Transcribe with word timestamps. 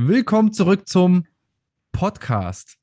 Willkommen 0.00 0.52
zurück 0.52 0.88
zum 0.88 1.26
Podcast. 1.90 2.76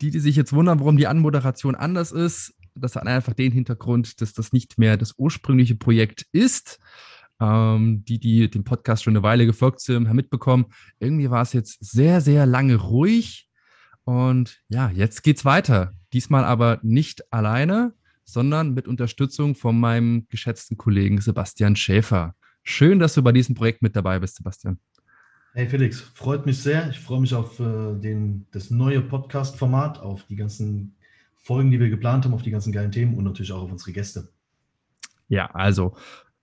Die, 0.00 0.12
die 0.12 0.20
sich 0.20 0.36
jetzt 0.36 0.52
wundern, 0.52 0.78
warum 0.78 0.96
die 0.96 1.08
Anmoderation 1.08 1.74
anders 1.74 2.12
ist, 2.12 2.54
das 2.76 2.94
hat 2.94 3.08
einfach 3.08 3.32
den 3.32 3.50
Hintergrund, 3.50 4.20
dass 4.20 4.32
das 4.32 4.52
nicht 4.52 4.78
mehr 4.78 4.96
das 4.96 5.14
ursprüngliche 5.16 5.74
Projekt 5.74 6.24
ist. 6.30 6.78
Ähm, 7.40 8.04
die, 8.04 8.20
die 8.20 8.48
dem 8.48 8.62
Podcast 8.62 9.02
schon 9.02 9.16
eine 9.16 9.24
Weile 9.24 9.44
gefolgt 9.44 9.80
sind, 9.80 10.08
haben 10.08 10.14
mitbekommen, 10.14 10.66
irgendwie 11.00 11.30
war 11.30 11.42
es 11.42 11.52
jetzt 11.52 11.84
sehr, 11.84 12.20
sehr 12.20 12.46
lange 12.46 12.76
ruhig. 12.76 13.48
Und 14.04 14.62
ja, 14.68 14.88
jetzt 14.90 15.24
geht's 15.24 15.44
weiter. 15.44 15.94
Diesmal 16.12 16.44
aber 16.44 16.78
nicht 16.82 17.32
alleine, 17.32 17.92
sondern 18.24 18.72
mit 18.72 18.86
Unterstützung 18.86 19.56
von 19.56 19.80
meinem 19.80 20.28
geschätzten 20.28 20.76
Kollegen 20.76 21.20
Sebastian 21.20 21.74
Schäfer. 21.74 22.36
Schön, 22.62 23.00
dass 23.00 23.14
du 23.14 23.22
bei 23.24 23.32
diesem 23.32 23.56
Projekt 23.56 23.82
mit 23.82 23.96
dabei 23.96 24.20
bist, 24.20 24.36
Sebastian. 24.36 24.78
Hey 25.56 25.66
Felix, 25.66 26.02
freut 26.02 26.44
mich 26.44 26.58
sehr. 26.58 26.90
Ich 26.90 27.00
freue 27.00 27.18
mich 27.18 27.32
auf 27.32 27.58
äh, 27.60 27.94
den, 27.94 28.44
das 28.50 28.68
neue 28.68 29.00
Podcast-Format, 29.00 29.98
auf 29.98 30.22
die 30.24 30.36
ganzen 30.36 30.94
Folgen, 31.34 31.70
die 31.70 31.80
wir 31.80 31.88
geplant 31.88 32.26
haben, 32.26 32.34
auf 32.34 32.42
die 32.42 32.50
ganzen 32.50 32.74
geilen 32.74 32.92
Themen 32.92 33.14
und 33.14 33.24
natürlich 33.24 33.52
auch 33.52 33.62
auf 33.62 33.72
unsere 33.72 33.92
Gäste. 33.92 34.28
Ja, 35.28 35.46
also, 35.54 35.96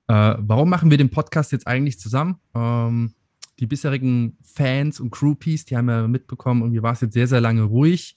äh, 0.08 0.34
warum 0.40 0.68
machen 0.68 0.90
wir 0.90 0.98
den 0.98 1.12
Podcast 1.12 1.52
jetzt 1.52 1.68
eigentlich 1.68 2.00
zusammen? 2.00 2.40
Ähm, 2.56 3.14
die 3.60 3.68
bisherigen 3.68 4.36
Fans 4.42 5.00
und 5.00 5.12
Groupies, 5.12 5.66
die 5.66 5.78
haben 5.78 5.90
ja 5.90 6.08
mitbekommen, 6.08 6.64
irgendwie 6.64 6.82
war 6.82 6.94
es 6.94 7.02
jetzt 7.02 7.14
sehr, 7.14 7.28
sehr 7.28 7.40
lange 7.40 7.62
ruhig. 7.62 8.16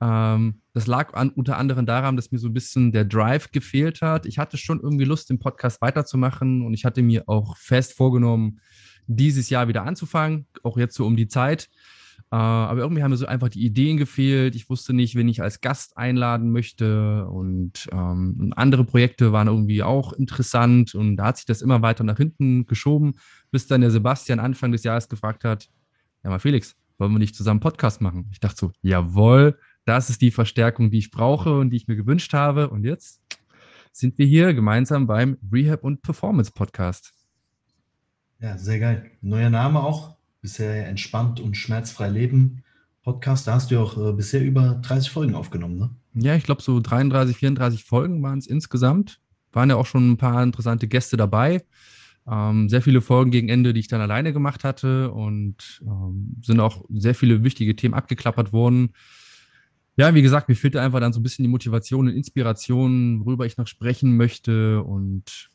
Ähm, 0.00 0.60
das 0.72 0.88
lag 0.88 1.14
an, 1.14 1.30
unter 1.30 1.56
anderem 1.56 1.86
daran, 1.86 2.16
dass 2.16 2.32
mir 2.32 2.38
so 2.38 2.48
ein 2.48 2.52
bisschen 2.52 2.90
der 2.90 3.04
Drive 3.04 3.52
gefehlt 3.52 4.02
hat. 4.02 4.26
Ich 4.26 4.40
hatte 4.40 4.56
schon 4.56 4.80
irgendwie 4.80 5.04
Lust, 5.04 5.30
den 5.30 5.38
Podcast 5.38 5.80
weiterzumachen 5.80 6.66
und 6.66 6.74
ich 6.74 6.84
hatte 6.84 7.00
mir 7.00 7.28
auch 7.28 7.56
fest 7.56 7.92
vorgenommen, 7.92 8.58
dieses 9.06 9.50
Jahr 9.50 9.68
wieder 9.68 9.84
anzufangen, 9.84 10.46
auch 10.62 10.76
jetzt 10.76 10.94
so 10.94 11.06
um 11.06 11.16
die 11.16 11.28
Zeit. 11.28 11.68
Äh, 12.30 12.36
aber 12.36 12.80
irgendwie 12.80 13.02
haben 13.02 13.10
mir 13.10 13.16
so 13.16 13.26
einfach 13.26 13.50
die 13.50 13.64
Ideen 13.64 13.98
gefehlt. 13.98 14.54
Ich 14.54 14.70
wusste 14.70 14.94
nicht, 14.94 15.16
wen 15.16 15.28
ich 15.28 15.42
als 15.42 15.60
Gast 15.60 15.98
einladen 15.98 16.50
möchte 16.50 17.26
und 17.26 17.88
ähm, 17.92 18.52
andere 18.56 18.84
Projekte 18.84 19.32
waren 19.32 19.48
irgendwie 19.48 19.82
auch 19.82 20.12
interessant 20.12 20.94
und 20.94 21.16
da 21.16 21.26
hat 21.26 21.36
sich 21.36 21.46
das 21.46 21.60
immer 21.62 21.82
weiter 21.82 22.04
nach 22.04 22.16
hinten 22.16 22.66
geschoben, 22.66 23.14
bis 23.50 23.66
dann 23.66 23.82
der 23.82 23.90
Sebastian 23.90 24.40
Anfang 24.40 24.72
des 24.72 24.82
Jahres 24.82 25.08
gefragt 25.08 25.44
hat, 25.44 25.68
ja 26.24 26.30
mal 26.30 26.38
Felix, 26.38 26.74
wollen 26.98 27.12
wir 27.12 27.18
nicht 27.18 27.34
zusammen 27.34 27.60
Podcast 27.60 28.00
machen? 28.00 28.28
Ich 28.32 28.40
dachte 28.40 28.56
so, 28.58 28.72
jawohl, 28.80 29.58
das 29.84 30.08
ist 30.08 30.22
die 30.22 30.30
Verstärkung, 30.30 30.90
die 30.90 30.98
ich 30.98 31.10
brauche 31.10 31.58
und 31.58 31.70
die 31.70 31.76
ich 31.76 31.88
mir 31.88 31.96
gewünscht 31.96 32.32
habe. 32.32 32.70
Und 32.70 32.84
jetzt 32.84 33.20
sind 33.92 34.16
wir 34.18 34.26
hier 34.26 34.54
gemeinsam 34.54 35.06
beim 35.06 35.36
Rehab 35.52 35.84
und 35.84 36.02
Performance 36.02 36.52
Podcast. 36.52 37.12
Ja, 38.42 38.58
sehr 38.58 38.80
geil. 38.80 39.08
Neuer 39.20 39.50
Name 39.50 39.80
auch. 39.80 40.16
Bisher 40.40 40.88
entspannt 40.88 41.38
und 41.38 41.56
schmerzfrei 41.56 42.08
leben. 42.08 42.64
Podcast, 43.04 43.46
da 43.46 43.54
hast 43.54 43.70
du 43.70 43.78
auch 43.78 43.96
äh, 43.96 44.12
bisher 44.12 44.42
über 44.42 44.80
30 44.82 45.10
Folgen 45.10 45.36
aufgenommen, 45.36 45.78
ne? 45.78 45.90
Ja, 46.14 46.34
ich 46.34 46.42
glaube, 46.42 46.60
so 46.60 46.80
33, 46.80 47.36
34 47.36 47.84
Folgen 47.84 48.20
waren 48.20 48.40
es 48.40 48.48
insgesamt. 48.48 49.20
Waren 49.52 49.70
ja 49.70 49.76
auch 49.76 49.86
schon 49.86 50.10
ein 50.10 50.16
paar 50.16 50.42
interessante 50.42 50.88
Gäste 50.88 51.16
dabei. 51.16 51.64
Ähm, 52.28 52.68
sehr 52.68 52.82
viele 52.82 53.00
Folgen 53.00 53.30
gegen 53.30 53.48
Ende, 53.48 53.72
die 53.72 53.80
ich 53.80 53.88
dann 53.88 54.00
alleine 54.00 54.32
gemacht 54.32 54.64
hatte 54.64 55.12
und 55.12 55.80
ähm, 55.86 56.36
sind 56.42 56.58
auch 56.58 56.84
sehr 56.90 57.14
viele 57.14 57.44
wichtige 57.44 57.76
Themen 57.76 57.94
abgeklappert 57.94 58.52
worden. 58.52 58.90
Ja, 59.96 60.14
wie 60.14 60.22
gesagt, 60.22 60.48
mir 60.48 60.56
fehlte 60.56 60.80
einfach 60.80 61.00
dann 61.00 61.12
so 61.12 61.20
ein 61.20 61.22
bisschen 61.22 61.44
die 61.44 61.50
Motivation 61.50 62.08
und 62.08 62.14
Inspiration, 62.14 63.24
worüber 63.24 63.46
ich 63.46 63.56
noch 63.56 63.68
sprechen 63.68 64.16
möchte. 64.16 64.82
Und 64.82 65.50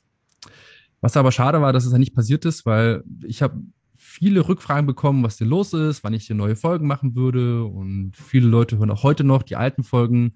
was 1.01 1.17
aber 1.17 1.31
schade 1.31 1.61
war, 1.61 1.73
dass 1.73 1.85
es 1.85 1.91
ja 1.91 1.97
nicht 1.97 2.15
passiert 2.15 2.45
ist, 2.45 2.65
weil 2.65 3.03
ich 3.25 3.41
habe 3.41 3.61
viele 3.95 4.47
Rückfragen 4.47 4.85
bekommen, 4.85 5.23
was 5.23 5.37
denn 5.37 5.47
los 5.47 5.73
ist, 5.73 6.03
wann 6.03 6.13
ich 6.13 6.27
hier 6.27 6.35
neue 6.35 6.55
Folgen 6.55 6.87
machen 6.87 7.15
würde. 7.15 7.63
Und 7.65 8.13
viele 8.15 8.47
Leute 8.47 8.77
hören 8.77 8.91
auch 8.91 9.03
heute 9.03 9.23
noch 9.23 9.43
die 9.43 9.55
alten 9.55 9.83
Folgen. 9.83 10.33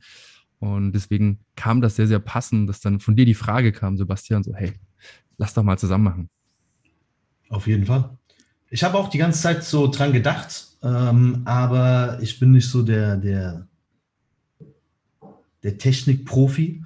Und 0.60 0.94
deswegen 0.94 1.40
kam 1.56 1.82
das 1.82 1.96
sehr, 1.96 2.08
sehr 2.08 2.20
passend, 2.20 2.70
dass 2.70 2.82
dann 2.82 3.00
von 3.00 3.16
dir 3.16 3.26
die 3.26 3.34
Frage 3.34 3.72
kam, 3.72 3.98
Sebastian, 3.98 4.44
so, 4.44 4.54
hey, 4.54 4.74
lass 5.38 5.54
doch 5.54 5.64
mal 5.64 5.78
zusammen 5.78 6.04
machen. 6.04 6.30
Auf 7.50 7.68
jeden 7.68 7.86
Fall. 7.86 8.18
Ich 8.70 8.84
habe 8.84 8.98
auch 8.98 9.10
die 9.10 9.18
ganze 9.18 9.42
Zeit 9.42 9.64
so 9.64 9.88
dran 9.88 10.14
gedacht, 10.14 10.78
ähm, 10.84 11.42
aber 11.46 12.20
ich 12.22 12.40
bin 12.40 12.52
nicht 12.52 12.70
so 12.70 12.84
der, 12.84 13.18
der 13.18 13.68
der 15.64 15.78
Technikprofi. 15.78 16.84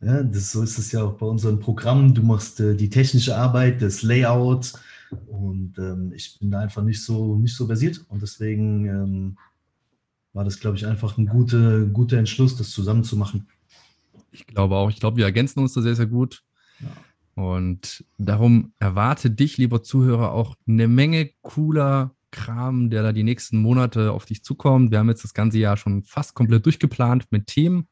Ja, 0.00 0.22
das, 0.22 0.52
so 0.52 0.62
ist 0.62 0.78
es 0.78 0.92
ja 0.92 1.02
auch 1.02 1.14
bei 1.14 1.26
unseren 1.26 1.60
Programmen. 1.60 2.14
Du 2.14 2.22
machst 2.22 2.60
äh, 2.60 2.74
die 2.76 2.88
technische 2.88 3.36
Arbeit, 3.36 3.82
das 3.82 4.02
Layout 4.02 4.72
und 5.26 5.74
ähm, 5.78 6.12
ich 6.14 6.38
bin 6.38 6.50
da 6.50 6.60
einfach 6.60 6.82
nicht 6.82 7.02
so, 7.02 7.36
nicht 7.36 7.56
so 7.56 7.66
versiert 7.66 8.04
und 8.08 8.22
deswegen 8.22 8.86
ähm, 8.86 9.38
war 10.32 10.44
das, 10.44 10.60
glaube 10.60 10.76
ich, 10.76 10.86
einfach 10.86 11.18
ein 11.18 11.26
guter, 11.26 11.86
guter 11.86 12.18
Entschluss, 12.18 12.56
das 12.56 12.70
zusammen 12.70 13.04
zu 13.04 13.16
machen. 13.16 13.48
Ich 14.30 14.46
glaube 14.46 14.76
auch. 14.76 14.90
Ich 14.90 15.00
glaube, 15.00 15.16
wir 15.16 15.24
ergänzen 15.24 15.60
uns 15.60 15.72
da 15.72 15.80
sehr, 15.80 15.96
sehr 15.96 16.06
gut. 16.06 16.42
Ja. 16.80 17.42
Und 17.42 18.04
darum 18.18 18.72
erwarte 18.78 19.30
dich, 19.30 19.58
lieber 19.58 19.82
Zuhörer, 19.82 20.32
auch 20.32 20.56
eine 20.66 20.88
Menge 20.88 21.30
cooler 21.40 22.14
Kram, 22.30 22.90
der 22.90 23.02
da 23.02 23.12
die 23.12 23.22
nächsten 23.22 23.58
Monate 23.58 24.12
auf 24.12 24.26
dich 24.26 24.44
zukommt. 24.44 24.90
Wir 24.90 24.98
haben 24.98 25.08
jetzt 25.08 25.24
das 25.24 25.34
ganze 25.34 25.58
Jahr 25.58 25.76
schon 25.76 26.02
fast 26.02 26.34
komplett 26.34 26.66
durchgeplant 26.66 27.26
mit 27.30 27.46
Themen, 27.46 27.88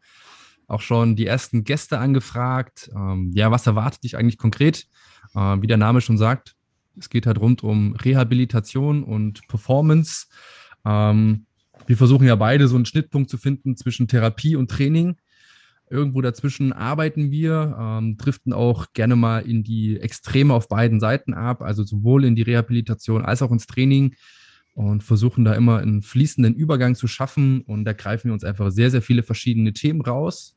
auch 0.67 0.81
schon 0.81 1.17
die 1.17 1.27
ersten 1.27 1.65
Gäste 1.65 1.99
angefragt. 1.99 2.91
Ähm, 2.95 3.31
ja, 3.35 3.51
was 3.51 3.67
erwartet 3.67 4.05
dich 4.05 4.17
eigentlich 4.17 4.39
konkret? 4.39 4.87
Äh, 5.35 5.61
wie 5.61 5.67
der 5.67 5.77
Name 5.77 6.01
schon 6.01 6.19
sagt, 6.19 6.57
es 6.99 7.11
geht 7.11 7.27
halt 7.27 7.39
rund 7.39 7.63
um 7.63 7.95
Rehabilitation 7.95 9.05
und 9.05 9.47
Performance. 9.49 10.27
Ähm, 10.85 11.47
wir 11.87 11.97
versuchen 11.97 12.27
ja 12.27 12.35
beide 12.35 12.69
so 12.69 12.77
einen 12.77 12.87
Schnittpunkt 12.87 13.31
zu 13.31 13.39
finden 13.39 13.77
zwischen 13.77 14.09
Therapie 14.09 14.57
und 14.57 14.71
Training. 14.71 15.17
Irgendwo 15.89 16.21
dazwischen 16.21 16.73
arbeiten 16.73 17.31
wir, 17.31 17.77
ähm, 17.79 18.17
driften 18.17 18.53
auch 18.53 18.93
gerne 18.93 19.15
mal 19.15 19.41
in 19.41 19.63
die 19.63 20.01
Extreme 20.01 20.53
auf 20.53 20.69
beiden 20.69 20.99
Seiten 20.99 21.33
ab, 21.33 21.63
also 21.63 21.85
sowohl 21.85 22.25
in 22.25 22.35
die 22.35 22.43
Rehabilitation 22.43 23.25
als 23.25 23.41
auch 23.41 23.53
ins 23.53 23.69
Training 23.69 24.17
und 24.75 25.05
versuchen 25.05 25.45
da 25.45 25.55
immer 25.55 25.79
einen 25.79 26.03
fließenden 26.03 26.55
Übergang 26.55 26.97
zu 26.97 27.07
schaffen. 27.07 27.61
Und 27.61 27.85
da 27.85 27.93
greifen 27.93 28.29
wir 28.29 28.33
uns 28.33 28.43
einfach 28.43 28.71
sehr, 28.71 28.91
sehr 28.91 29.03
viele 29.03 29.23
verschiedene 29.23 29.73
Themen 29.73 30.01
raus, 30.01 30.56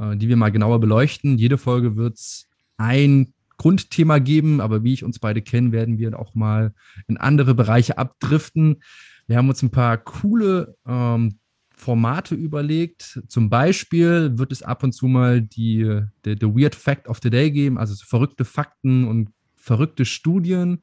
äh, 0.00 0.16
die 0.16 0.28
wir 0.28 0.36
mal 0.36 0.50
genauer 0.50 0.80
beleuchten. 0.80 1.38
Jede 1.38 1.58
Folge 1.58 1.96
wird 1.96 2.14
es 2.16 2.48
ein 2.76 3.34
Grundthema 3.58 4.18
geben, 4.18 4.60
aber 4.60 4.82
wie 4.82 4.94
ich 4.94 5.04
uns 5.04 5.18
beide 5.18 5.42
kenne, 5.42 5.72
werden 5.72 5.98
wir 5.98 6.18
auch 6.18 6.34
mal 6.34 6.72
in 7.06 7.18
andere 7.18 7.54
Bereiche 7.54 7.98
abdriften. 7.98 8.82
Wir 9.26 9.36
haben 9.36 9.50
uns 9.50 9.62
ein 9.62 9.70
paar 9.70 9.98
coole 9.98 10.76
ähm, 10.86 11.38
Formate 11.76 12.34
überlegt. 12.34 13.20
Zum 13.28 13.50
Beispiel 13.50 14.38
wird 14.38 14.52
es 14.52 14.62
ab 14.62 14.82
und 14.82 14.92
zu 14.92 15.06
mal 15.06 15.42
die, 15.42 15.84
the, 16.24 16.36
the 16.40 16.46
Weird 16.46 16.74
Fact 16.74 17.06
of 17.06 17.20
the 17.22 17.30
Day 17.30 17.50
geben, 17.50 17.76
also 17.76 17.94
so 17.94 18.06
verrückte 18.06 18.46
Fakten 18.46 19.06
und 19.06 19.30
verrückte 19.56 20.06
Studien. 20.06 20.82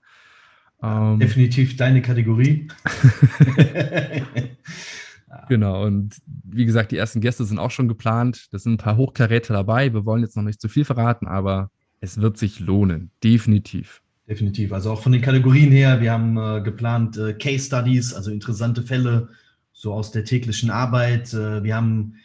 Ähm, 0.83 1.19
Definitiv 1.19 1.75
deine 1.77 2.03
Kategorie. 2.03 2.67
genau, 5.49 5.85
und 5.85 6.17
wie 6.43 6.65
gesagt, 6.65 6.91
die 6.91 6.97
ersten 6.97 7.21
Gäste 7.21 7.45
sind 7.45 7.59
auch 7.59 7.71
schon 7.71 7.87
geplant. 7.87 8.47
Da 8.51 8.59
sind 8.59 8.73
ein 8.73 8.77
paar 8.77 8.97
Hochkaräter 8.97 9.53
dabei. 9.53 9.93
Wir 9.93 10.05
wollen 10.05 10.21
jetzt 10.21 10.35
noch 10.35 10.43
nicht 10.43 10.61
zu 10.61 10.69
viel 10.69 10.85
verraten, 10.85 11.27
aber 11.27 11.69
es 11.99 12.19
wird 12.21 12.37
sich 12.37 12.59
lohnen, 12.59 13.11
definitiv. 13.23 14.01
Definitiv. 14.27 14.73
Also 14.73 14.91
auch 14.91 15.01
von 15.01 15.13
den 15.13 15.21
Kategorien 15.21 15.71
her, 15.71 16.01
wir 16.01 16.11
haben 16.11 16.37
äh, 16.37 16.61
geplant 16.61 17.17
äh, 17.17 17.33
Case 17.33 17.65
Studies, 17.65 18.13
also 18.13 18.29
interessante 18.29 18.83
Fälle, 18.83 19.29
so 19.71 19.93
aus 19.93 20.11
der 20.11 20.25
täglichen 20.25 20.69
Arbeit. 20.69 21.33
Äh, 21.33 21.63
wir 21.63 21.75
haben 21.75 22.15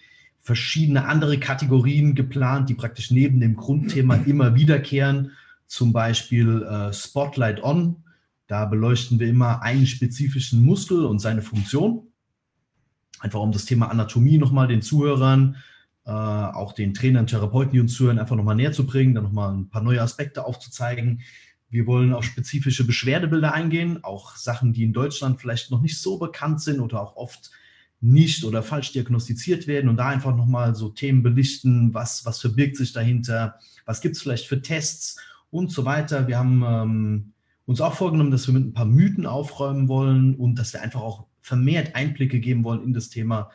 verschiedene 0.40 1.06
andere 1.06 1.38
Kategorien 1.38 2.16
geplant, 2.16 2.68
die 2.68 2.74
praktisch 2.74 3.10
neben 3.12 3.40
dem 3.40 3.54
Grundthema 3.54 4.14
immer 4.26 4.56
wiederkehren. 4.56 5.30
Zum 5.66 5.92
Beispiel 5.92 6.62
äh, 6.62 6.92
Spotlight 6.92 7.62
On. 7.62 7.96
Da 8.48 8.66
beleuchten 8.66 9.20
wir 9.20 9.28
immer 9.28 9.62
einen 9.62 9.86
spezifischen 9.86 10.64
Muskel 10.64 11.04
und 11.04 11.20
seine 11.20 11.40
Funktion. 11.40 12.11
Einfach 13.22 13.38
um 13.38 13.52
das 13.52 13.64
Thema 13.66 13.88
Anatomie 13.88 14.36
nochmal 14.36 14.66
den 14.66 14.82
Zuhörern, 14.82 15.56
äh, 16.04 16.10
auch 16.10 16.72
den 16.72 16.92
Trainern, 16.92 17.28
Therapeuten, 17.28 17.72
die 17.72 17.78
uns 17.78 17.94
zuhören, 17.94 18.18
einfach 18.18 18.34
nochmal 18.34 18.56
näher 18.56 18.72
zu 18.72 18.84
bringen, 18.84 19.14
dann 19.14 19.22
nochmal 19.22 19.54
ein 19.54 19.68
paar 19.68 19.82
neue 19.82 20.02
Aspekte 20.02 20.44
aufzuzeigen. 20.44 21.20
Wir 21.70 21.86
wollen 21.86 22.12
auf 22.12 22.24
spezifische 22.24 22.84
Beschwerdebilder 22.84 23.54
eingehen, 23.54 24.02
auch 24.02 24.34
Sachen, 24.34 24.72
die 24.72 24.82
in 24.82 24.92
Deutschland 24.92 25.40
vielleicht 25.40 25.70
noch 25.70 25.80
nicht 25.80 26.00
so 26.00 26.18
bekannt 26.18 26.60
sind 26.60 26.80
oder 26.80 27.00
auch 27.00 27.14
oft 27.14 27.52
nicht 28.00 28.42
oder 28.42 28.64
falsch 28.64 28.90
diagnostiziert 28.90 29.68
werden 29.68 29.88
und 29.88 29.96
da 29.96 30.08
einfach 30.08 30.34
nochmal 30.34 30.74
so 30.74 30.88
Themen 30.88 31.22
belichten, 31.22 31.94
was, 31.94 32.26
was 32.26 32.40
verbirgt 32.40 32.76
sich 32.76 32.92
dahinter, 32.92 33.60
was 33.86 34.00
gibt 34.00 34.16
es 34.16 34.22
vielleicht 34.22 34.48
für 34.48 34.60
Tests 34.60 35.20
und 35.50 35.70
so 35.70 35.84
weiter. 35.84 36.26
Wir 36.26 36.40
haben 36.40 36.64
ähm, 36.66 37.32
uns 37.64 37.80
auch 37.80 37.94
vorgenommen, 37.94 38.32
dass 38.32 38.48
wir 38.48 38.54
mit 38.54 38.64
ein 38.64 38.72
paar 38.72 38.86
Mythen 38.86 39.26
aufräumen 39.26 39.86
wollen 39.86 40.34
und 40.34 40.56
dass 40.56 40.72
wir 40.72 40.82
einfach 40.82 41.00
auch 41.00 41.26
vermehrt 41.42 41.94
Einblicke 41.94 42.40
geben 42.40 42.64
wollen 42.64 42.82
in 42.82 42.94
das 42.94 43.10
Thema 43.10 43.50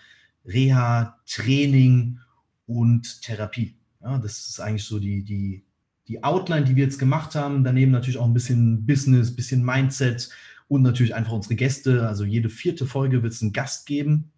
Reha, 0.46 1.18
Training 1.26 2.20
und 2.68 3.22
Therapie. 3.22 3.76
Ja, 4.02 4.18
das 4.20 4.48
ist 4.50 4.60
eigentlich 4.60 4.84
so 4.84 5.00
die, 5.00 5.24
die, 5.24 5.64
die 6.08 6.24
Outline, 6.24 6.66
die 6.66 6.76
wir 6.76 6.84
jetzt 6.84 7.00
gemacht 7.00 7.34
haben, 7.34 7.64
daneben 7.64 7.92
natürlich 7.92 8.20
auch 8.20 8.26
ein 8.26 8.34
bisschen 8.34 8.86
Business, 8.86 9.36
bisschen 9.36 9.64
Mindset 9.64 10.30
und 10.68 10.84
natürlich 10.84 11.16
einfach 11.16 11.32
unsere 11.32 11.56
Gäste. 11.56 12.08
Also 12.08 12.24
jede 12.24 12.50
vierte 12.50 12.86
Folge 12.86 13.24
wird 13.24 13.34
es 13.34 13.42
einen 13.42 13.54
Gast 13.54 13.86
geben. 13.86 14.32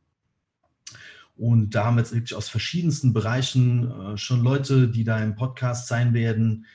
Und 1.36 1.74
da 1.74 1.86
haben 1.86 1.96
wir 1.96 2.01
jetzt 2.01 2.13
wirklich 2.13 2.36
aus 2.36 2.50
verschiedensten 2.50 3.13
Bereichen 3.13 3.90
äh, 3.90 4.18
schon 4.18 4.44
Leute, 4.44 4.90
die 4.90 5.04
da 5.04 5.24
im 5.24 5.36
Podcast 5.36 5.88
sein 5.88 6.13
werden. 6.13 6.66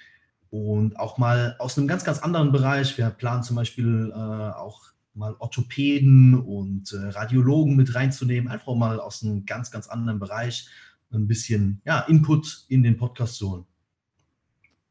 Und 0.51 0.99
auch 0.99 1.19
mal 1.19 1.57
aus 1.59 1.77
einem 1.77 1.89
ganz, 1.89 2.05
ganz 2.05 2.21
anderen 2.21 2.51
Bereich. 2.51 2.97
Wir 2.97 3.11
planen 3.11 3.43
zum 3.43 3.57
Beispiel 3.57 4.11
äh, 4.11 4.15
auch 4.15 4.94
mal 5.15 5.35
Orthopäden 5.39 6.35
und 6.35 6.93
äh, 6.93 7.09
Radiologen 7.09 7.77
mit 7.77 7.95
reinzunehmen, 7.95 8.51
einfach 8.51 8.75
mal 8.75 9.01
aus 9.01 9.23
einem 9.23 9.47
ganz, 9.47 9.71
ganz 9.71 9.87
anderen 9.87 10.19
Bereich 10.19 10.69
ein 11.13 11.27
bisschen 11.27 11.81
ja, 11.85 12.01
Input 12.01 12.65
in 12.69 12.83
den 12.83 12.97
Podcast 12.97 13.37
zu 13.37 13.51
holen. 13.51 13.65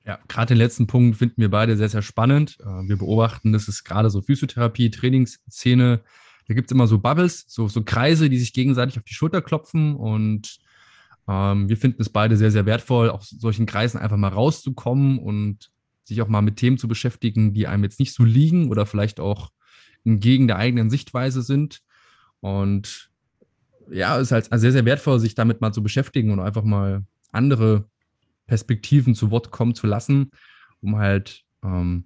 Ja, 0.06 0.20
gerade 0.28 0.48
den 0.48 0.58
letzten 0.58 0.86
Punkt 0.86 1.18
finden 1.18 1.42
wir 1.42 1.50
beide 1.50 1.78
sehr, 1.78 1.90
sehr 1.90 2.02
spannend. 2.02 2.58
Äh, 2.60 2.88
wir 2.88 2.98
beobachten, 2.98 3.54
dass 3.54 3.68
es 3.68 3.84
gerade 3.84 4.10
so 4.10 4.22
Physiotherapie, 4.22 4.90
Trainingsszene, 4.90 6.02
da 6.48 6.54
gibt 6.54 6.70
es 6.70 6.76
immer 6.76 6.88
so 6.88 7.00
Bubbles, 7.00 7.46
so, 7.48 7.68
so 7.70 7.84
Kreise, 7.84 8.30
die 8.30 8.38
sich 8.38 8.54
gegenseitig 8.54 8.98
auf 8.98 9.06
die 9.06 9.14
Schulter 9.14 9.42
klopfen. 9.42 9.96
Und 9.96 10.60
ähm, 11.28 11.70
wir 11.70 11.78
finden 11.78 12.02
es 12.02 12.10
beide 12.10 12.36
sehr, 12.36 12.52
sehr 12.52 12.66
wertvoll, 12.66 13.10
auch 13.10 13.24
solchen 13.24 13.66
Kreisen 13.66 13.98
einfach 13.98 14.18
mal 14.18 14.30
rauszukommen 14.30 15.20
und 15.20 15.72
sich 16.04 16.22
auch 16.22 16.28
mal 16.28 16.42
mit 16.42 16.58
Themen 16.58 16.78
zu 16.78 16.90
beschäftigen, 16.90 17.54
die 17.54 17.68
einem 17.68 17.84
jetzt 17.86 18.00
nicht 18.00 18.14
so 18.14 18.26
liegen 18.26 18.70
oder 18.70 18.86
vielleicht 18.86 19.22
auch 19.22 19.52
entgegen 20.06 20.48
der 20.48 20.58
eigenen 20.58 20.90
Sichtweise 20.90 21.42
sind. 21.42 21.82
Und 22.40 23.10
ja, 23.90 24.18
es 24.18 24.24
ist 24.24 24.32
halt 24.32 24.50
sehr, 24.60 24.72
sehr 24.72 24.86
wertvoll, 24.86 25.20
sich 25.20 25.36
damit 25.36 25.62
mal 25.62 25.74
zu 25.74 25.84
beschäftigen 25.84 26.32
und 26.32 26.40
einfach 26.40 26.64
mal 26.64 27.04
andere 27.32 27.86
Perspektiven 28.48 29.16
zu 29.16 29.32
Wort 29.32 29.52
kommen 29.52 29.76
zu 29.76 29.88
lassen, 29.88 30.32
um 30.82 30.98
halt 30.98 31.44
ähm, 31.64 32.06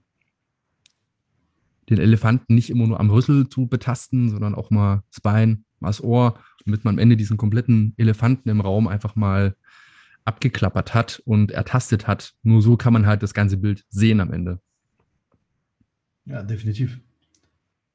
den 1.89 1.99
Elefanten 1.99 2.55
nicht 2.55 2.69
immer 2.69 2.87
nur 2.87 2.99
am 2.99 3.09
Rüssel 3.09 3.49
zu 3.49 3.67
betasten, 3.67 4.29
sondern 4.29 4.55
auch 4.55 4.69
mal 4.69 5.03
das 5.11 5.21
Bein, 5.21 5.65
mal 5.79 5.89
das 5.89 6.03
Ohr, 6.03 6.39
damit 6.65 6.83
man 6.83 6.95
am 6.95 6.99
Ende 6.99 7.17
diesen 7.17 7.37
kompletten 7.37 7.93
Elefanten 7.97 8.49
im 8.49 8.61
Raum 8.61 8.87
einfach 8.87 9.15
mal 9.15 9.55
abgeklappert 10.25 10.93
hat 10.93 11.21
und 11.25 11.51
ertastet 11.51 12.07
hat. 12.07 12.33
Nur 12.43 12.61
so 12.61 12.75
kann 12.75 12.93
man 12.93 13.05
halt 13.05 13.23
das 13.23 13.33
ganze 13.33 13.57
Bild 13.57 13.85
sehen 13.89 14.19
am 14.19 14.33
Ende. 14.33 14.59
Ja, 16.25 16.43
definitiv. 16.43 16.99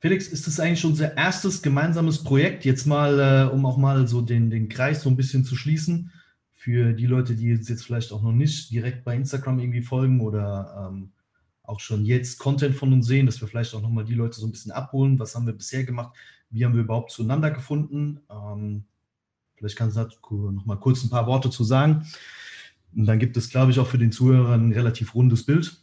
Felix, 0.02 0.26
ist 0.26 0.48
das 0.48 0.58
eigentlich 0.58 0.84
unser 0.84 1.16
erstes 1.16 1.62
gemeinsames 1.62 2.24
Projekt? 2.24 2.64
Jetzt 2.64 2.86
mal, 2.86 3.20
äh, 3.20 3.54
um 3.54 3.64
auch 3.64 3.76
mal 3.76 4.08
so 4.08 4.20
den, 4.20 4.50
den 4.50 4.68
Kreis 4.68 5.02
so 5.02 5.08
ein 5.08 5.14
bisschen 5.14 5.44
zu 5.44 5.54
schließen 5.54 6.10
für 6.54 6.92
die 6.92 7.06
Leute, 7.06 7.36
die 7.36 7.46
jetzt 7.46 7.84
vielleicht 7.84 8.10
auch 8.10 8.20
noch 8.20 8.32
nicht 8.32 8.72
direkt 8.72 9.04
bei 9.04 9.14
Instagram 9.14 9.60
irgendwie 9.60 9.82
folgen 9.82 10.20
oder 10.20 10.90
ähm, 10.90 11.12
auch 11.62 11.78
schon 11.78 12.04
jetzt 12.04 12.40
Content 12.40 12.74
von 12.74 12.92
uns 12.92 13.06
sehen, 13.06 13.26
dass 13.26 13.40
wir 13.40 13.46
vielleicht 13.46 13.76
auch 13.76 13.80
nochmal 13.80 14.04
die 14.04 14.14
Leute 14.14 14.40
so 14.40 14.46
ein 14.48 14.50
bisschen 14.50 14.72
abholen. 14.72 15.20
Was 15.20 15.36
haben 15.36 15.46
wir 15.46 15.52
bisher 15.52 15.84
gemacht? 15.84 16.16
Wie 16.50 16.64
haben 16.64 16.74
wir 16.74 16.82
überhaupt 16.82 17.12
zueinander 17.12 17.52
gefunden? 17.52 18.22
Ähm, 18.28 18.82
vielleicht 19.54 19.76
kannst 19.76 19.96
du 19.96 20.50
nochmal 20.50 20.80
kurz 20.80 21.04
ein 21.04 21.10
paar 21.10 21.28
Worte 21.28 21.48
zu 21.48 21.62
sagen. 21.62 22.08
Und 22.96 23.06
dann 23.06 23.20
gibt 23.20 23.36
es, 23.36 23.50
glaube 23.50 23.70
ich, 23.70 23.78
auch 23.78 23.86
für 23.86 23.98
den 23.98 24.10
Zuhörer 24.10 24.54
ein 24.54 24.72
relativ 24.72 25.14
rundes 25.14 25.46
Bild. 25.46 25.80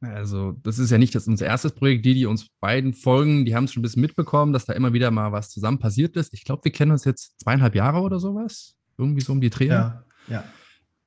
Also, 0.00 0.52
das 0.62 0.78
ist 0.78 0.90
ja 0.90 0.98
nicht 0.98 1.14
das 1.14 1.26
unser 1.26 1.46
erstes 1.46 1.72
Projekt. 1.72 2.04
Die, 2.04 2.14
die 2.14 2.26
uns 2.26 2.48
beiden 2.60 2.94
folgen, 2.94 3.44
die 3.44 3.56
haben 3.56 3.64
es 3.64 3.72
schon 3.72 3.80
ein 3.80 3.82
bisschen 3.82 4.02
mitbekommen, 4.02 4.52
dass 4.52 4.64
da 4.64 4.72
immer 4.72 4.92
wieder 4.92 5.10
mal 5.10 5.32
was 5.32 5.50
zusammen 5.50 5.78
passiert 5.78 6.16
ist. 6.16 6.32
Ich 6.34 6.44
glaube, 6.44 6.64
wir 6.64 6.72
kennen 6.72 6.92
uns 6.92 7.04
jetzt 7.04 7.40
zweieinhalb 7.40 7.74
Jahre 7.74 8.00
oder 8.00 8.20
sowas. 8.20 8.76
Irgendwie 8.96 9.22
so 9.22 9.32
um 9.32 9.40
die 9.40 9.50
Dreh. 9.50 9.66
Ja, 9.66 10.04
ja. 10.28 10.44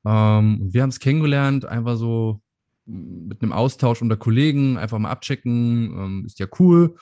Ähm, 0.05 0.73
wir 0.73 0.81
haben 0.81 0.89
es 0.89 0.99
kennengelernt, 0.99 1.65
einfach 1.65 1.95
so 1.95 2.41
mit 2.85 3.41
einem 3.41 3.53
Austausch 3.53 4.01
unter 4.01 4.17
Kollegen, 4.17 4.77
einfach 4.77 4.99
mal 4.99 5.11
abchecken, 5.11 5.93
ähm, 5.97 6.23
ist 6.25 6.39
ja 6.39 6.47
cool. 6.59 6.95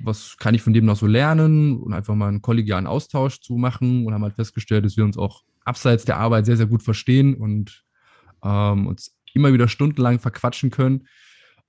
Was 0.00 0.36
kann 0.38 0.54
ich 0.54 0.62
von 0.62 0.72
dem 0.72 0.86
noch 0.86 0.96
so 0.96 1.06
lernen 1.06 1.76
und 1.76 1.92
einfach 1.92 2.14
mal 2.14 2.28
einen 2.28 2.42
kollegialen 2.42 2.86
Austausch 2.86 3.40
zu 3.40 3.56
machen 3.56 4.06
und 4.06 4.14
haben 4.14 4.22
halt 4.22 4.34
festgestellt, 4.34 4.84
dass 4.84 4.96
wir 4.96 5.04
uns 5.04 5.18
auch 5.18 5.42
abseits 5.64 6.04
der 6.04 6.16
Arbeit 6.16 6.46
sehr, 6.46 6.56
sehr 6.56 6.66
gut 6.66 6.82
verstehen 6.82 7.34
und 7.34 7.84
ähm, 8.42 8.86
uns 8.86 9.16
immer 9.34 9.52
wieder 9.52 9.68
stundenlang 9.68 10.18
verquatschen 10.18 10.70
können. 10.70 11.06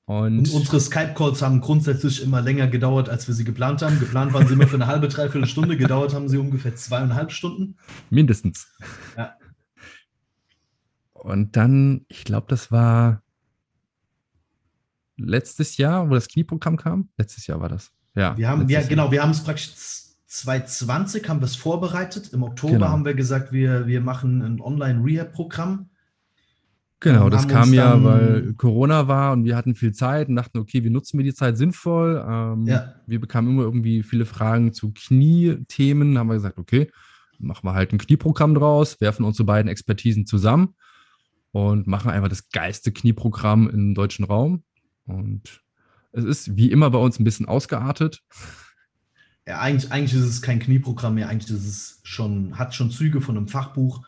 Und, 0.05 0.37
und, 0.37 0.53
unsere 0.53 0.79
Skype-Calls 0.79 1.41
haben 1.41 1.61
grundsätzlich 1.61 2.21
immer 2.21 2.39
länger 2.39 2.67
gedauert, 2.67 3.09
als 3.09 3.27
wir 3.27 3.33
sie 3.33 3.43
geplant 3.43 3.81
haben. 3.81 3.99
Geplant 3.99 4.33
waren 4.33 4.47
sie 4.47 4.53
immer 4.53 4.67
für 4.67 4.75
eine 4.75 4.85
halbe, 4.85 5.07
dreiviertel 5.07 5.47
Stunde, 5.47 5.77
gedauert 5.77 6.13
haben 6.13 6.29
sie 6.29 6.37
ungefähr 6.37 6.75
zweieinhalb 6.75 7.31
Stunden. 7.31 7.77
Mindestens. 8.11 8.67
Ja. 9.17 9.35
Und 11.13 11.55
dann, 11.55 12.05
ich 12.07 12.23
glaube, 12.23 12.45
das 12.49 12.71
war 12.71 13.23
letztes 15.17 15.77
Jahr, 15.77 16.07
wo 16.07 16.13
das 16.13 16.27
Knieprogramm 16.27 16.77
kam. 16.77 17.09
Letztes 17.17 17.47
Jahr 17.47 17.59
war 17.59 17.69
das. 17.69 17.91
Ja. 18.13 18.37
Wir 18.37 18.47
haben, 18.47 18.69
ja, 18.69 18.83
genau, 18.83 19.11
wir 19.11 19.23
haben 19.23 19.31
es 19.31 19.43
praktisch 19.43 19.71
2020 20.27 21.27
haben 21.27 21.39
wir 21.41 21.45
es 21.45 21.55
vorbereitet. 21.55 22.31
Im 22.31 22.43
Oktober 22.43 22.73
genau. 22.73 22.89
haben 22.89 23.05
wir 23.05 23.15
gesagt, 23.15 23.51
wir, 23.51 23.87
wir 23.87 24.01
machen 24.01 24.41
ein 24.41 24.61
Online-Rehab-Programm 24.61 25.89
Genau, 27.01 27.29
das 27.29 27.47
kam 27.47 27.73
ja, 27.73 28.03
weil 28.03 28.53
Corona 28.53 29.07
war 29.07 29.33
und 29.33 29.43
wir 29.43 29.55
hatten 29.55 29.75
viel 29.75 29.93
Zeit 29.93 30.29
und 30.29 30.35
dachten, 30.35 30.57
okay, 30.57 30.83
wie 30.83 30.89
nutzen 30.89 31.17
wir 31.17 31.25
die 31.25 31.33
Zeit 31.33 31.57
sinnvoll? 31.57 32.25
Ähm, 32.27 32.65
ja. 32.65 32.95
Wir 33.05 33.19
bekamen 33.19 33.51
immer 33.51 33.63
irgendwie 33.63 34.01
viele 34.01 34.25
Fragen 34.25 34.73
zu 34.73 34.91
Kniethemen. 34.91 36.17
haben 36.17 36.27
wir 36.27 36.35
gesagt, 36.35 36.57
okay, 36.57 36.89
machen 37.37 37.67
wir 37.67 37.73
halt 37.73 37.91
ein 37.91 37.97
Knieprogramm 37.97 38.55
draus, 38.55 38.99
werfen 39.01 39.25
unsere 39.25 39.45
beiden 39.45 39.69
Expertisen 39.69 40.25
zusammen 40.25 40.75
und 41.51 41.85
machen 41.85 42.11
einfach 42.11 42.29
das 42.29 42.49
geilste 42.49 42.91
Knieprogramm 42.91 43.69
im 43.69 43.93
deutschen 43.93 44.25
Raum. 44.25 44.63
Und 45.05 45.61
es 46.11 46.23
ist 46.23 46.57
wie 46.57 46.71
immer 46.71 46.89
bei 46.89 46.97
uns 46.97 47.19
ein 47.19 47.23
bisschen 47.23 47.45
ausgeartet. 47.45 48.21
Ja, 49.47 49.59
eigentlich, 49.59 49.91
eigentlich 49.91 50.13
ist 50.13 50.27
es 50.27 50.41
kein 50.41 50.59
Knieprogramm 50.59 51.15
mehr, 51.15 51.29
eigentlich 51.29 51.51
ist 51.51 51.67
es 51.67 51.99
schon, 52.03 52.57
hat 52.57 52.73
schon 52.73 52.89
Züge 52.89 53.21
von 53.21 53.37
einem 53.37 53.47
Fachbuch 53.47 54.01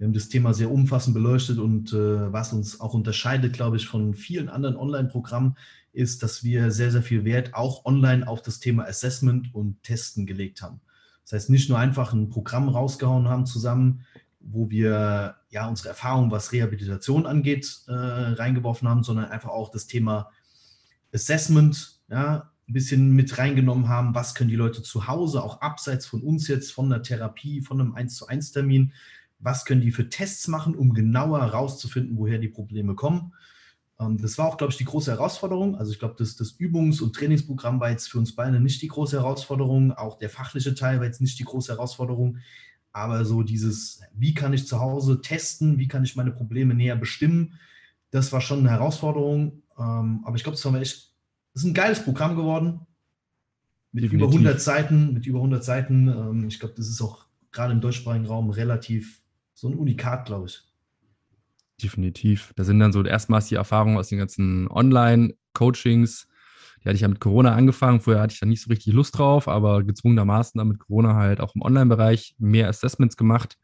wir 0.00 0.06
haben 0.06 0.14
das 0.14 0.30
Thema 0.30 0.54
sehr 0.54 0.70
umfassend 0.70 1.12
beleuchtet 1.12 1.58
und 1.58 1.92
äh, 1.92 2.32
was 2.32 2.54
uns 2.54 2.80
auch 2.80 2.94
unterscheidet, 2.94 3.52
glaube 3.52 3.76
ich, 3.76 3.86
von 3.86 4.14
vielen 4.14 4.48
anderen 4.48 4.76
Online-Programmen, 4.76 5.56
ist, 5.92 6.22
dass 6.22 6.42
wir 6.42 6.70
sehr, 6.70 6.90
sehr 6.90 7.02
viel 7.02 7.26
Wert 7.26 7.52
auch 7.52 7.84
online 7.84 8.26
auf 8.26 8.40
das 8.40 8.60
Thema 8.60 8.84
Assessment 8.84 9.54
und 9.54 9.82
Testen 9.82 10.24
gelegt 10.24 10.62
haben. 10.62 10.80
Das 11.24 11.34
heißt, 11.34 11.50
nicht 11.50 11.68
nur 11.68 11.78
einfach 11.78 12.14
ein 12.14 12.30
Programm 12.30 12.70
rausgehauen 12.70 13.28
haben 13.28 13.44
zusammen, 13.44 14.06
wo 14.40 14.70
wir 14.70 15.36
ja 15.50 15.68
unsere 15.68 15.90
Erfahrung, 15.90 16.30
was 16.30 16.52
Rehabilitation 16.52 17.26
angeht, 17.26 17.82
äh, 17.86 17.92
reingeworfen 17.92 18.88
haben, 18.88 19.02
sondern 19.02 19.26
einfach 19.26 19.50
auch 19.50 19.70
das 19.70 19.86
Thema 19.86 20.30
Assessment, 21.12 22.00
ja, 22.08 22.50
ein 22.66 22.72
bisschen 22.72 23.10
mit 23.10 23.36
reingenommen 23.36 23.90
haben. 23.90 24.14
Was 24.14 24.34
können 24.34 24.48
die 24.48 24.56
Leute 24.56 24.82
zu 24.82 25.08
Hause, 25.08 25.42
auch 25.42 25.60
abseits 25.60 26.06
von 26.06 26.22
uns 26.22 26.48
jetzt, 26.48 26.72
von 26.72 26.88
der 26.88 27.02
Therapie, 27.02 27.60
von 27.60 27.82
einem 27.82 27.94
1 27.94 28.16
zu 28.16 28.28
1 28.28 28.52
Termin, 28.52 28.94
was 29.40 29.64
können 29.64 29.80
die 29.80 29.90
für 29.90 30.08
Tests 30.08 30.48
machen, 30.48 30.74
um 30.74 30.92
genauer 30.94 31.40
herauszufinden, 31.40 32.16
woher 32.16 32.38
die 32.38 32.48
Probleme 32.48 32.94
kommen. 32.94 33.32
Ähm, 33.98 34.18
das 34.18 34.38
war 34.38 34.46
auch, 34.46 34.56
glaube 34.56 34.72
ich, 34.72 34.76
die 34.76 34.84
große 34.84 35.10
Herausforderung. 35.10 35.76
Also 35.76 35.92
ich 35.92 35.98
glaube, 35.98 36.14
das, 36.18 36.36
das 36.36 36.58
Übungs- 36.58 37.02
und 37.02 37.14
Trainingsprogramm 37.14 37.80
war 37.80 37.90
jetzt 37.90 38.08
für 38.08 38.18
uns 38.18 38.34
beide 38.34 38.60
nicht 38.60 38.82
die 38.82 38.88
große 38.88 39.18
Herausforderung. 39.18 39.92
Auch 39.92 40.18
der 40.18 40.30
fachliche 40.30 40.74
Teil 40.74 40.98
war 40.98 41.06
jetzt 41.06 41.20
nicht 41.20 41.38
die 41.38 41.44
große 41.44 41.72
Herausforderung. 41.72 42.38
Aber 42.92 43.24
so 43.24 43.42
dieses, 43.42 44.00
wie 44.14 44.34
kann 44.34 44.52
ich 44.52 44.66
zu 44.66 44.80
Hause 44.80 45.20
testen, 45.20 45.78
wie 45.78 45.88
kann 45.88 46.04
ich 46.04 46.16
meine 46.16 46.32
Probleme 46.32 46.74
näher 46.74 46.96
bestimmen, 46.96 47.58
das 48.10 48.32
war 48.32 48.40
schon 48.40 48.60
eine 48.60 48.70
Herausforderung. 48.70 49.62
Ähm, 49.78 50.22
aber 50.24 50.36
ich 50.36 50.42
glaube, 50.42 50.56
es 50.56 51.14
ist 51.54 51.64
ein 51.64 51.74
geiles 51.74 52.02
Programm 52.02 52.36
geworden. 52.36 52.80
Mit 53.92 54.04
Definitiv. 54.04 54.28
über 54.28 54.32
100 54.32 54.60
Seiten, 54.60 55.14
mit 55.14 55.26
über 55.26 55.38
100 55.38 55.64
Seiten. 55.64 56.08
Ähm, 56.08 56.48
ich 56.48 56.60
glaube, 56.60 56.74
das 56.76 56.88
ist 56.88 57.00
auch 57.00 57.26
gerade 57.52 57.72
im 57.72 57.80
deutschsprachigen 57.80 58.26
Raum 58.26 58.50
relativ 58.50 59.20
so 59.60 59.68
ein 59.68 59.74
Unikat, 59.74 60.24
glaube 60.24 60.46
ich. 60.46 60.62
Definitiv. 61.82 62.52
Da 62.56 62.64
sind 62.64 62.78
dann 62.78 62.92
so 62.92 63.04
erstmals 63.04 63.48
die 63.48 63.56
Erfahrungen 63.56 63.98
aus 63.98 64.08
den 64.08 64.18
ganzen 64.18 64.68
Online-Coachings. 64.68 66.28
Die 66.82 66.88
hatte 66.88 66.94
ich 66.96 67.02
ja 67.02 67.08
mit 67.08 67.20
Corona 67.20 67.54
angefangen. 67.54 68.00
Vorher 68.00 68.22
hatte 68.22 68.32
ich 68.32 68.40
da 68.40 68.46
nicht 68.46 68.62
so 68.62 68.70
richtig 68.70 68.94
Lust 68.94 69.18
drauf, 69.18 69.48
aber 69.48 69.84
gezwungenermaßen 69.84 70.58
dann 70.58 70.68
mit 70.68 70.78
Corona 70.78 71.14
halt 71.14 71.40
auch 71.40 71.54
im 71.54 71.60
Online-Bereich 71.60 72.36
mehr 72.38 72.68
Assessments 72.68 73.18
gemacht. 73.18 73.58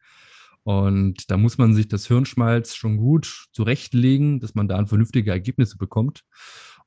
Und 0.64 1.30
da 1.30 1.38
muss 1.38 1.56
man 1.56 1.74
sich 1.74 1.88
das 1.88 2.06
Hirnschmalz 2.06 2.74
schon 2.74 2.98
gut 2.98 3.46
zurechtlegen, 3.52 4.40
dass 4.40 4.54
man 4.54 4.68
da 4.68 4.84
vernünftige 4.84 5.30
Ergebnisse 5.30 5.78
bekommt. 5.78 6.24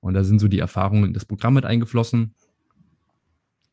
Und 0.02 0.14
da 0.14 0.24
sind 0.24 0.38
so 0.38 0.48
die 0.48 0.60
Erfahrungen 0.60 1.06
in 1.06 1.14
das 1.14 1.26
Programm 1.26 1.56
mit 1.56 1.66
eingeflossen. 1.66 2.36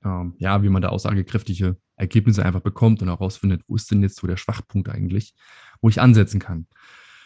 Ähm, 0.07 0.35
ja, 0.39 0.63
wie 0.63 0.69
man 0.69 0.83
da 0.83 0.91
aussagekräftige 0.91 1.77
Ergebnisse 1.97 2.45
einfach 2.45 2.61
bekommt 2.61 3.03
und 3.03 3.09
herausfindet, 3.09 3.63
wo 3.67 3.75
ist 3.75 3.91
denn 3.91 4.03
jetzt 4.03 4.17
so 4.17 4.29
der 4.29 4.37
Schwachpunkt 4.37 4.89
eigentlich, 4.89 5.35
wo 5.81 5.89
ich 5.89 6.01
ansetzen 6.01 6.39
kann. 6.39 6.67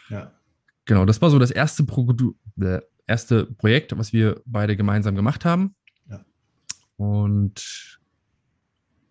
Ja. 0.09 0.31
Genau, 0.85 1.05
das 1.05 1.21
war 1.21 1.29
so 1.29 1.37
das 1.37 1.51
erste, 1.51 1.83
Pro 1.83 2.11
äh, 2.59 2.79
erste 3.05 3.45
Projekt, 3.45 3.95
was 3.99 4.13
wir 4.13 4.41
beide 4.45 4.75
gemeinsam 4.75 5.15
gemacht 5.15 5.45
haben. 5.45 5.75
Ja. 6.09 6.25
Und 6.97 7.99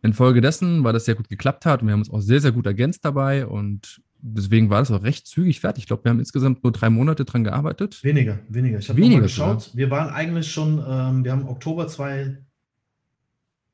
infolgedessen, 0.03 0.83
weil 0.83 0.93
das 0.93 1.05
sehr 1.05 1.15
gut 1.15 1.29
geklappt 1.29 1.65
hat 1.65 1.83
und 1.83 1.89
wir 1.89 1.93
haben 1.93 2.01
uns 2.01 2.11
auch 2.11 2.21
sehr, 2.21 2.41
sehr 2.41 2.53
gut 2.53 2.67
ergänzt 2.67 3.05
dabei 3.05 3.47
und 3.47 4.03
deswegen 4.21 4.69
war 4.69 4.81
das 4.81 4.91
auch 4.91 5.05
recht 5.05 5.29
zügig 5.29 5.61
fertig. 5.61 5.85
Ich 5.85 5.87
glaube, 5.87 6.05
wir 6.05 6.11
haben 6.11 6.19
insgesamt 6.19 6.65
nur 6.65 6.73
drei 6.73 6.91
Monate 6.91 7.25
dran 7.25 7.45
gearbeitet. 7.45 8.03
Weniger, 8.03 8.41
weniger. 8.49 8.79
Ich 8.79 8.89
habe 8.89 9.01
mal 9.01 9.21
geschaut. 9.21 9.63
Sogar. 9.63 9.77
Wir 9.77 9.91
waren 9.91 10.09
eigentlich 10.09 10.51
schon, 10.51 10.83
ähm, 10.87 11.23
wir 11.25 11.31
haben 11.31 11.47
Oktober 11.47 11.87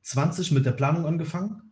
2020 0.06 0.52
mit 0.52 0.64
der 0.64 0.72
Planung 0.72 1.04
angefangen. 1.04 1.62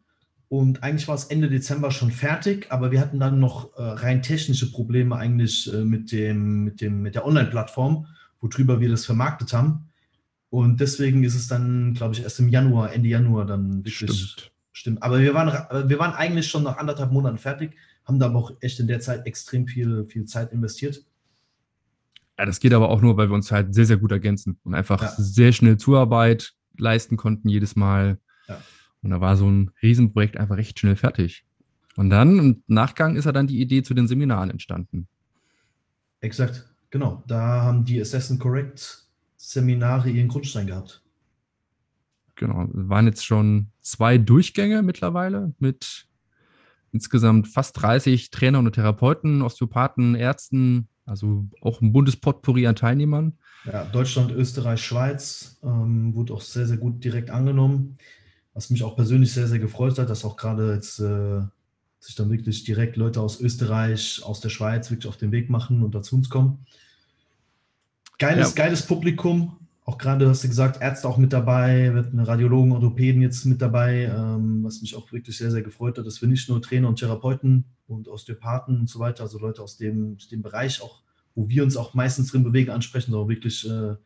Und 0.49 0.83
eigentlich 0.83 1.09
war 1.09 1.15
es 1.15 1.25
Ende 1.25 1.49
Dezember 1.49 1.91
schon 1.91 2.11
fertig, 2.11 2.67
aber 2.71 2.91
wir 2.91 3.01
hatten 3.01 3.19
dann 3.19 3.41
noch 3.41 3.77
äh, 3.77 3.83
rein 3.83 4.23
technische 4.23 4.71
Probleme 4.71 5.17
eigentlich 5.17 5.73
äh, 5.73 5.85
mit, 5.85 6.13
dem, 6.13 6.65
mit, 6.65 6.81
dem, 6.81 7.01
mit 7.03 7.15
der 7.15 7.27
Online-Plattform, 7.27 8.07
worüber 8.41 8.81
wir 8.81 8.89
das 8.89 9.07
vermarktet 9.07 9.53
haben. 9.53 9.89
Und 10.51 10.81
deswegen 10.81 11.25
ist 11.25 11.35
es 11.35 11.49
dann, 11.49 11.95
glaube 11.95 12.15
ich, 12.15 12.23
erst 12.23 12.39
im 12.41 12.49
Januar, 12.49 12.93
Ende 12.93 13.09
Januar 13.09 13.47
dann 13.47 13.79
wirklich. 13.85 13.95
Stimmt. 13.95 14.53
stimmt. 14.73 15.03
Aber 15.03 15.21
wir 15.21 15.35
waren, 15.35 15.89
wir 15.89 15.99
waren 15.99 16.13
eigentlich 16.13 16.49
schon 16.49 16.65
nach 16.65 16.77
anderthalb 16.77 17.11
Monaten 17.11 17.39
fertig, 17.39 17.75
haben 18.05 18.19
da 18.19 18.27
aber 18.27 18.39
auch 18.39 18.53
echt 18.61 18.79
in 18.79 18.87
der 18.87 19.01
Zeit 19.01 19.27
extrem 19.27 19.67
viel, 19.67 20.07
viel 20.07 20.25
Zeit 20.27 20.53
investiert. 20.53 21.05
Ja, 22.39 22.47
das 22.47 22.61
geht 22.61 22.75
aber 22.75 22.91
auch 22.91 23.01
nur, 23.01 23.17
weil 23.17 23.29
wir 23.29 23.35
uns 23.35 23.51
halt 23.51 23.75
sehr, 23.75 23.87
sehr 23.87 23.97
gut 23.97 24.13
ergänzen 24.13 24.59
und 24.65 24.75
einfach 24.75 25.01
ja. 25.03 25.13
sehr 25.17 25.53
schnell 25.53 25.77
Zuarbeit 25.77 26.55
leisten 26.77 27.17
konnten 27.17 27.49
jedes 27.49 27.77
Mal. 27.77 28.19
Und 29.05 29.11
da 29.11 29.21
war 29.21 29.37
so 29.37 29.47
ein 29.47 29.71
Riesenprojekt 29.83 30.39
einfach 30.39 30.57
recht 30.57 30.79
schnell 30.79 30.97
fertig. 30.97 31.45
Und 31.95 32.11
dann 32.11 32.39
im 32.39 32.63
Nachgang 32.67 33.17
ist 33.17 33.27
ja 33.27 33.33
dann 33.33 33.47
die 33.47 33.61
Idee 33.61 33.83
zu 33.83 33.93
den 33.93 34.09
Seminaren 34.09 34.51
entstanden. 34.51 35.07
Exakt, 36.21 36.75
genau. 36.91 37.23
Da 37.27 37.63
haben 37.63 37.85
die 37.85 38.01
Assassin 38.01 38.39
Correct 38.39 39.05
Seminare 39.37 40.09
ihren 40.09 40.29
Grundstein 40.29 40.67
gehabt. 40.67 41.03
Genau, 42.37 42.65
es 42.65 42.89
waren 42.89 43.07
jetzt 43.07 43.25
schon 43.25 43.69
zwei 43.81 44.17
Durchgänge 44.17 44.83
mittlerweile 44.83 45.53
mit 45.59 46.09
insgesamt 46.91 47.49
fast 47.49 47.81
30 47.81 48.31
Trainern 48.31 48.67
und 48.67 48.73
Therapeuten, 48.73 49.43
Osteopathen, 49.43 50.15
Ärzten, 50.15 50.89
also 51.05 51.47
auch 51.61 51.83
ein 51.83 51.93
buntes 51.93 52.17
Potpourri 52.17 52.67
an 52.67 52.75
Teilnehmern. 52.75 53.37
Ja, 53.67 53.85
Deutschland, 53.85 54.33
Österreich, 54.33 54.83
Schweiz 54.83 55.61
ähm, 55.63 56.15
wurde 56.15 56.33
auch 56.33 56.41
sehr, 56.41 56.67
sehr 56.67 56.79
gut 56.79 57.05
direkt 57.05 57.31
angenommen 57.31 57.99
was 58.55 58.71
mich 58.71 58.83
auch 58.83 58.97
persönlich 58.97 59.33
sehr, 59.33 59.49
sehr 59.49 59.59
gefreut 59.59 59.99
hat, 59.99 60.09
dass 60.09 60.25
auch 60.25 60.37
gerade 60.37 60.75
jetzt 60.75 61.01
äh, 61.01 61.43
sich 61.99 62.15
dann 62.15 62.31
wirklich 62.31 62.65
direkt 62.65 62.97
Leute 62.97 63.21
aus 63.21 63.41
Österreich, 63.41 64.23
aus 64.25 64.41
der 64.41 64.49
Schweiz 64.49 64.91
wirklich 64.91 65.09
auf 65.09 65.17
den 65.17 65.33
Weg 65.33 65.51
machen 65.51 65.83
und 65.83 65.95
dazu 65.95 66.17
uns 66.17 66.31
kommen. 66.31 66.65
Geiles, 68.19 68.55
ja. 68.55 68.65
geiles 68.65 68.87
Publikum. 68.87 69.57
Auch 69.87 69.99
gerade 69.99 70.29
hast 70.29 70.45
du 70.45 70.49
gesagt, 70.49 70.81
Ärzte 70.81 71.09
auch 71.09 71.19
mit 71.19 71.33
dabei, 71.33 71.93
wird 71.93 72.13
eine 72.13 72.27
Radiologen, 72.27 72.73
Orthopäden 72.73 73.21
jetzt 73.21 73.45
mit 73.45 73.61
dabei, 73.61 74.05
ähm, 74.05 74.65
was 74.65 74.81
mich 74.81 74.97
auch 74.97 75.13
wirklich 75.13 75.37
sehr, 75.37 75.51
sehr 75.51 75.63
gefreut 75.63 75.99
hat, 75.99 76.07
dass 76.07 76.23
wir 76.23 76.29
nicht 76.29 76.49
nur 76.49 76.63
Trainer 76.63 76.89
und 76.89 76.99
Therapeuten 76.99 77.65
und 77.87 78.09
Osteopathen 78.09 78.81
und 78.81 78.89
so 78.89 78.99
weiter, 78.99 79.25
also 79.25 79.39
Leute 79.39 79.63
aus 79.63 79.77
dem, 79.77 80.17
dem 80.31 80.41
Bereich 80.41 80.81
auch, 80.81 81.03
wo 81.35 81.49
wir 81.49 81.63
uns 81.63 81.77
auch 81.77 81.93
meistens 81.93 82.31
drin 82.31 82.45
bewegen, 82.45 82.71
ansprechen, 82.71 83.11
sondern 83.11 83.29
wirklich 83.29 83.69
äh, 83.69 83.97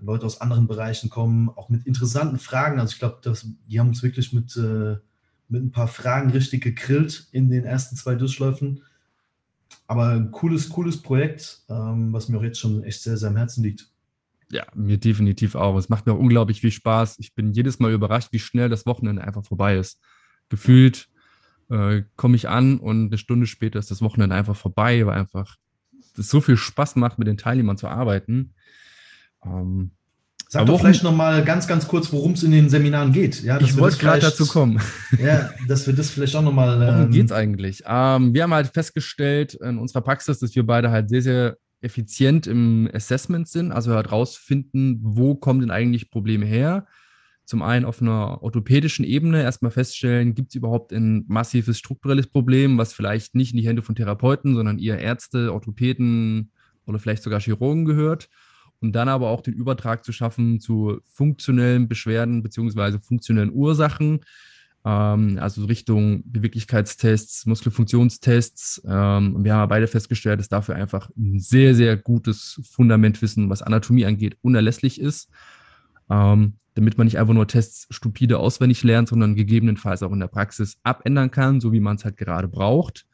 Leute 0.00 0.26
aus 0.26 0.40
anderen 0.40 0.66
Bereichen 0.66 1.10
kommen, 1.10 1.48
auch 1.48 1.68
mit 1.68 1.86
interessanten 1.86 2.38
Fragen. 2.38 2.78
Also 2.78 2.92
ich 2.92 2.98
glaube, 2.98 3.20
die 3.68 3.80
haben 3.80 3.88
uns 3.88 4.02
wirklich 4.02 4.32
mit, 4.32 4.56
äh, 4.56 4.96
mit 5.48 5.62
ein 5.62 5.72
paar 5.72 5.88
Fragen 5.88 6.30
richtig 6.30 6.62
gegrillt 6.62 7.28
in 7.32 7.50
den 7.50 7.64
ersten 7.64 7.96
zwei 7.96 8.14
Durchläufen. 8.14 8.82
Aber 9.86 10.10
ein 10.10 10.30
cooles, 10.30 10.68
cooles 10.68 11.02
Projekt, 11.02 11.62
ähm, 11.68 12.12
was 12.12 12.28
mir 12.28 12.38
auch 12.38 12.42
jetzt 12.42 12.60
schon 12.60 12.84
echt 12.84 13.02
sehr, 13.02 13.16
sehr 13.16 13.30
am 13.30 13.36
Herzen 13.36 13.64
liegt. 13.64 13.90
Ja, 14.50 14.66
mir 14.74 14.98
definitiv 14.98 15.54
auch. 15.54 15.76
Es 15.76 15.88
macht 15.88 16.06
mir 16.06 16.12
auch 16.12 16.18
unglaublich 16.18 16.60
viel 16.60 16.70
Spaß. 16.70 17.18
Ich 17.18 17.34
bin 17.34 17.52
jedes 17.52 17.78
Mal 17.80 17.92
überrascht, 17.92 18.28
wie 18.32 18.38
schnell 18.38 18.68
das 18.68 18.86
Wochenende 18.86 19.22
einfach 19.22 19.44
vorbei 19.44 19.76
ist. 19.76 20.00
Gefühlt 20.48 21.08
äh, 21.68 22.02
komme 22.16 22.36
ich 22.36 22.48
an 22.48 22.78
und 22.78 23.08
eine 23.08 23.18
Stunde 23.18 23.46
später 23.46 23.78
ist 23.78 23.90
das 23.90 24.00
Wochenende 24.00 24.34
einfach 24.34 24.56
vorbei, 24.56 25.04
weil 25.04 25.18
einfach 25.18 25.56
es 26.16 26.30
so 26.30 26.40
viel 26.40 26.56
Spaß 26.56 26.96
macht, 26.96 27.18
mit 27.18 27.28
den 27.28 27.36
Teilnehmern 27.36 27.76
zu 27.76 27.88
arbeiten. 27.88 28.54
Ähm, 29.44 29.92
Sag 30.50 30.64
doch 30.64 30.80
vielleicht 30.80 31.02
noch 31.02 31.14
mal 31.14 31.44
ganz, 31.44 31.66
ganz 31.66 31.86
kurz, 31.86 32.10
worum 32.10 32.32
es 32.32 32.42
in 32.42 32.52
den 32.52 32.70
Seminaren 32.70 33.12
geht. 33.12 33.42
Ja, 33.42 33.60
ich 33.60 33.76
wollte 33.76 33.98
gerade 33.98 34.20
dazu 34.20 34.46
kommen. 34.46 34.80
Ja, 35.18 35.50
dass 35.66 35.86
wir 35.86 35.94
das 35.94 36.10
vielleicht 36.10 36.34
auch 36.36 36.42
noch 36.42 36.52
mal. 36.52 36.80
Worum 36.80 37.02
ähm, 37.02 37.10
geht 37.10 37.26
es 37.26 37.32
eigentlich? 37.32 37.82
Ähm, 37.86 38.32
wir 38.32 38.44
haben 38.44 38.54
halt 38.54 38.68
festgestellt 38.68 39.54
in 39.54 39.76
unserer 39.76 40.00
Praxis, 40.00 40.38
dass 40.38 40.54
wir 40.56 40.64
beide 40.64 40.90
halt 40.90 41.10
sehr, 41.10 41.20
sehr 41.20 41.58
effizient 41.82 42.46
im 42.46 42.88
Assessment 42.92 43.46
sind, 43.46 43.72
also 43.72 43.92
halt 43.92 44.10
rausfinden, 44.10 45.00
wo 45.02 45.34
kommen 45.34 45.60
denn 45.60 45.70
eigentlich 45.70 46.10
Probleme 46.10 46.46
her. 46.46 46.86
Zum 47.44 47.62
einen 47.62 47.84
auf 47.84 48.00
einer 48.00 48.42
orthopädischen 48.42 49.04
Ebene 49.04 49.42
erstmal 49.42 49.70
feststellen, 49.70 50.34
gibt 50.34 50.50
es 50.50 50.54
überhaupt 50.54 50.92
ein 50.92 51.24
massives 51.28 51.78
strukturelles 51.78 52.26
Problem, 52.26 52.78
was 52.78 52.94
vielleicht 52.94 53.34
nicht 53.34 53.52
in 53.52 53.58
die 53.58 53.66
Hände 53.66 53.82
von 53.82 53.94
Therapeuten, 53.94 54.54
sondern 54.54 54.78
eher 54.78 54.98
Ärzte, 54.98 55.52
Orthopäden 55.52 56.52
oder 56.86 56.98
vielleicht 56.98 57.22
sogar 57.22 57.40
Chirurgen 57.40 57.84
gehört 57.84 58.30
und 58.80 58.92
dann 58.92 59.08
aber 59.08 59.28
auch 59.28 59.40
den 59.40 59.54
Übertrag 59.54 60.04
zu 60.04 60.12
schaffen 60.12 60.60
zu 60.60 61.00
funktionellen 61.06 61.88
Beschwerden 61.88 62.42
beziehungsweise 62.42 63.00
funktionellen 63.00 63.52
Ursachen, 63.52 64.20
ähm, 64.84 65.38
also 65.40 65.64
Richtung 65.64 66.22
Beweglichkeitstests, 66.24 67.46
Muskelfunktionstests. 67.46 68.82
Ähm, 68.88 69.44
wir 69.44 69.54
haben 69.54 69.68
beide 69.68 69.86
festgestellt, 69.86 70.40
dass 70.40 70.48
dafür 70.48 70.76
einfach 70.76 71.10
ein 71.16 71.40
sehr, 71.40 71.74
sehr 71.74 71.96
gutes 71.96 72.60
Fundamentwissen, 72.70 73.50
was 73.50 73.62
Anatomie 73.62 74.06
angeht, 74.06 74.36
unerlässlich 74.42 75.00
ist. 75.00 75.28
Ähm, 76.10 76.54
damit 76.74 76.96
man 76.96 77.06
nicht 77.06 77.18
einfach 77.18 77.34
nur 77.34 77.48
Tests 77.48 77.88
stupide 77.90 78.38
auswendig 78.38 78.84
lernt, 78.84 79.08
sondern 79.08 79.34
gegebenenfalls 79.34 80.04
auch 80.04 80.12
in 80.12 80.20
der 80.20 80.28
Praxis 80.28 80.78
abändern 80.84 81.32
kann, 81.32 81.60
so 81.60 81.72
wie 81.72 81.80
man 81.80 81.96
es 81.96 82.04
halt 82.04 82.16
gerade 82.16 82.46
braucht. 82.46 83.04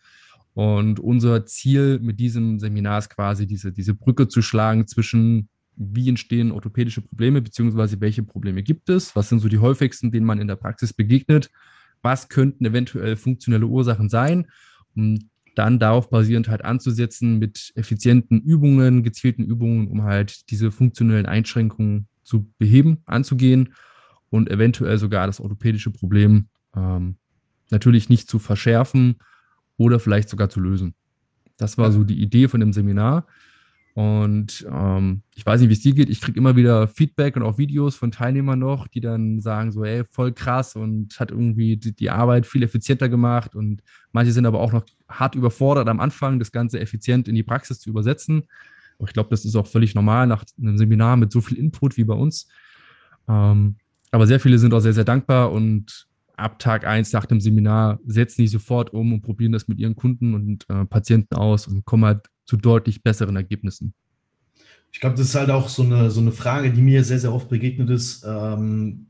Und 0.52 1.00
unser 1.00 1.46
Ziel 1.46 1.98
mit 1.98 2.20
diesem 2.20 2.60
Seminar 2.60 2.98
ist 2.98 3.08
quasi 3.08 3.46
diese, 3.46 3.72
diese 3.72 3.94
Brücke 3.94 4.28
zu 4.28 4.42
schlagen 4.42 4.86
zwischen 4.86 5.48
wie 5.76 6.08
entstehen 6.08 6.52
orthopädische 6.52 7.00
Probleme, 7.00 7.42
beziehungsweise 7.42 8.00
welche 8.00 8.22
Probleme 8.22 8.62
gibt 8.62 8.88
es, 8.88 9.14
was 9.16 9.28
sind 9.28 9.40
so 9.40 9.48
die 9.48 9.58
häufigsten, 9.58 10.12
denen 10.12 10.26
man 10.26 10.40
in 10.40 10.48
der 10.48 10.56
Praxis 10.56 10.92
begegnet, 10.92 11.50
was 12.02 12.28
könnten 12.28 12.64
eventuell 12.64 13.16
funktionelle 13.16 13.66
Ursachen 13.66 14.08
sein, 14.08 14.46
um 14.94 15.18
dann 15.54 15.78
darauf 15.78 16.10
basierend 16.10 16.48
halt 16.48 16.64
anzusetzen 16.64 17.38
mit 17.38 17.72
effizienten 17.74 18.40
Übungen, 18.40 19.02
gezielten 19.02 19.44
Übungen, 19.44 19.88
um 19.88 20.02
halt 20.02 20.50
diese 20.50 20.72
funktionellen 20.72 21.26
Einschränkungen 21.26 22.08
zu 22.22 22.50
beheben, 22.58 22.98
anzugehen 23.06 23.74
und 24.30 24.50
eventuell 24.50 24.98
sogar 24.98 25.26
das 25.26 25.40
orthopädische 25.40 25.90
Problem 25.90 26.48
ähm, 26.76 27.16
natürlich 27.70 28.08
nicht 28.08 28.28
zu 28.28 28.38
verschärfen 28.38 29.16
oder 29.76 30.00
vielleicht 30.00 30.28
sogar 30.28 30.48
zu 30.48 30.60
lösen. 30.60 30.94
Das 31.56 31.78
war 31.78 31.92
so 31.92 32.04
die 32.04 32.20
Idee 32.20 32.48
von 32.48 32.60
dem 32.60 32.72
Seminar. 32.72 33.26
Und 33.94 34.66
ähm, 34.68 35.22
ich 35.36 35.46
weiß 35.46 35.60
nicht, 35.60 35.70
wie 35.70 35.74
es 35.74 35.80
dir 35.80 35.94
geht. 35.94 36.10
Ich 36.10 36.20
kriege 36.20 36.36
immer 36.36 36.56
wieder 36.56 36.88
Feedback 36.88 37.36
und 37.36 37.44
auch 37.44 37.58
Videos 37.58 37.94
von 37.94 38.10
Teilnehmern 38.10 38.58
noch, 38.58 38.88
die 38.88 39.00
dann 39.00 39.40
sagen 39.40 39.70
so, 39.70 39.84
ey, 39.84 40.02
voll 40.10 40.32
krass 40.32 40.74
und 40.74 41.18
hat 41.20 41.30
irgendwie 41.30 41.76
die, 41.76 41.94
die, 41.94 42.10
Arbeit 42.10 42.44
viel 42.44 42.64
effizienter 42.64 43.08
gemacht. 43.08 43.54
Und 43.54 43.82
manche 44.10 44.32
sind 44.32 44.46
aber 44.46 44.58
auch 44.58 44.72
noch 44.72 44.84
hart 45.08 45.36
überfordert 45.36 45.88
am 45.88 46.00
Anfang, 46.00 46.40
das 46.40 46.50
Ganze 46.50 46.80
effizient 46.80 47.28
in 47.28 47.36
die 47.36 47.44
Praxis 47.44 47.78
zu 47.78 47.88
übersetzen. 47.88 48.42
Aber 48.98 49.06
ich 49.06 49.14
glaube, 49.14 49.30
das 49.30 49.44
ist 49.44 49.54
auch 49.54 49.68
völlig 49.68 49.94
normal 49.94 50.26
nach 50.26 50.44
einem 50.60 50.76
Seminar 50.76 51.16
mit 51.16 51.30
so 51.30 51.40
viel 51.40 51.56
Input 51.56 51.96
wie 51.96 52.04
bei 52.04 52.14
uns. 52.14 52.48
Ähm, 53.28 53.76
aber 54.10 54.26
sehr 54.26 54.40
viele 54.40 54.58
sind 54.58 54.74
auch 54.74 54.80
sehr, 54.80 54.92
sehr 54.92 55.04
dankbar 55.04 55.52
und 55.52 56.08
ab 56.36 56.58
Tag 56.58 56.84
eins 56.84 57.12
nach 57.12 57.26
dem 57.26 57.40
Seminar 57.40 58.00
setzen 58.06 58.42
die 58.42 58.48
sofort 58.48 58.92
um 58.92 59.12
und 59.12 59.22
probieren 59.22 59.52
das 59.52 59.68
mit 59.68 59.78
ihren 59.78 59.94
Kunden 59.94 60.34
und 60.34 60.68
äh, 60.68 60.84
Patienten 60.84 61.36
aus 61.36 61.68
und 61.68 61.84
kommen 61.84 62.04
halt 62.04 62.28
zu 62.44 62.56
deutlich 62.56 63.02
besseren 63.02 63.36
Ergebnissen. 63.36 63.94
Ich 64.92 65.00
glaube, 65.00 65.16
das 65.16 65.26
ist 65.26 65.34
halt 65.34 65.50
auch 65.50 65.68
so 65.68 65.82
eine, 65.82 66.10
so 66.10 66.20
eine 66.20 66.32
Frage, 66.32 66.72
die 66.72 66.82
mir 66.82 67.02
sehr, 67.02 67.18
sehr 67.18 67.32
oft 67.32 67.48
begegnet 67.48 67.90
ist. 67.90 68.24
Ähm, 68.24 69.06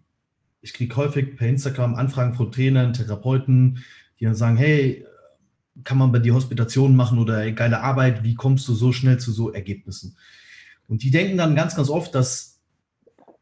ich 0.63 0.73
kriege 0.73 0.97
häufig 0.97 1.37
per 1.37 1.49
Instagram 1.49 1.95
Anfragen 1.95 2.35
von 2.35 2.51
Trainern, 2.51 2.95
Therapeuten, 2.95 3.85
die 4.19 4.25
dann 4.25 4.35
sagen, 4.35 4.57
hey, 4.57 5.05
kann 5.83 5.99
man 5.99 6.13
bei 6.13 6.21
dir 6.21 6.35
Hospitationen 6.35 6.97
machen 6.97 7.19
oder 7.19 7.43
ey, 7.43 7.53
geile 7.53 7.81
Arbeit, 7.81 8.23
wie 8.23 8.35
kommst 8.35 8.67
du 8.69 8.75
so 8.75 8.93
schnell 8.93 9.19
zu 9.19 9.33
so 9.33 9.53
Ergebnissen? 9.53 10.17
Und 10.87 11.03
die 11.03 11.11
denken 11.11 11.37
dann 11.37 11.55
ganz, 11.55 11.75
ganz 11.75 11.89
oft, 11.89 12.15
dass 12.15 12.61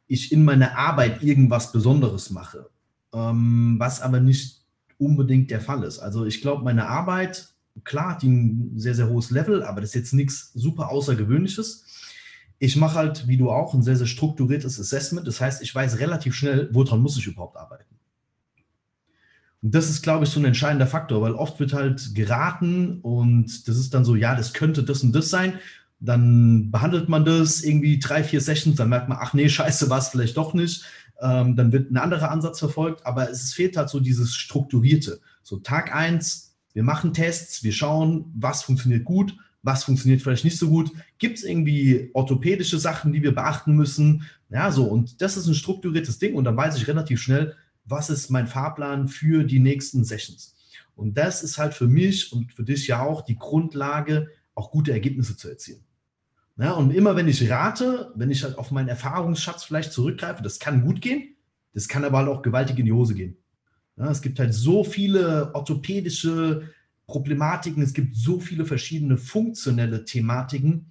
ich 0.06 0.32
in 0.32 0.44
meiner 0.44 0.76
Arbeit 0.76 1.22
irgendwas 1.22 1.72
Besonderes 1.72 2.30
mache, 2.30 2.70
ähm, 3.14 3.76
was 3.78 4.00
aber 4.00 4.20
nicht 4.20 4.62
unbedingt 4.98 5.50
der 5.50 5.60
Fall 5.60 5.84
ist. 5.84 5.98
Also 5.98 6.24
ich 6.24 6.40
glaube, 6.40 6.64
meine 6.64 6.88
Arbeit 6.88 7.51
Klar 7.84 8.18
die 8.20 8.28
ein 8.28 8.72
sehr, 8.78 8.94
sehr 8.94 9.08
hohes 9.08 9.30
Level, 9.30 9.62
aber 9.62 9.80
das 9.80 9.90
ist 9.90 9.94
jetzt 9.94 10.14
nichts 10.14 10.52
super 10.54 10.90
Außergewöhnliches. 10.90 11.86
Ich 12.58 12.76
mache 12.76 12.96
halt, 12.96 13.26
wie 13.26 13.36
du 13.36 13.50
auch, 13.50 13.74
ein 13.74 13.82
sehr, 13.82 13.96
sehr 13.96 14.06
strukturiertes 14.06 14.78
Assessment. 14.78 15.26
Das 15.26 15.40
heißt, 15.40 15.62
ich 15.62 15.74
weiß 15.74 15.98
relativ 15.98 16.34
schnell, 16.34 16.68
woran 16.72 17.00
muss 17.00 17.16
ich 17.16 17.26
überhaupt 17.26 17.56
arbeiten. 17.56 17.92
Und 19.62 19.74
das 19.74 19.88
ist, 19.88 20.02
glaube 20.02 20.24
ich, 20.24 20.30
so 20.30 20.40
ein 20.40 20.44
entscheidender 20.44 20.86
Faktor, 20.86 21.22
weil 21.22 21.34
oft 21.34 21.60
wird 21.60 21.72
halt 21.72 22.14
geraten 22.14 23.00
und 23.00 23.68
das 23.68 23.76
ist 23.76 23.94
dann 23.94 24.04
so, 24.04 24.16
ja, 24.16 24.34
das 24.34 24.52
könnte 24.52 24.82
das 24.82 25.02
und 25.04 25.12
das 25.12 25.30
sein. 25.30 25.54
Dann 26.00 26.72
behandelt 26.72 27.08
man 27.08 27.24
das 27.24 27.62
irgendwie 27.62 28.00
drei, 28.00 28.24
vier 28.24 28.40
Sessions, 28.40 28.76
dann 28.76 28.88
merkt 28.88 29.08
man, 29.08 29.18
ach 29.20 29.34
nee, 29.34 29.48
scheiße, 29.48 29.88
war 29.88 29.98
es 29.98 30.08
vielleicht 30.08 30.36
doch 30.36 30.52
nicht. 30.52 30.84
Ähm, 31.20 31.54
dann 31.54 31.70
wird 31.70 31.92
ein 31.92 31.96
anderer 31.96 32.32
Ansatz 32.32 32.58
verfolgt, 32.58 33.06
aber 33.06 33.30
es 33.30 33.54
fehlt 33.54 33.76
halt 33.76 33.88
so 33.88 34.00
dieses 34.00 34.34
Strukturierte. 34.34 35.20
So 35.44 35.58
Tag 35.58 35.94
eins 35.94 36.51
Wir 36.74 36.82
machen 36.82 37.12
Tests, 37.12 37.62
wir 37.62 37.72
schauen, 37.72 38.32
was 38.34 38.62
funktioniert 38.62 39.04
gut, 39.04 39.36
was 39.62 39.84
funktioniert 39.84 40.22
vielleicht 40.22 40.44
nicht 40.44 40.58
so 40.58 40.68
gut. 40.68 40.90
Gibt 41.18 41.38
es 41.38 41.44
irgendwie 41.44 42.10
orthopädische 42.14 42.78
Sachen, 42.78 43.12
die 43.12 43.22
wir 43.22 43.34
beachten 43.34 43.74
müssen? 43.74 44.26
Ja, 44.50 44.72
so. 44.72 44.84
Und 44.84 45.20
das 45.22 45.36
ist 45.36 45.46
ein 45.46 45.54
strukturiertes 45.54 46.18
Ding 46.18 46.34
und 46.34 46.44
dann 46.44 46.56
weiß 46.56 46.76
ich 46.76 46.88
relativ 46.88 47.20
schnell, 47.20 47.54
was 47.84 48.10
ist 48.10 48.30
mein 48.30 48.46
Fahrplan 48.46 49.08
für 49.08 49.44
die 49.44 49.60
nächsten 49.60 50.04
Sessions. 50.04 50.54
Und 50.94 51.16
das 51.16 51.42
ist 51.42 51.58
halt 51.58 51.74
für 51.74 51.88
mich 51.88 52.32
und 52.32 52.52
für 52.52 52.64
dich 52.64 52.86
ja 52.86 53.02
auch 53.02 53.22
die 53.22 53.36
Grundlage, 53.36 54.28
auch 54.54 54.70
gute 54.70 54.92
Ergebnisse 54.92 55.36
zu 55.36 55.48
erzielen. 55.48 55.84
Ja, 56.58 56.72
und 56.72 56.90
immer 56.90 57.16
wenn 57.16 57.28
ich 57.28 57.50
rate, 57.50 58.12
wenn 58.14 58.30
ich 58.30 58.44
halt 58.44 58.58
auf 58.58 58.70
meinen 58.70 58.88
Erfahrungsschatz 58.88 59.64
vielleicht 59.64 59.92
zurückgreife, 59.92 60.42
das 60.42 60.58
kann 60.58 60.82
gut 60.82 61.00
gehen, 61.00 61.34
das 61.72 61.88
kann 61.88 62.04
aber 62.04 62.18
halt 62.18 62.28
auch 62.28 62.42
gewaltig 62.42 62.78
in 62.78 62.84
die 62.84 62.92
Hose 62.92 63.14
gehen. 63.14 63.36
Ja, 63.96 64.10
es 64.10 64.22
gibt 64.22 64.38
halt 64.38 64.54
so 64.54 64.84
viele 64.84 65.54
orthopädische 65.54 66.70
Problematiken, 67.06 67.82
es 67.82 67.92
gibt 67.92 68.16
so 68.16 68.40
viele 68.40 68.64
verschiedene 68.64 69.18
funktionelle 69.18 70.04
Thematiken, 70.04 70.90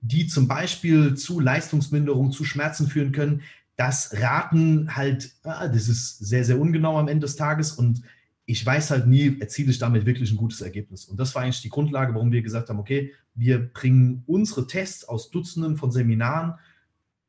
die 0.00 0.26
zum 0.26 0.48
Beispiel 0.48 1.14
zu 1.14 1.40
Leistungsminderung, 1.40 2.32
zu 2.32 2.44
Schmerzen 2.44 2.88
führen 2.88 3.12
können. 3.12 3.42
Das 3.76 4.12
Raten 4.20 4.94
halt, 4.96 5.34
das 5.42 5.88
ist 5.88 6.18
sehr, 6.18 6.44
sehr 6.44 6.60
ungenau 6.60 6.98
am 6.98 7.08
Ende 7.08 7.26
des 7.26 7.36
Tages 7.36 7.72
und 7.72 8.02
ich 8.44 8.64
weiß 8.64 8.92
halt 8.92 9.06
nie, 9.06 9.38
erziele 9.40 9.70
ich 9.70 9.78
damit 9.78 10.06
wirklich 10.06 10.30
ein 10.30 10.36
gutes 10.36 10.60
Ergebnis. 10.60 11.06
Und 11.06 11.18
das 11.18 11.34
war 11.34 11.42
eigentlich 11.42 11.62
die 11.62 11.68
Grundlage, 11.68 12.14
warum 12.14 12.30
wir 12.30 12.42
gesagt 12.42 12.68
haben, 12.68 12.78
okay, 12.78 13.12
wir 13.34 13.58
bringen 13.58 14.22
unsere 14.26 14.66
Tests 14.66 15.04
aus 15.04 15.30
Dutzenden 15.30 15.76
von 15.76 15.90
Seminaren 15.90 16.54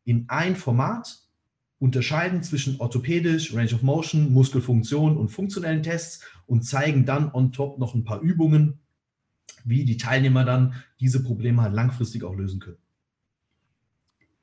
in 0.05 0.25
ein 0.29 0.55
Format, 0.55 1.26
unterscheiden 1.79 2.41
zwischen 2.43 2.79
orthopädisch, 2.79 3.53
Range 3.53 3.74
of 3.74 3.84
Motion, 3.84 4.31
Muskelfunktion 4.31 5.17
und 5.17 5.29
funktionellen 5.29 5.84
Tests 5.84 6.25
und 6.46 6.63
zeigen 6.63 7.05
dann 7.05 7.31
on 7.31 7.51
top 7.51 7.77
noch 7.79 7.93
ein 7.93 8.03
paar 8.03 8.22
Übungen, 8.22 8.79
wie 9.63 9.86
die 9.86 9.98
Teilnehmer 9.98 10.43
dann 10.43 10.74
diese 11.00 11.24
Probleme 11.24 11.62
halt 11.62 11.74
langfristig 11.74 12.24
auch 12.24 12.36
lösen 12.36 12.60
können. 12.60 12.77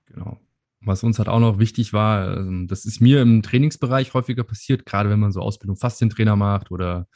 Genau. 0.07 0.39
Was 0.81 1.03
uns 1.03 1.19
halt 1.19 1.29
auch 1.29 1.41
noch 1.41 1.59
wichtig 1.59 1.93
war, 1.93 2.37
ähm, 2.37 2.69
das 2.69 2.85
ist 2.85 3.01
mir 3.01 3.23
im 3.23 3.43
Trainingsbereich 3.43 4.13
häufiger 4.15 4.45
passiert, 4.45 4.85
gerade 4.85 5.09
wenn 5.09 5.19
man 5.19 5.33
so 5.33 5.41
Ausbildung 5.41 5.77
Faszientrainer 5.77 6.37
macht 6.37 6.71
oder 6.71 7.09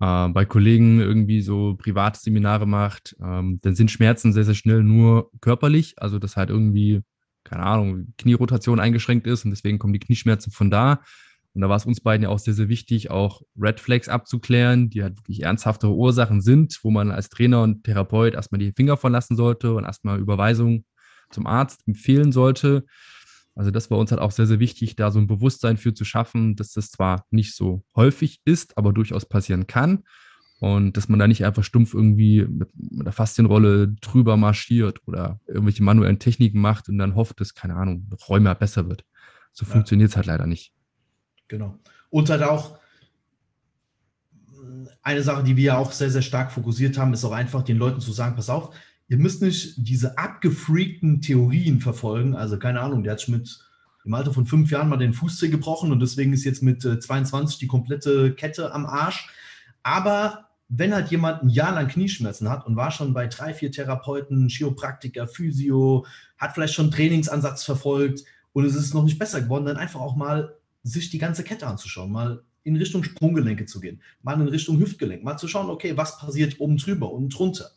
äh, 0.00 0.28
bei 0.28 0.44
Kollegen 0.44 1.00
irgendwie 1.00 1.42
so 1.42 1.76
private 1.76 2.18
Seminare 2.18 2.66
macht, 2.66 3.16
ähm, 3.22 3.60
dann 3.62 3.76
sind 3.76 3.90
Schmerzen 3.90 4.32
sehr, 4.32 4.44
sehr 4.44 4.54
schnell 4.54 4.82
nur 4.82 5.30
körperlich. 5.40 5.94
Also, 5.98 6.18
dass 6.18 6.36
halt 6.36 6.50
irgendwie, 6.50 7.02
keine 7.44 7.64
Ahnung, 7.64 8.14
Knierotation 8.18 8.80
eingeschränkt 8.80 9.26
ist 9.26 9.44
und 9.44 9.50
deswegen 9.50 9.78
kommen 9.78 9.92
die 9.92 10.00
Knieschmerzen 10.00 10.52
von 10.52 10.70
da. 10.70 11.02
Und 11.54 11.60
da 11.60 11.68
war 11.68 11.76
es 11.76 11.84
uns 11.84 12.00
beiden 12.00 12.24
ja 12.24 12.30
auch 12.30 12.38
sehr, 12.38 12.54
sehr 12.54 12.68
wichtig, 12.68 13.10
auch 13.10 13.42
Red 13.60 13.78
Flags 13.78 14.08
abzuklären, 14.08 14.88
die 14.88 15.02
halt 15.02 15.18
wirklich 15.18 15.42
ernsthaftere 15.42 15.92
Ursachen 15.92 16.40
sind, 16.40 16.78
wo 16.82 16.90
man 16.90 17.10
als 17.10 17.28
Trainer 17.28 17.62
und 17.62 17.84
Therapeut 17.84 18.34
erstmal 18.34 18.58
die 18.58 18.72
Finger 18.72 18.96
von 18.96 19.12
lassen 19.12 19.36
sollte 19.36 19.74
und 19.74 19.84
erstmal 19.84 20.18
Überweisung 20.18 20.84
zum 21.30 21.46
Arzt 21.46 21.82
empfehlen 21.86 22.32
sollte. 22.32 22.84
Also 23.54 23.70
das 23.70 23.90
war 23.90 23.98
uns 23.98 24.10
halt 24.10 24.20
auch 24.20 24.30
sehr, 24.30 24.46
sehr 24.46 24.60
wichtig, 24.60 24.96
da 24.96 25.10
so 25.10 25.18
ein 25.18 25.26
Bewusstsein 25.26 25.76
für 25.76 25.92
zu 25.92 26.04
schaffen, 26.04 26.56
dass 26.56 26.72
das 26.72 26.90
zwar 26.90 27.26
nicht 27.30 27.54
so 27.54 27.84
häufig 27.94 28.40
ist, 28.46 28.78
aber 28.78 28.94
durchaus 28.94 29.26
passieren 29.26 29.66
kann. 29.66 30.04
Und 30.62 30.96
dass 30.96 31.08
man 31.08 31.18
da 31.18 31.26
nicht 31.26 31.44
einfach 31.44 31.64
stumpf 31.64 31.92
irgendwie 31.92 32.46
mit, 32.48 32.68
mit 32.76 33.04
der 33.04 33.12
Faszienrolle 33.12 33.88
drüber 34.00 34.36
marschiert 34.36 35.00
oder 35.08 35.40
irgendwelche 35.48 35.82
manuellen 35.82 36.20
Techniken 36.20 36.60
macht 36.60 36.88
und 36.88 36.98
dann 36.98 37.16
hofft, 37.16 37.40
dass, 37.40 37.56
keine 37.56 37.74
Ahnung, 37.74 38.08
Räume 38.28 38.54
besser 38.54 38.88
wird. 38.88 39.04
So 39.52 39.66
ja. 39.66 39.72
funktioniert 39.72 40.10
es 40.10 40.16
halt 40.16 40.26
leider 40.26 40.46
nicht. 40.46 40.72
Genau. 41.48 41.80
Und 42.10 42.30
halt 42.30 42.44
auch 42.44 42.78
eine 45.02 45.24
Sache, 45.24 45.42
die 45.42 45.56
wir 45.56 45.78
auch 45.78 45.90
sehr, 45.90 46.10
sehr 46.10 46.22
stark 46.22 46.52
fokussiert 46.52 46.96
haben, 46.96 47.12
ist 47.12 47.24
auch 47.24 47.32
einfach 47.32 47.62
den 47.62 47.76
Leuten 47.76 48.00
zu 48.00 48.12
sagen, 48.12 48.36
pass 48.36 48.48
auf, 48.48 48.72
ihr 49.08 49.18
müsst 49.18 49.42
nicht 49.42 49.74
diese 49.78 50.16
abgefreakten 50.16 51.20
Theorien 51.22 51.80
verfolgen. 51.80 52.36
Also 52.36 52.56
keine 52.56 52.82
Ahnung, 52.82 53.02
der 53.02 53.14
hat 53.14 53.26
mit 53.26 53.58
im 54.04 54.14
Alter 54.14 54.32
von 54.32 54.46
fünf 54.46 54.70
Jahren 54.70 54.88
mal 54.88 54.96
den 54.96 55.12
Fußzeh 55.12 55.48
gebrochen 55.48 55.90
und 55.90 55.98
deswegen 55.98 56.32
ist 56.32 56.44
jetzt 56.44 56.62
mit 56.62 56.82
22 56.82 57.56
äh, 57.56 57.58
die 57.58 57.66
komplette 57.66 58.32
Kette 58.32 58.72
am 58.72 58.86
Arsch. 58.86 59.28
Aber 59.82 60.51
wenn 60.74 60.94
halt 60.94 61.10
jemand 61.10 61.42
ein 61.42 61.50
Jahr 61.50 61.74
lang 61.74 61.88
Knieschmerzen 61.88 62.48
hat 62.48 62.66
und 62.66 62.76
war 62.76 62.90
schon 62.90 63.12
bei 63.12 63.26
drei, 63.26 63.52
vier 63.52 63.70
Therapeuten, 63.70 64.48
Chiropraktiker, 64.48 65.28
Physio, 65.28 66.06
hat 66.38 66.54
vielleicht 66.54 66.72
schon 66.72 66.86
einen 66.86 66.94
Trainingsansatz 66.94 67.62
verfolgt 67.62 68.24
und 68.54 68.64
es 68.64 68.74
ist 68.74 68.94
noch 68.94 69.04
nicht 69.04 69.18
besser 69.18 69.42
geworden, 69.42 69.66
dann 69.66 69.76
einfach 69.76 70.00
auch 70.00 70.16
mal 70.16 70.56
sich 70.82 71.10
die 71.10 71.18
ganze 71.18 71.44
Kette 71.44 71.66
anzuschauen, 71.66 72.10
mal 72.10 72.42
in 72.64 72.76
Richtung 72.76 73.04
Sprunggelenke 73.04 73.66
zu 73.66 73.80
gehen, 73.80 74.00
mal 74.22 74.40
in 74.40 74.48
Richtung 74.48 74.78
Hüftgelenk, 74.78 75.22
mal 75.22 75.36
zu 75.36 75.46
schauen, 75.46 75.68
okay, 75.68 75.94
was 75.96 76.18
passiert 76.18 76.58
oben 76.58 76.78
drüber 76.78 77.12
und 77.12 77.28
drunter. 77.28 77.70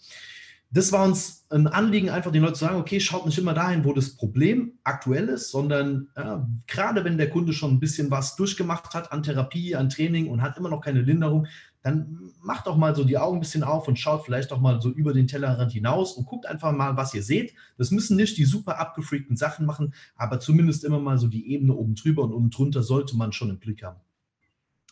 Das 0.72 0.92
war 0.94 1.04
uns 1.04 1.46
ein 1.50 1.68
Anliegen, 1.68 2.10
einfach 2.10 2.32
den 2.32 2.42
Leuten 2.42 2.56
zu 2.56 2.66
sagen, 2.66 2.80
okay, 2.80 3.00
schaut 3.02 3.26
nicht 3.26 3.38
immer 3.38 3.54
dahin, 3.54 3.84
wo 3.84 3.92
das 3.92 4.16
Problem 4.16 4.74
aktuell 4.84 5.28
ist, 5.28 5.52
sondern 5.52 6.08
ja, 6.16 6.48
gerade 6.66 7.04
wenn 7.04 7.18
der 7.18 7.30
Kunde 7.30 7.52
schon 7.52 7.74
ein 7.74 7.80
bisschen 7.80 8.10
was 8.10 8.36
durchgemacht 8.38 8.94
hat 8.94 9.12
an 9.12 9.22
Therapie, 9.22 9.76
an 9.76 9.90
Training 9.90 10.28
und 10.28 10.42
hat 10.42 10.58
immer 10.58 10.70
noch 10.70 10.82
keine 10.82 11.02
Linderung, 11.02 11.48
dann 11.86 12.32
macht 12.42 12.66
doch 12.66 12.78
mal 12.78 12.96
so 12.96 13.04
die 13.04 13.20
Augen 13.20 13.38
ein 13.38 13.42
bisschen 13.42 13.62
auf 13.62 13.88
und 13.88 14.00
schaut 14.00 14.26
vielleicht 14.26 14.52
auch 14.52 14.60
mal 14.60 14.82
so 14.82 14.90
über 14.90 15.14
den 15.14 15.28
Tellerrand 15.28 15.72
hinaus 15.72 16.14
und 16.14 16.26
guckt 16.26 16.48
einfach 16.48 16.72
mal, 16.72 16.98
was 16.98 17.14
ihr 17.14 17.22
seht. 17.22 17.54
Das 17.78 17.92
müssen 17.92 18.18
nicht 18.18 18.40
die 18.40 18.46
super 18.46 18.80
abgefreakten 18.80 19.38
Sachen 19.38 19.68
machen, 19.68 19.94
aber 20.16 20.40
zumindest 20.40 20.84
immer 20.84 21.00
mal 21.00 21.20
so 21.20 21.28
die 21.28 21.48
Ebene 21.52 21.76
oben 21.76 21.94
drüber 21.94 22.24
und 22.24 22.34
unten 22.34 22.50
drunter 22.50 22.82
sollte 22.82 23.16
man 23.16 23.34
schon 23.34 23.52
im 23.52 23.60
Blick 23.60 23.84
haben. 23.84 24.00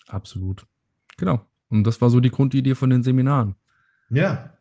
Absolut. 0.06 0.68
Genau. 1.18 1.44
Und 1.70 1.84
das 1.86 2.00
war 2.00 2.12
so 2.12 2.20
die 2.20 2.30
Grundidee 2.30 2.76
von 2.76 2.92
den 2.92 3.02
Seminaren. 3.02 3.56
Ja. 4.12 4.54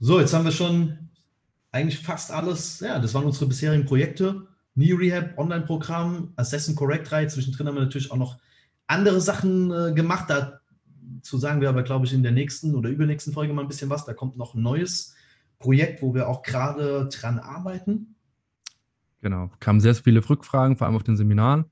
So, 0.00 0.18
jetzt 0.18 0.32
haben 0.32 0.46
wir 0.46 0.52
schon 0.52 1.10
eigentlich 1.72 1.98
fast 1.98 2.32
alles. 2.32 2.80
Ja, 2.80 2.98
das 3.00 3.12
waren 3.12 3.26
unsere 3.26 3.48
bisherigen 3.48 3.84
Projekte. 3.84 4.46
Knee 4.72 4.94
Rehab, 4.94 5.36
Online-Programm, 5.36 6.32
Assess 6.36 6.70
and 6.70 6.78
Correct 6.78 7.10
3. 7.10 7.26
Zwischendrin 7.26 7.66
haben 7.66 7.74
wir 7.74 7.82
natürlich 7.82 8.10
auch 8.10 8.16
noch 8.16 8.38
andere 8.86 9.20
Sachen 9.20 9.70
äh, 9.70 9.92
gemacht. 9.92 10.30
Dazu 11.16 11.38
sagen 11.38 11.60
wir 11.60 11.68
aber, 11.68 11.82
glaube 11.82 12.06
ich, 12.06 12.12
in 12.12 12.22
der 12.22 12.32
nächsten 12.32 12.74
oder 12.74 12.90
übernächsten 12.90 13.32
Folge 13.32 13.52
mal 13.52 13.62
ein 13.62 13.68
bisschen 13.68 13.90
was. 13.90 14.04
Da 14.04 14.14
kommt 14.14 14.36
noch 14.36 14.54
ein 14.54 14.62
neues 14.62 15.14
Projekt, 15.58 16.02
wo 16.02 16.14
wir 16.14 16.28
auch 16.28 16.42
gerade 16.42 17.08
dran 17.08 17.38
arbeiten. 17.38 18.16
Genau, 19.22 19.50
kamen 19.60 19.80
sehr 19.80 19.94
viele 19.94 20.28
Rückfragen, 20.28 20.76
vor 20.76 20.86
allem 20.86 20.96
auf 20.96 21.02
den 21.02 21.16
Seminaren. 21.16 21.66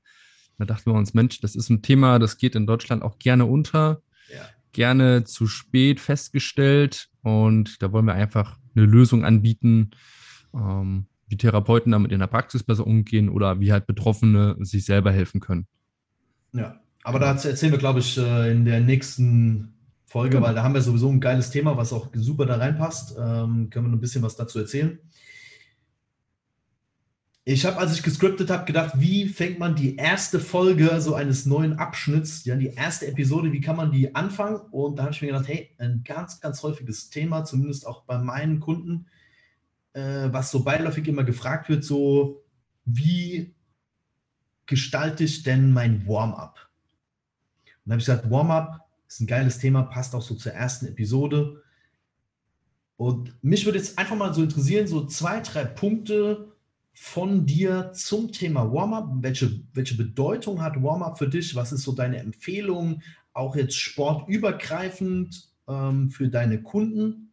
Da 0.57 0.65
dachten 0.65 0.91
wir 0.91 0.97
uns, 0.97 1.13
Mensch, 1.13 1.41
das 1.41 1.55
ist 1.55 1.69
ein 1.69 1.81
Thema, 1.81 2.17
das 2.19 2.37
geht 2.37 2.55
in 2.55 2.65
Deutschland 2.65 3.03
auch 3.03 3.19
gerne 3.19 3.45
unter. 3.45 4.01
Ja 4.33 4.49
gerne 4.75 5.23
zu 5.23 5.47
spät 5.47 6.01
festgestellt 6.01 7.07
und 7.21 7.81
da 7.81 7.93
wollen 7.93 8.05
wir 8.05 8.13
einfach 8.13 8.59
eine 8.75 8.85
Lösung 8.85 9.23
anbieten, 9.23 9.91
ähm, 10.53 11.05
wie 11.27 11.37
Therapeuten 11.37 11.93
damit 11.93 12.11
in 12.11 12.19
der 12.19 12.27
Praxis 12.27 12.61
besser 12.61 12.85
umgehen 12.85 13.29
oder 13.29 13.61
wie 13.61 13.71
halt 13.71 13.87
Betroffene 13.87 14.57
sich 14.59 14.83
selber 14.83 15.13
helfen 15.13 15.39
können. 15.39 15.65
Ja, 16.51 16.81
aber 17.05 17.19
da 17.19 17.33
erzählen 17.33 17.71
wir, 17.71 17.77
glaube 17.77 17.99
ich, 17.99 18.17
äh, 18.17 18.51
in 18.51 18.65
der 18.65 18.81
nächsten 18.81 19.75
Folge, 20.05 20.37
genau. 20.37 20.47
weil 20.47 20.55
da 20.55 20.63
haben 20.63 20.73
wir 20.73 20.81
sowieso 20.81 21.07
ein 21.07 21.19
geiles 21.19 21.51
Thema, 21.51 21.77
was 21.77 21.93
auch 21.93 22.09
super 22.15 22.47
da 22.47 22.55
reinpasst. 22.55 23.11
Ähm, 23.11 23.69
können 23.69 23.85
wir 23.85 23.89
noch 23.89 23.97
ein 23.97 24.01
bisschen 24.01 24.23
was 24.23 24.35
dazu 24.35 24.57
erzählen. 24.57 24.97
Ich 27.43 27.63
habe, 27.63 27.77
als 27.77 27.93
ich 27.93 28.01
gescriptet 28.01 28.49
habe, 28.49 28.65
gedacht, 28.65 28.93
wie 28.95 29.27
fängt 29.27 29.59
man 29.59 29.75
die 29.75 29.97
erste 29.97 30.39
Folge 30.39 30.99
so 30.99 31.13
eines 31.13 31.45
neuen 31.45 31.73
Abschnitts, 31.77 32.43
ja, 32.45 32.55
die 32.55 32.73
erste 32.73 33.05
Episode, 33.05 33.53
wie 33.53 33.61
kann 33.61 33.75
man 33.75 33.91
die 33.91 34.15
anfangen? 34.15 34.61
Und 34.71 34.97
da 34.97 35.03
habe 35.03 35.13
ich 35.13 35.21
mir 35.21 35.27
gedacht, 35.27 35.47
hey, 35.47 35.75
ein 35.77 36.01
ganz, 36.03 36.41
ganz 36.41 36.63
häufiges 36.63 37.11
Thema, 37.11 37.45
zumindest 37.45 37.85
auch 37.85 38.05
bei 38.05 38.17
meinen 38.17 38.59
Kunden, 38.61 39.05
äh, 39.93 40.29
was 40.31 40.49
so 40.49 40.63
beiläufig 40.63 41.07
immer 41.07 41.23
gefragt 41.23 41.69
wird, 41.69 41.83
so 41.83 42.43
wie 42.83 43.53
gestalte 44.65 45.23
ich 45.23 45.43
denn 45.43 45.71
mein 45.71 46.07
Warm-up? 46.07 46.64
Und 47.85 47.89
da 47.89 47.93
habe 47.93 47.99
ich 47.99 48.05
gesagt, 48.05 48.29
Warm-up 48.29 48.87
ist 49.07 49.21
ein 49.21 49.27
geiles 49.27 49.59
Thema, 49.59 49.83
passt 49.83 50.15
auch 50.15 50.21
so 50.21 50.35
zur 50.35 50.53
ersten 50.53 50.87
Episode. 50.87 51.61
Und 52.97 53.33
mich 53.43 53.65
würde 53.65 53.77
jetzt 53.77 53.97
einfach 53.97 54.15
mal 54.15 54.33
so 54.33 54.41
interessieren, 54.41 54.87
so 54.87 55.05
zwei, 55.05 55.41
drei 55.41 55.65
Punkte, 55.65 56.55
von 56.95 57.45
dir 57.45 57.91
zum 57.93 58.31
Thema 58.31 58.71
Warm-up. 58.73 59.09
Welche, 59.21 59.59
welche 59.73 59.95
Bedeutung 59.95 60.61
hat 60.61 60.81
Warm-up 60.81 61.17
für 61.17 61.27
dich? 61.27 61.53
Was 61.53 61.73
ist 61.73 61.83
so 61.83 61.91
deine 61.91 62.17
Empfehlung, 62.19 63.01
auch 63.33 63.55
jetzt 63.55 63.75
sportübergreifend 63.75 65.49
ähm, 65.67 66.09
für 66.09 66.29
deine 66.29 66.63
Kunden? 66.63 67.31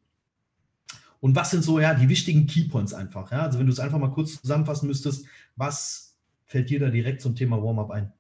Und 1.21 1.37
was 1.37 1.53
sind 1.53 1.63
so 1.63 1.79
ja 1.79 1.95
die 1.95 2.09
wichtigen 2.09 2.49
Keypoints 2.49 2.93
einfach? 2.93 3.31
Ja? 3.31 3.43
Also 3.43 3.61
wenn 3.61 3.67
du 3.67 3.73
es 3.73 3.79
einfach 3.79 3.99
mal 3.99 4.11
kurz 4.11 4.41
zusammenfassen 4.41 4.89
müsstest, 4.89 5.27
was 5.55 6.17
fällt 6.45 6.69
dir 6.69 6.81
da 6.81 6.91
direkt 6.91 7.23
zum 7.23 7.37
Thema 7.37 7.63
Warm-up 7.63 7.93
ein? 7.93 8.13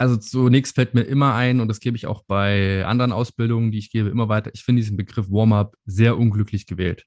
Also 0.00 0.16
zunächst 0.16 0.76
fällt 0.76 0.94
mir 0.94 1.02
immer 1.02 1.34
ein, 1.34 1.60
und 1.60 1.68
das 1.68 1.78
gebe 1.78 1.94
ich 1.94 2.06
auch 2.06 2.24
bei 2.24 2.86
anderen 2.86 3.12
Ausbildungen, 3.12 3.70
die 3.70 3.76
ich 3.76 3.90
gebe, 3.90 4.08
immer 4.08 4.30
weiter, 4.30 4.50
ich 4.54 4.64
finde 4.64 4.80
diesen 4.80 4.96
Begriff 4.96 5.30
Warm-up 5.30 5.76
sehr 5.84 6.16
unglücklich 6.16 6.66
gewählt. 6.66 7.04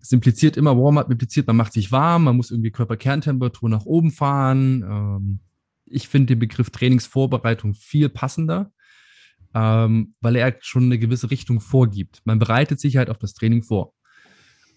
Das 0.00 0.10
impliziert 0.10 0.56
immer, 0.56 0.76
Warm-up 0.76 1.08
impliziert, 1.12 1.46
man 1.46 1.54
macht 1.54 1.72
sich 1.72 1.92
warm, 1.92 2.24
man 2.24 2.36
muss 2.36 2.50
irgendwie 2.50 2.72
Körperkerntemperatur 2.72 3.68
nach 3.68 3.84
oben 3.84 4.10
fahren. 4.10 4.82
Ähm, 4.82 5.40
ich 5.86 6.08
finde 6.08 6.34
den 6.34 6.40
Begriff 6.40 6.70
Trainingsvorbereitung 6.70 7.74
viel 7.74 8.08
passender. 8.08 8.72
ähm, 9.54 10.14
weil 10.20 10.36
er 10.36 10.56
schon 10.60 10.84
eine 10.84 10.98
gewisse 10.98 11.30
Richtung 11.30 11.60
vorgibt. 11.60 12.20
Man 12.24 12.38
bereitet 12.38 12.80
sich 12.80 12.96
halt 12.96 13.08
auf 13.10 13.18
das 13.18 13.34
Training 13.34 13.62
vor. 13.62 13.94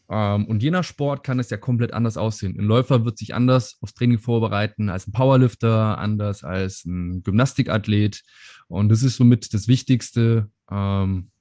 Ähm, 0.10 0.46
und 0.46 0.63
je 0.63 0.72
nach 0.72 0.84
Sport 0.84 1.24
kann 1.24 1.39
es 1.39 1.50
ja 1.50 1.58
komplett 1.58 1.93
anders 1.93 2.17
aussehen. 2.17 2.58
Ein 2.58 2.65
Läufer 2.65 3.06
wird 3.06 3.17
sich 3.17 3.34
anders 3.36 3.78
aufs 3.82 3.93
Training 3.93 4.20
vorbereiten 4.20 4.89
als 4.89 5.08
ein 5.08 5.12
Powerlifter, 5.12 5.98
anders 5.98 6.43
als 6.43 6.86
ein 6.86 7.24
Gymnastikathlet. 7.24 8.24
Und 8.67 8.89
das 8.89 9.04
ist 9.04 9.17
somit 9.17 9.54
das 9.54 9.67
Wichtigste, 9.67 10.50
ähm, 10.72 11.32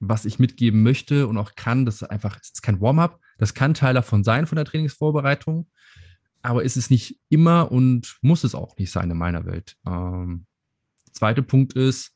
was 0.00 0.24
ich 0.24 0.38
mitgeben 0.38 0.82
möchte 0.82 1.26
und 1.26 1.38
auch 1.38 1.54
kann. 1.56 1.84
Das 1.84 1.96
ist 1.96 2.08
einfach, 2.08 2.38
es 2.40 2.50
ist 2.50 2.62
kein 2.62 2.80
Warm-up. 2.80 3.20
Das 3.36 3.54
kann 3.54 3.74
Teil 3.74 3.94
davon 3.94 4.22
sein 4.22 4.46
von 4.46 4.56
der 4.56 4.64
Trainingsvorbereitung. 4.64 5.68
Aber 6.42 6.62
ist 6.62 6.76
es 6.76 6.88
nicht 6.88 7.18
immer 7.28 7.72
und 7.72 8.16
muss 8.22 8.44
es 8.44 8.54
auch 8.54 8.76
nicht 8.76 8.92
sein 8.92 9.10
in 9.10 9.18
meiner 9.18 9.44
Welt. 9.44 9.76
Ähm, 9.84 10.46
zweiter 11.12 11.42
Punkt 11.42 11.72
ist, 11.72 12.14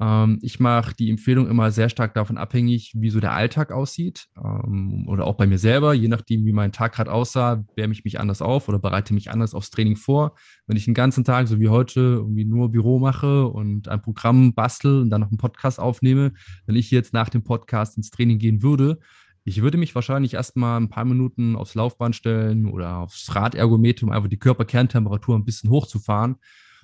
ähm, 0.00 0.38
ich 0.40 0.58
mache 0.60 0.94
die 0.94 1.10
Empfehlung 1.10 1.48
immer 1.48 1.70
sehr 1.70 1.90
stark 1.90 2.14
davon 2.14 2.38
abhängig, 2.38 2.92
wie 2.96 3.10
so 3.10 3.20
der 3.20 3.32
Alltag 3.32 3.70
aussieht 3.70 4.28
ähm, 4.42 5.06
oder 5.06 5.26
auch 5.26 5.34
bei 5.34 5.46
mir 5.46 5.58
selber, 5.58 5.92
je 5.92 6.08
nachdem, 6.08 6.46
wie 6.46 6.52
mein 6.52 6.72
Tag 6.72 6.94
gerade 6.94 7.12
aussah, 7.12 7.64
wärme 7.76 7.92
ich 7.92 8.04
mich 8.04 8.18
anders 8.18 8.40
auf 8.40 8.68
oder 8.68 8.78
bereite 8.78 9.12
mich 9.12 9.30
anders 9.30 9.54
aufs 9.54 9.70
Training 9.70 9.96
vor. 9.96 10.36
Wenn 10.66 10.78
ich 10.78 10.86
den 10.86 10.94
ganzen 10.94 11.24
Tag, 11.24 11.48
so 11.48 11.60
wie 11.60 11.68
heute, 11.68 12.00
irgendwie 12.00 12.46
nur 12.46 12.72
Büro 12.72 12.98
mache 12.98 13.46
und 13.46 13.88
ein 13.88 14.00
Programm 14.00 14.54
bastel 14.54 15.02
und 15.02 15.10
dann 15.10 15.20
noch 15.20 15.28
einen 15.28 15.38
Podcast 15.38 15.78
aufnehme, 15.78 16.32
wenn 16.64 16.76
ich 16.76 16.90
jetzt 16.90 17.12
nach 17.12 17.28
dem 17.28 17.42
Podcast 17.42 17.98
ins 17.98 18.10
Training 18.10 18.38
gehen 18.38 18.62
würde, 18.62 18.98
ich 19.44 19.60
würde 19.60 19.78
mich 19.78 19.94
wahrscheinlich 19.94 20.34
erstmal 20.34 20.80
ein 20.80 20.88
paar 20.88 21.04
Minuten 21.04 21.56
aufs 21.56 21.74
Laufband 21.74 22.16
stellen 22.16 22.66
oder 22.66 22.98
aufs 22.98 23.34
Radergometer, 23.34 24.06
um 24.06 24.12
einfach 24.12 24.28
die 24.28 24.38
Körperkerntemperatur 24.38 25.36
ein 25.36 25.44
bisschen 25.44 25.70
hochzufahren, 25.70 26.36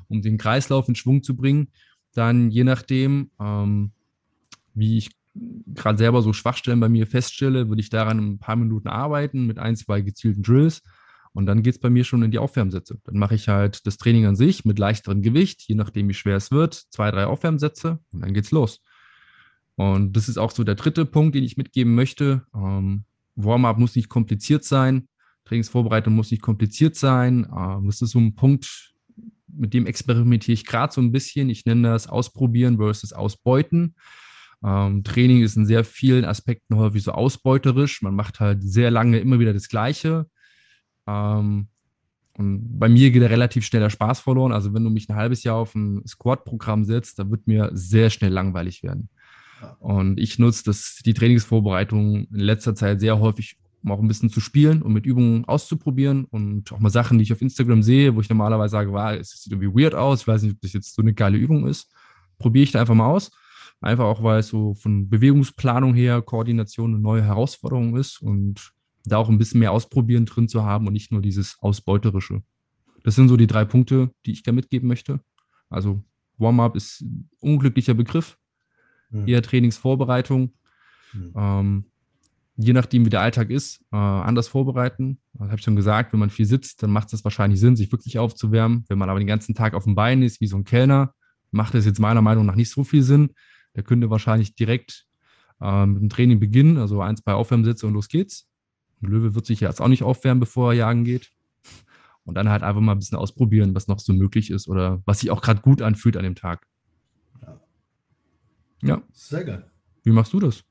um 0.09 0.21
den 0.21 0.37
Kreislauf 0.37 0.89
in 0.89 0.95
Schwung 0.95 1.23
zu 1.23 1.35
bringen 1.35 1.69
dann 2.17 2.51
je 2.51 2.65
nachdem, 2.65 3.31
ähm, 3.41 3.93
wie 4.75 4.99
ich 4.99 5.11
gerade 5.75 5.99
selber 5.99 6.23
so 6.23 6.33
Schwachstellen 6.33 6.81
bei 6.81 6.89
mir 6.89 7.07
feststelle, 7.07 7.69
würde 7.69 7.81
ich 7.81 7.91
daran 7.91 8.19
ein 8.19 8.39
paar 8.39 8.57
Minuten 8.57 8.89
arbeiten 8.89 9.47
mit 9.47 9.59
ein, 9.59 9.77
zwei 9.77 10.01
gezielten 10.01 10.43
Drills. 10.43 10.83
Und 11.33 11.45
dann 11.45 11.63
geht 11.63 11.75
es 11.75 11.81
bei 11.81 11.91
mir 11.91 12.05
schon 12.05 12.23
in 12.23 12.31
die 12.31 12.39
Aufwärmsätze. 12.39 12.99
Dann 13.05 13.19
mache 13.19 13.35
ich 13.35 13.49
halt 13.49 13.87
das 13.87 13.99
Training 13.99 14.25
an 14.25 14.37
sich 14.37 14.65
mit 14.65 14.79
leichterem 14.79 15.21
Gewicht, 15.21 15.63
je 15.67 15.75
nachdem, 15.75 16.09
wie 16.09 16.15
schwer 16.15 16.37
es 16.37 16.51
wird, 16.51 16.75
zwei, 16.91 17.11
drei 17.11 17.27
Aufwärmsätze 17.27 17.99
und 18.13 18.23
dann 18.23 18.33
geht's 18.33 18.53
los. 18.53 18.81
Und 19.75 20.17
das 20.17 20.31
ist 20.31 20.39
auch 20.39 20.51
so 20.51 20.65
der 20.65 20.77
dritte 20.77 21.05
Punkt, 21.05 21.35
den 21.35 21.45
ich 21.45 21.59
mitgeben 21.59 21.95
möchte. 21.95 22.47
Ähm, 22.55 23.05
Warm-up 23.35 23.77
muss 23.77 23.97
nicht 23.97 24.09
kompliziert 24.09 24.65
sein. 24.65 25.09
Trainingsvorbereitung 25.45 26.15
muss 26.15 26.31
nicht 26.31 26.43
kompliziert 26.43 26.97
sein. 26.97 27.47
Ähm, 27.55 27.87
das 27.87 28.01
ist 28.01 28.13
so 28.13 28.19
ein 28.19 28.35
Punkt, 28.35 28.95
mit 29.57 29.75
dem 29.75 29.87
experimentiere 29.87 30.55
ich 30.55 30.67
gerade 30.67 30.93
so 30.93 31.01
ein 31.01 31.13
bisschen. 31.13 31.51
Ich 31.51 31.65
nenne 31.67 31.89
das 31.89 32.09
Ausprobieren 32.09 32.79
versus 32.79 33.13
Ausbeuten. 33.13 33.95
Ähm, 34.65 35.05
Training 35.05 35.43
ist 35.43 35.57
in 35.57 35.67
sehr 35.67 35.85
vielen 35.85 36.25
Aspekten 36.25 36.77
häufig 36.77 37.03
so 37.03 37.13
ausbeuterisch. 37.13 38.03
Man 38.03 38.15
macht 38.15 38.41
halt 38.41 38.63
sehr 38.63 38.91
lange 38.91 39.19
immer 39.19 39.39
wieder 39.39 39.53
das 39.53 39.69
Gleiche. 39.69 40.27
Ähm, 41.07 41.69
und 42.39 42.79
bei 42.79 42.89
mir 42.89 43.11
geht 43.11 43.23
da 43.23 43.27
relativ 43.27 43.65
schnell 43.65 43.83
der 43.83 43.91
Spaß 43.91 44.21
verloren. 44.21 44.53
Also 44.53 44.75
wenn 44.75 44.85
du 44.85 44.91
mich 44.91 45.09
ein 45.09 45.17
halbes 45.17 45.43
Jahr 45.43 45.57
auf 45.57 45.75
ein 45.75 46.07
Squad-Programm 46.07 46.85
setzt, 46.85 47.19
dann 47.19 47.31
wird 47.31 47.47
mir 47.47 47.71
sehr 47.73 48.11
schnell 48.11 48.33
langweilig 48.33 48.83
werden. 48.83 49.09
Und 49.79 50.21
ich 50.21 50.39
nutze 50.39 50.65
das, 50.65 51.01
die 51.05 51.15
Trainingsvorbereitung 51.15 52.27
in 52.27 52.41
letzter 52.41 52.75
Zeit 52.75 53.01
sehr 53.01 53.19
häufig, 53.19 53.57
um 53.87 53.93
auch 53.93 54.01
ein 54.01 54.09
bisschen 54.09 54.31
zu 54.31 54.41
spielen 54.41 54.83
und 54.83 54.93
mit 54.93 55.07
Übungen 55.07 55.45
auszuprobieren 55.45 56.25
und 56.25 56.73
auch 56.73 56.81
mal 56.81 56.91
Sachen, 56.91 57.19
die 57.19 57.23
ich 57.23 57.33
auf 57.33 57.41
Instagram 57.41 57.85
sehe, 57.85 58.17
wo 58.17 58.21
ich 58.21 58.29
normalerweise 58.29 58.73
sage, 58.73 58.93
wow, 58.93 59.13
es 59.13 59.31
sieht 59.31 59.53
irgendwie 59.53 59.81
weird 59.81 59.95
aus, 59.95 60.23
ich 60.23 60.27
weiß 60.27 60.43
nicht, 60.43 60.55
ob 60.55 60.61
das 60.61 60.73
jetzt 60.73 60.93
so 60.93 61.03
eine 61.03 61.15
geile 61.15 61.39
Übung 61.39 61.69
ist, 61.69 61.95
probiere 62.37 62.65
ich 62.65 62.73
da 62.73 62.81
einfach 62.81 62.97
mal 62.97 63.07
aus. 63.07 63.31
Einfach 63.81 64.07
auch, 64.07 64.23
weil 64.25 64.41
es 64.41 64.49
so 64.49 64.75
von 64.75 65.09
Bewegungsplanung 65.09 65.95
her, 65.95 66.21
Koordination 66.21 66.95
eine 66.95 67.03
neue 67.03 67.23
Herausforderung 67.23 67.97
ist 67.97 68.21
und 68.21 68.73
da 69.05 69.19
auch 69.19 69.29
ein 69.29 69.39
bisschen 69.39 69.61
mehr 69.61 69.71
Ausprobieren 69.71 70.27
drin 70.27 70.49
zu 70.49 70.65
haben 70.65 70.89
und 70.89 70.93
nicht 70.93 71.13
nur 71.13 71.23
dieses 71.23 71.57
Ausbeuterische. 71.61 72.43
Das 73.05 73.15
sind 73.15 73.29
so 73.29 73.37
die 73.37 73.47
drei 73.47 73.65
Punkte, 73.65 74.11
die 74.25 74.33
ich 74.33 74.43
da 74.43 74.51
mitgeben 74.51 74.89
möchte. 74.89 75.21
Also 75.71 76.03
Warm-up 76.39 76.75
ist 76.75 77.03
ein 77.03 77.31
unglücklicher 77.39 77.95
Begriff, 77.95 78.37
mhm. 79.11 79.29
eher 79.29 79.43
Trainingsvorbereitung. 79.43 80.55
Mhm. 81.13 81.33
Ähm, 81.37 81.85
je 82.57 82.73
nachdem, 82.73 83.05
wie 83.05 83.11
der 83.11 83.21
Alltag 83.21 83.51
ist, 83.51 83.81
äh, 83.93 83.97
anders 83.97 84.49
vorbereiten. 84.49 85.19
Das 85.35 85.49
habe 85.49 85.57
ich 85.57 85.63
schon 85.63 85.77
gesagt, 85.77 86.13
wenn 86.13 86.21
man 86.21 86.31
viel 86.31 86.47
sitzt, 86.47 86.83
dann 86.83 86.91
macht 86.91 87.13
es 87.13 87.23
wahrscheinlich 87.25 87.61
Sinn, 87.61 87.77
sich 87.77 87.93
wirklich 87.93 88.19
aufzuwärmen. 88.19 88.85
Wenn 88.89 88.99
man 88.99 89.11
aber 89.11 89.19
den 89.19 89.29
ganzen 89.29 89.55
Tag 89.55 89.75
auf 89.75 89.85
dem 89.85 89.95
Bein 89.95 90.23
ist, 90.23 90.41
wie 90.41 90.47
so 90.47 90.57
ein 90.57 90.65
Kellner, 90.65 91.13
macht 91.51 91.75
es 91.75 91.85
jetzt 91.85 92.01
meiner 92.01 92.23
Meinung 92.23 92.47
nach 92.47 92.55
nicht 92.55 92.71
so 92.71 92.85
viel 92.85 93.03
Sinn. 93.03 93.31
Der 93.75 93.83
könnte 93.83 94.09
wahrscheinlich 94.09 94.55
direkt 94.55 95.07
äh, 95.61 95.87
mit 95.87 96.01
dem 96.01 96.09
Training 96.09 96.41
beginnen, 96.41 96.79
also 96.79 97.01
ein, 97.03 97.17
zwei 97.17 97.35
Aufwärmsätze 97.35 97.87
und 97.87 97.93
los 97.93 98.09
geht's. 98.09 98.49
Ein 99.03 99.09
Löwe 99.09 99.35
wird 99.35 99.45
sich 99.45 99.61
jetzt 99.61 99.83
auch 99.83 99.89
nicht 99.89 100.03
aufwärmen, 100.03 100.41
bevor 100.41 100.73
er 100.73 100.79
jagen 100.79 101.05
geht. 101.05 101.31
Und 102.25 102.35
dann 102.35 102.49
halt 102.49 102.63
einfach 102.63 102.81
mal 102.81 102.93
ein 102.93 102.99
bisschen 102.99 103.19
ausprobieren, 103.19 103.75
was 103.75 103.87
noch 103.87 104.01
so 104.01 104.13
möglich 104.13 104.51
ist 104.51 104.67
oder 104.67 105.01
was 105.05 105.21
sich 105.21 105.31
auch 105.31 105.43
gerade 105.43 105.61
gut 105.61 105.81
anfühlt 105.81 106.17
an 106.17 106.25
dem 106.25 106.35
Tag. 106.35 106.67
Ja. 107.43 107.61
ja. 108.83 109.03
Sehr 109.13 109.45
geil. 109.45 109.71
Wie 110.03 110.11
machst 110.11 110.33
du 110.33 110.41
das? 110.41 110.65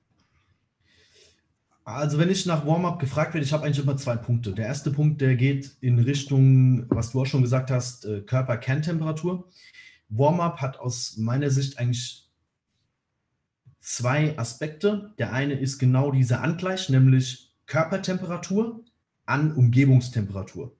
Also, 1.85 2.17
wenn 2.17 2.31
ich 2.31 2.47
nach 2.47 2.65
Warm-up 2.65 2.99
gefragt 2.99 3.35
werde, 3.35 3.45
ich 3.45 3.53
habe 3.53 3.63
eigentlich 3.63 3.83
immer 3.83 3.95
zwei 3.95 4.15
Punkte. 4.15 4.53
Der 4.53 4.65
erste 4.65 4.89
Punkt, 4.89 5.21
der 5.21 5.35
geht 5.35 5.77
in 5.81 5.99
Richtung, 5.99 6.89
was 6.89 7.11
du 7.11 7.21
auch 7.21 7.27
schon 7.27 7.43
gesagt 7.43 7.69
hast, 7.69 8.05
äh, 8.05 8.21
Körperkerntemperatur. 8.21 9.47
Warm-up 10.09 10.61
hat 10.61 10.79
aus 10.79 11.15
meiner 11.17 11.51
Sicht 11.51 11.77
eigentlich 11.77 12.27
zwei 13.81 14.35
Aspekte. 14.39 15.13
Der 15.19 15.31
eine 15.31 15.53
ist 15.53 15.77
genau 15.77 16.11
dieser 16.11 16.41
Angleich, 16.41 16.89
nämlich 16.89 17.53
Körpertemperatur 17.67 18.83
an 19.27 19.53
Umgebungstemperatur. 19.53 20.75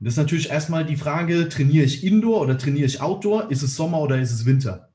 Und 0.00 0.04
das 0.04 0.14
ist 0.14 0.18
natürlich 0.18 0.50
erstmal 0.50 0.84
die 0.84 0.96
Frage, 0.96 1.48
trainiere 1.48 1.84
ich 1.84 2.02
Indoor 2.02 2.40
oder 2.40 2.58
trainiere 2.58 2.86
ich 2.86 3.00
Outdoor? 3.00 3.48
Ist 3.48 3.62
es 3.62 3.76
Sommer 3.76 4.00
oder 4.00 4.20
ist 4.20 4.32
es 4.32 4.44
Winter? 4.44 4.92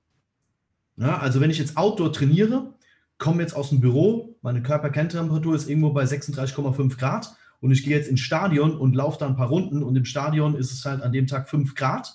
Ja, 0.98 1.20
also 1.20 1.40
wenn 1.40 1.52
ich 1.52 1.58
jetzt 1.58 1.78
Outdoor 1.78 2.12
trainiere, 2.12 2.74
komme 3.18 3.42
jetzt 3.42 3.56
aus 3.56 3.70
dem 3.70 3.80
Büro, 3.80 4.38
meine 4.42 4.62
Körperkerntemperatur 4.62 5.56
ist 5.56 5.70
irgendwo 5.70 5.92
bei 5.92 6.04
36,5 6.04 6.98
Grad 6.98 7.36
und 7.62 7.72
ich 7.72 7.84
gehe 7.84 7.96
jetzt 7.96 8.10
ins 8.10 8.20
Stadion 8.20 8.78
und 8.78 8.96
laufe 8.96 9.20
da 9.20 9.28
ein 9.28 9.36
paar 9.36 9.48
Runden 9.48 9.84
und 9.84 9.96
im 9.96 10.06
Stadion 10.06 10.56
ist 10.56 10.72
es 10.72 10.86
halt 10.86 11.02
an 11.02 11.14
dem 11.14 11.28
Tag 11.28 11.50
5 11.50 11.76
Grad, 11.76 12.14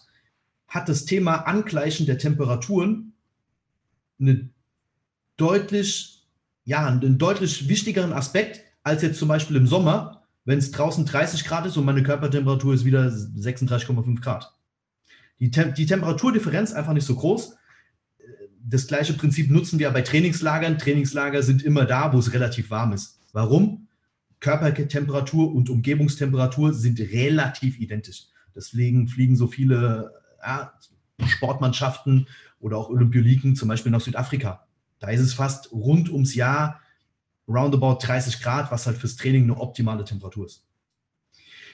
hat 0.66 0.88
das 0.88 1.06
Thema 1.06 1.46
Angleichen 1.46 2.06
der 2.06 2.18
Temperaturen 2.18 3.14
eine 4.20 4.50
deutlich, 5.36 6.26
ja, 6.64 6.86
einen 6.86 7.18
deutlich 7.18 7.68
wichtigeren 7.68 8.12
Aspekt 8.12 8.60
als 8.82 9.02
jetzt 9.02 9.18
zum 9.18 9.28
Beispiel 9.28 9.56
im 9.56 9.66
Sommer, 9.66 10.22
wenn 10.44 10.58
es 10.58 10.70
draußen 10.70 11.06
30 11.06 11.44
Grad 11.44 11.66
ist 11.66 11.76
und 11.76 11.84
meine 11.84 12.02
Körpertemperatur 12.02 12.74
ist 12.74 12.84
wieder 12.84 13.08
36,5 13.08 14.20
Grad. 14.20 14.54
Die, 15.40 15.50
Tem 15.50 15.74
die 15.74 15.86
Temperaturdifferenz 15.86 16.72
einfach 16.72 16.92
nicht 16.92 17.06
so 17.06 17.14
groß 17.14 17.56
das 18.70 18.86
gleiche 18.86 19.14
Prinzip 19.14 19.50
nutzen 19.50 19.78
wir 19.78 19.90
bei 19.90 20.02
Trainingslagern. 20.02 20.78
Trainingslager 20.78 21.42
sind 21.42 21.62
immer 21.62 21.86
da, 21.86 22.12
wo 22.12 22.18
es 22.18 22.32
relativ 22.32 22.70
warm 22.70 22.92
ist. 22.92 23.18
Warum? 23.32 23.88
Körpertemperatur 24.40 25.52
und 25.54 25.70
Umgebungstemperatur 25.70 26.74
sind 26.74 27.00
relativ 27.00 27.78
identisch. 27.78 28.26
Deswegen 28.54 29.08
fliegen 29.08 29.36
so 29.36 29.46
viele 29.46 30.12
ja, 30.44 30.72
Sportmannschaften 31.26 32.28
oder 32.60 32.76
auch 32.76 32.90
Olympioliken 32.90 33.56
zum 33.56 33.68
Beispiel 33.68 33.90
nach 33.90 34.00
Südafrika. 34.00 34.66
Da 34.98 35.08
ist 35.08 35.20
es 35.20 35.34
fast 35.34 35.72
rund 35.72 36.10
ums 36.10 36.34
Jahr 36.34 36.80
roundabout 37.48 37.98
30 38.02 38.40
Grad, 38.42 38.70
was 38.70 38.86
halt 38.86 38.98
fürs 38.98 39.16
Training 39.16 39.44
eine 39.44 39.58
optimale 39.58 40.04
Temperatur 40.04 40.46
ist. 40.46 40.67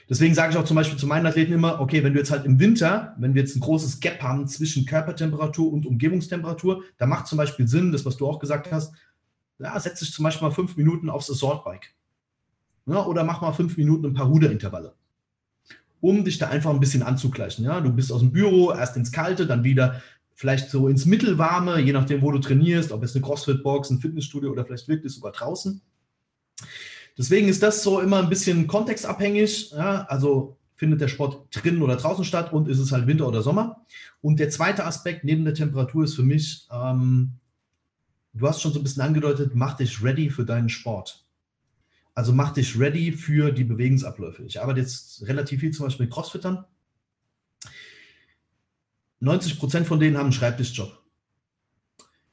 Deswegen 0.09 0.35
sage 0.35 0.51
ich 0.51 0.57
auch 0.57 0.65
zum 0.65 0.75
Beispiel 0.75 0.99
zu 0.99 1.07
meinen 1.07 1.25
Athleten 1.25 1.53
immer, 1.53 1.79
okay, 1.79 2.03
wenn 2.03 2.13
du 2.13 2.19
jetzt 2.19 2.31
halt 2.31 2.45
im 2.45 2.59
Winter, 2.59 3.15
wenn 3.17 3.33
wir 3.33 3.41
jetzt 3.41 3.55
ein 3.55 3.59
großes 3.59 3.99
Gap 3.99 4.21
haben 4.21 4.47
zwischen 4.47 4.85
Körpertemperatur 4.85 5.71
und 5.71 5.85
Umgebungstemperatur, 5.85 6.83
da 6.97 7.07
macht 7.07 7.27
zum 7.27 7.37
Beispiel 7.37 7.67
Sinn, 7.67 7.91
das, 7.91 8.05
was 8.05 8.17
du 8.17 8.27
auch 8.27 8.39
gesagt 8.39 8.71
hast, 8.71 8.93
ja, 9.57 9.79
setz 9.79 9.99
dich 9.99 10.13
zum 10.13 10.23
Beispiel 10.23 10.47
mal 10.47 10.53
fünf 10.53 10.77
Minuten 10.77 11.09
aufs 11.09 11.31
Assault-Bike. 11.31 11.93
Ja, 12.85 13.05
oder 13.05 13.23
mach 13.23 13.41
mal 13.41 13.53
fünf 13.53 13.77
Minuten 13.77 14.05
ein 14.05 14.13
paar 14.13 14.27
Ruderintervalle. 14.27 14.93
Um 16.01 16.23
dich 16.23 16.37
da 16.37 16.49
einfach 16.49 16.69
ein 16.69 16.79
bisschen 16.79 17.01
anzugleichen. 17.01 17.65
Ja? 17.65 17.81
Du 17.81 17.91
bist 17.91 18.11
aus 18.11 18.19
dem 18.19 18.31
Büro, 18.31 18.71
erst 18.71 18.95
ins 18.97 19.11
Kalte, 19.11 19.47
dann 19.47 19.63
wieder 19.63 20.01
vielleicht 20.35 20.69
so 20.69 20.87
ins 20.87 21.05
Mittelwarme, 21.05 21.79
je 21.79 21.93
nachdem, 21.93 22.21
wo 22.21 22.31
du 22.31 22.39
trainierst, 22.39 22.91
ob 22.91 23.01
es 23.01 23.15
eine 23.15 23.23
Crossfit-Box, 23.23 23.89
ein 23.89 23.99
Fitnessstudio 23.99 24.51
oder 24.51 24.65
vielleicht 24.65 24.87
wirklich 24.87 25.13
sogar 25.13 25.31
draußen. 25.31 25.81
Deswegen 27.17 27.47
ist 27.47 27.63
das 27.63 27.81
so 27.81 28.01
immer 28.01 28.19
ein 28.19 28.29
bisschen 28.29 28.67
kontextabhängig. 28.67 29.71
Ja? 29.71 30.03
Also 30.05 30.57
findet 30.75 31.01
der 31.01 31.07
Sport 31.07 31.47
drinnen 31.51 31.81
oder 31.81 31.95
draußen 31.95 32.25
statt 32.25 32.51
und 32.51 32.67
ist 32.67 32.79
es 32.79 32.91
halt 32.91 33.07
Winter 33.07 33.27
oder 33.27 33.41
Sommer. 33.41 33.85
Und 34.21 34.39
der 34.39 34.49
zweite 34.49 34.85
Aspekt 34.85 35.23
neben 35.23 35.45
der 35.45 35.53
Temperatur 35.53 36.03
ist 36.03 36.15
für 36.15 36.23
mich, 36.23 36.67
ähm, 36.71 37.31
du 38.33 38.47
hast 38.47 38.61
schon 38.61 38.73
so 38.73 38.79
ein 38.79 38.83
bisschen 38.83 39.01
angedeutet, 39.01 39.55
mach 39.55 39.77
dich 39.77 40.03
ready 40.03 40.29
für 40.29 40.43
deinen 40.45 40.69
Sport. 40.69 41.25
Also 42.13 42.33
mach 42.33 42.51
dich 42.51 42.77
ready 42.77 43.11
für 43.11 43.51
die 43.51 43.63
Bewegungsabläufe. 43.63 44.43
Ich 44.43 44.61
arbeite 44.61 44.81
jetzt 44.81 45.25
relativ 45.27 45.61
viel 45.61 45.71
zum 45.71 45.85
Beispiel 45.85 46.05
mit 46.05 46.13
Crossfittern. 46.13 46.65
90 49.21 49.57
Prozent 49.59 49.87
von 49.87 49.99
denen 49.99 50.17
haben 50.17 50.25
einen 50.25 50.33
Schreibtischjob. 50.33 51.04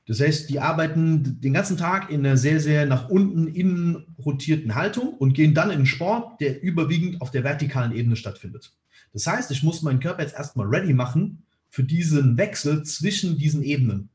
Das 0.06 0.20
heißt, 0.20 0.50
die 0.50 0.58
arbeiten 0.58 1.40
den 1.40 1.52
ganzen 1.52 1.76
Tag 1.76 2.10
in 2.10 2.26
einer 2.26 2.36
sehr, 2.36 2.58
sehr 2.58 2.86
nach 2.86 3.08
unten 3.08 3.46
innen 3.46 4.14
rotierten 4.24 4.74
Haltung 4.74 5.14
und 5.14 5.34
gehen 5.34 5.54
dann 5.54 5.70
in 5.70 5.76
einen 5.76 5.86
Sport, 5.86 6.40
der 6.40 6.62
überwiegend 6.62 7.20
auf 7.20 7.30
der 7.30 7.44
vertikalen 7.44 7.92
Ebene 7.92 8.16
stattfindet. 8.16 8.72
Das 9.12 9.26
heißt, 9.26 9.50
ich 9.50 9.62
muss 9.62 9.82
meinen 9.82 10.00
Körper 10.00 10.22
jetzt 10.22 10.34
erstmal 10.34 10.66
ready 10.66 10.92
machen 10.92 11.44
für 11.68 11.84
diesen 11.84 12.36
Wechsel 12.36 12.82
zwischen 12.82 13.38
diesen 13.38 13.62
Ebenen. 13.62 14.08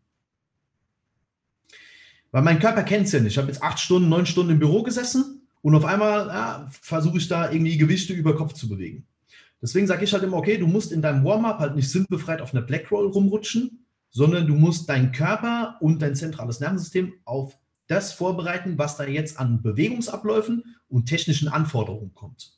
Weil 2.31 2.41
mein 2.41 2.59
Körper 2.59 2.83
kennt 2.83 3.05
es 3.05 3.13
ja 3.13 3.19
nicht. 3.19 3.33
Ich 3.33 3.37
habe 3.37 3.47
jetzt 3.47 3.63
acht 3.63 3.79
Stunden, 3.79 4.09
neun 4.09 4.25
Stunden 4.25 4.51
im 4.51 4.59
Büro 4.59 4.83
gesessen 4.83 5.47
und 5.61 5.73
auf 5.73 5.85
einmal 5.85 6.27
ja, 6.27 6.67
versuche 6.69 7.17
ich 7.17 7.27
da 7.27 7.51
irgendwie 7.51 7.77
Gewichte 7.77 8.13
über 8.13 8.35
Kopf 8.35 8.53
zu 8.53 8.67
bewegen. 8.67 9.05
Deswegen 9.61 9.87
sage 9.87 10.03
ich 10.03 10.13
halt 10.13 10.23
immer, 10.23 10.37
okay, 10.37 10.57
du 10.57 10.67
musst 10.67 10.91
in 10.91 11.01
deinem 11.01 11.23
Warm-up 11.23 11.59
halt 11.59 11.75
nicht 11.75 11.89
sinnbefreit 11.89 12.41
auf 12.41 12.53
einer 12.53 12.61
Black 12.61 12.91
Roll 12.91 13.07
rumrutschen, 13.07 13.86
sondern 14.09 14.47
du 14.47 14.55
musst 14.55 14.89
deinen 14.89 15.11
Körper 15.11 15.77
und 15.81 16.01
dein 16.01 16.15
zentrales 16.15 16.59
Nervensystem 16.59 17.13
auf 17.25 17.57
das 17.87 18.13
vorbereiten, 18.13 18.77
was 18.77 18.97
da 18.97 19.05
jetzt 19.05 19.39
an 19.39 19.61
Bewegungsabläufen 19.61 20.75
und 20.89 21.05
technischen 21.05 21.47
Anforderungen 21.47 22.13
kommt. 22.13 22.57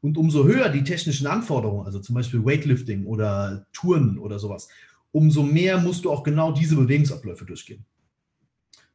Und 0.00 0.18
umso 0.18 0.44
höher 0.44 0.68
die 0.68 0.84
technischen 0.84 1.26
Anforderungen, 1.26 1.86
also 1.86 1.98
zum 2.00 2.14
Beispiel 2.14 2.44
Weightlifting 2.44 3.06
oder 3.06 3.66
Touren 3.72 4.18
oder 4.18 4.38
sowas, 4.38 4.68
umso 5.12 5.42
mehr 5.42 5.78
musst 5.78 6.04
du 6.04 6.10
auch 6.10 6.22
genau 6.22 6.52
diese 6.52 6.76
Bewegungsabläufe 6.76 7.44
durchgehen. 7.44 7.84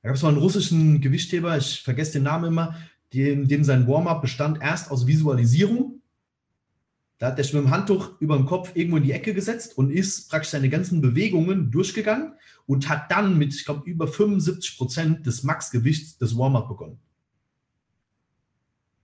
Da 0.01 0.09
gab 0.09 0.15
es 0.15 0.23
mal 0.23 0.29
einen 0.29 0.37
russischen 0.37 1.01
Gewichtheber, 1.01 1.57
ich 1.57 1.81
vergesse 1.81 2.13
den 2.13 2.23
Namen 2.23 2.45
immer, 2.45 2.75
dem, 3.13 3.47
dem 3.47 3.63
sein 3.63 3.87
Warm-up 3.87 4.21
bestand 4.21 4.61
erst 4.61 4.89
aus 4.89 5.05
Visualisierung 5.05 6.00
da 7.21 7.27
hat 7.27 7.37
der 7.37 7.45
mit 7.45 7.53
dem 7.53 7.69
Handtuch 7.69 8.19
über 8.19 8.35
dem 8.35 8.47
Kopf 8.47 8.71
irgendwo 8.73 8.97
in 8.97 9.03
die 9.03 9.11
Ecke 9.11 9.35
gesetzt 9.35 9.77
und 9.77 9.91
ist 9.91 10.31
praktisch 10.31 10.49
seine 10.49 10.69
ganzen 10.69 11.01
Bewegungen 11.01 11.69
durchgegangen 11.69 12.33
und 12.65 12.89
hat 12.89 13.11
dann 13.11 13.37
mit, 13.37 13.53
ich 13.53 13.63
glaube, 13.63 13.87
über 13.87 14.07
75 14.07 14.75
Prozent 14.75 15.27
des 15.27 15.43
Maxgewichts 15.43 16.17
des 16.17 16.35
Warm-up 16.35 16.67
begonnen. 16.67 16.97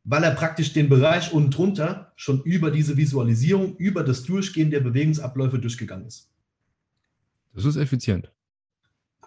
Weil 0.03 0.23
er 0.23 0.31
praktisch 0.31 0.73
den 0.73 0.89
Bereich 0.89 1.31
unten 1.31 1.51
drunter 1.51 2.11
schon 2.15 2.41
über 2.41 2.71
diese 2.71 2.97
Visualisierung, 2.97 3.77
über 3.77 4.03
das 4.03 4.23
Durchgehen 4.23 4.71
der 4.71 4.79
Bewegungsabläufe 4.79 5.59
durchgegangen 5.59 6.07
ist. 6.07 6.31
Das 7.53 7.65
ist 7.65 7.75
effizient. 7.75 8.31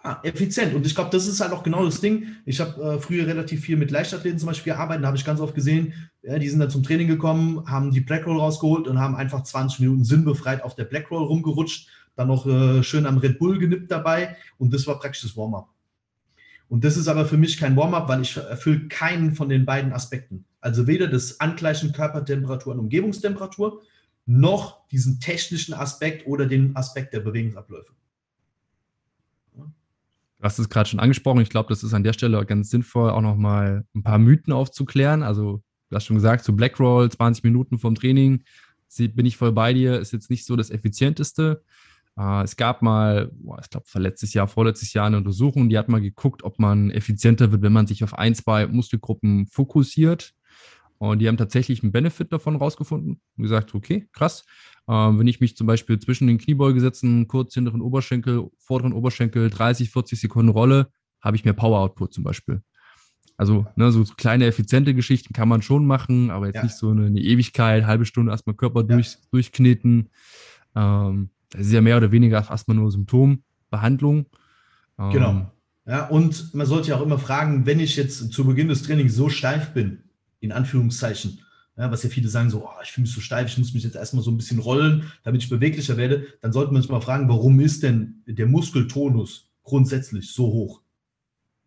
Ah, 0.03 0.19
effizient. 0.23 0.73
Und 0.73 0.85
ich 0.87 0.95
glaube, 0.95 1.11
das 1.11 1.27
ist 1.27 1.41
halt 1.41 1.51
auch 1.51 1.61
genau 1.61 1.85
das 1.85 2.01
Ding. 2.01 2.35
Ich 2.45 2.59
habe 2.59 2.81
äh, 2.81 2.99
früher 2.99 3.27
relativ 3.27 3.61
viel 3.61 3.77
mit 3.77 3.91
Leichtathleten 3.91 4.39
zum 4.39 4.47
Beispiel 4.47 4.73
gearbeitet. 4.73 5.03
Da 5.03 5.07
habe 5.07 5.17
ich 5.17 5.25
ganz 5.25 5.39
oft 5.39 5.53
gesehen, 5.53 5.93
ja, 6.23 6.39
die 6.39 6.49
sind 6.49 6.59
dann 6.59 6.71
zum 6.71 6.81
Training 6.81 7.07
gekommen, 7.07 7.69
haben 7.69 7.91
die 7.91 8.01
Blackroll 8.01 8.39
rausgeholt 8.39 8.87
und 8.87 8.99
haben 8.99 9.15
einfach 9.15 9.43
20 9.43 9.79
Minuten 9.81 10.03
sinnbefreit 10.03 10.63
auf 10.63 10.73
der 10.73 10.85
Blackroll 10.85 11.23
rumgerutscht. 11.23 11.87
Dann 12.15 12.29
noch 12.29 12.47
äh, 12.47 12.81
schön 12.81 13.05
am 13.05 13.19
Red 13.19 13.37
Bull 13.37 13.59
genippt 13.59 13.91
dabei. 13.91 14.37
Und 14.57 14.73
das 14.73 14.87
war 14.87 14.97
praktisch 14.97 15.21
das 15.21 15.37
Warm-up. 15.37 15.69
Und 16.67 16.83
das 16.83 16.97
ist 16.97 17.07
aber 17.07 17.25
für 17.25 17.37
mich 17.37 17.59
kein 17.59 17.75
Warm-up, 17.75 18.09
weil 18.09 18.21
ich 18.21 18.35
erfülle 18.37 18.87
keinen 18.87 19.35
von 19.35 19.49
den 19.49 19.65
beiden 19.65 19.93
Aspekten. 19.93 20.45
Also 20.61 20.87
weder 20.87 21.07
das 21.07 21.39
Angleichen 21.39 21.91
Körpertemperatur 21.91 22.73
an 22.73 22.79
Umgebungstemperatur, 22.79 23.81
noch 24.25 24.87
diesen 24.87 25.19
technischen 25.19 25.73
Aspekt 25.73 26.25
oder 26.25 26.47
den 26.47 26.75
Aspekt 26.75 27.13
der 27.13 27.19
Bewegungsabläufe. 27.19 27.91
Du 30.41 30.45
hast 30.45 30.57
es 30.57 30.69
gerade 30.69 30.89
schon 30.89 30.99
angesprochen. 30.99 31.41
Ich 31.41 31.51
glaube, 31.51 31.69
das 31.69 31.83
ist 31.83 31.93
an 31.93 32.03
der 32.03 32.13
Stelle 32.13 32.43
ganz 32.47 32.71
sinnvoll, 32.71 33.11
auch 33.11 33.21
nochmal 33.21 33.85
ein 33.93 34.01
paar 34.01 34.17
Mythen 34.17 34.51
aufzuklären. 34.53 35.21
Also, 35.21 35.61
du 35.89 35.95
hast 35.95 36.05
schon 36.05 36.15
gesagt, 36.15 36.43
so 36.43 36.53
Blackroll, 36.53 37.11
20 37.11 37.43
Minuten 37.43 37.77
vom 37.77 37.93
Training, 37.93 38.43
bin 38.97 39.25
ich 39.27 39.37
voll 39.37 39.51
bei 39.51 39.71
dir, 39.71 39.99
ist 39.99 40.13
jetzt 40.13 40.31
nicht 40.31 40.47
so 40.47 40.55
das 40.55 40.71
effizienteste. 40.71 41.63
Äh, 42.17 42.41
es 42.41 42.55
gab 42.55 42.81
mal, 42.81 43.31
ich 43.61 43.69
glaube, 43.69 43.85
letztes 43.99 44.33
Jahr, 44.33 44.47
vorletztes 44.47 44.93
Jahr 44.93 45.05
eine 45.05 45.17
Untersuchung, 45.17 45.69
die 45.69 45.77
hat 45.77 45.89
mal 45.89 46.01
geguckt, 46.01 46.41
ob 46.41 46.57
man 46.57 46.89
effizienter 46.89 47.51
wird, 47.51 47.61
wenn 47.61 47.71
man 47.71 47.85
sich 47.85 48.03
auf 48.03 48.15
ein, 48.15 48.33
zwei 48.33 48.65
Muskelgruppen 48.65 49.45
fokussiert. 49.45 50.33
Und 50.97 51.19
die 51.19 51.27
haben 51.27 51.37
tatsächlich 51.37 51.83
einen 51.83 51.91
Benefit 51.91 52.33
davon 52.33 52.55
rausgefunden 52.55 53.21
und 53.37 53.43
gesagt, 53.43 53.75
okay, 53.75 54.09
krass. 54.11 54.43
Ähm, 54.87 55.19
wenn 55.19 55.27
ich 55.27 55.39
mich 55.39 55.55
zum 55.55 55.67
Beispiel 55.67 55.99
zwischen 55.99 56.27
den 56.27 56.37
Kniebeugesätzen, 56.37 57.27
kurz 57.27 57.53
hinteren 57.53 57.81
Oberschenkel, 57.81 58.49
vorderen 58.57 58.93
Oberschenkel 58.93 59.49
30, 59.49 59.89
40 59.89 60.19
Sekunden 60.19 60.49
rolle, 60.49 60.91
habe 61.21 61.35
ich 61.35 61.45
mehr 61.45 61.53
Power-Output 61.53 62.13
zum 62.13 62.23
Beispiel. 62.23 62.61
Also 63.37 63.65
ne, 63.75 63.91
so 63.91 64.03
kleine, 64.03 64.45
effiziente 64.45 64.93
Geschichten 64.93 65.33
kann 65.33 65.47
man 65.47 65.61
schon 65.61 65.85
machen, 65.85 66.29
aber 66.29 66.47
jetzt 66.47 66.57
ja. 66.57 66.63
nicht 66.63 66.75
so 66.75 66.91
eine, 66.91 67.07
eine, 67.07 67.19
Ewigkeit, 67.19 67.85
halbe 67.85 68.05
Stunde 68.05 68.31
erstmal 68.31 68.55
Körper 68.55 68.81
ja. 68.81 68.95
durch, 68.95 69.17
durchkneten. 69.31 70.09
Ähm, 70.75 71.29
das 71.49 71.61
ist 71.61 71.73
ja 71.73 71.81
mehr 71.81 71.97
oder 71.97 72.11
weniger 72.11 72.47
erstmal 72.49 72.77
nur 72.77 72.91
Symptombehandlung. 72.91 74.27
Ähm, 74.99 75.09
genau. 75.11 75.51
Ja, 75.85 76.07
und 76.07 76.53
man 76.53 76.67
sollte 76.67 76.89
ja 76.89 76.97
auch 76.97 77.01
immer 77.01 77.17
fragen, 77.17 77.65
wenn 77.65 77.79
ich 77.79 77.95
jetzt 77.95 78.31
zu 78.31 78.45
Beginn 78.45 78.67
des 78.67 78.83
Trainings 78.83 79.15
so 79.15 79.29
steif 79.29 79.73
bin, 79.73 80.03
in 80.39 80.51
Anführungszeichen, 80.51 81.39
ja, 81.77 81.91
was 81.91 82.03
ja 82.03 82.09
viele 82.09 82.29
sagen, 82.29 82.49
so, 82.49 82.65
oh, 82.65 82.81
ich 82.83 82.91
fühle 82.91 83.03
mich 83.03 83.13
so 83.13 83.21
steif, 83.21 83.47
ich 83.47 83.57
muss 83.57 83.73
mich 83.73 83.83
jetzt 83.83 83.95
erstmal 83.95 84.23
so 84.23 84.31
ein 84.31 84.37
bisschen 84.37 84.59
rollen, 84.59 85.11
damit 85.23 85.43
ich 85.43 85.49
beweglicher 85.49 85.97
werde, 85.97 86.27
dann 86.41 86.51
sollte 86.51 86.73
man 86.73 86.81
sich 86.81 86.91
mal 86.91 87.01
fragen, 87.01 87.29
warum 87.29 87.59
ist 87.59 87.83
denn 87.83 88.21
der 88.25 88.45
Muskeltonus 88.45 89.49
grundsätzlich 89.63 90.31
so 90.31 90.45
hoch? 90.45 90.81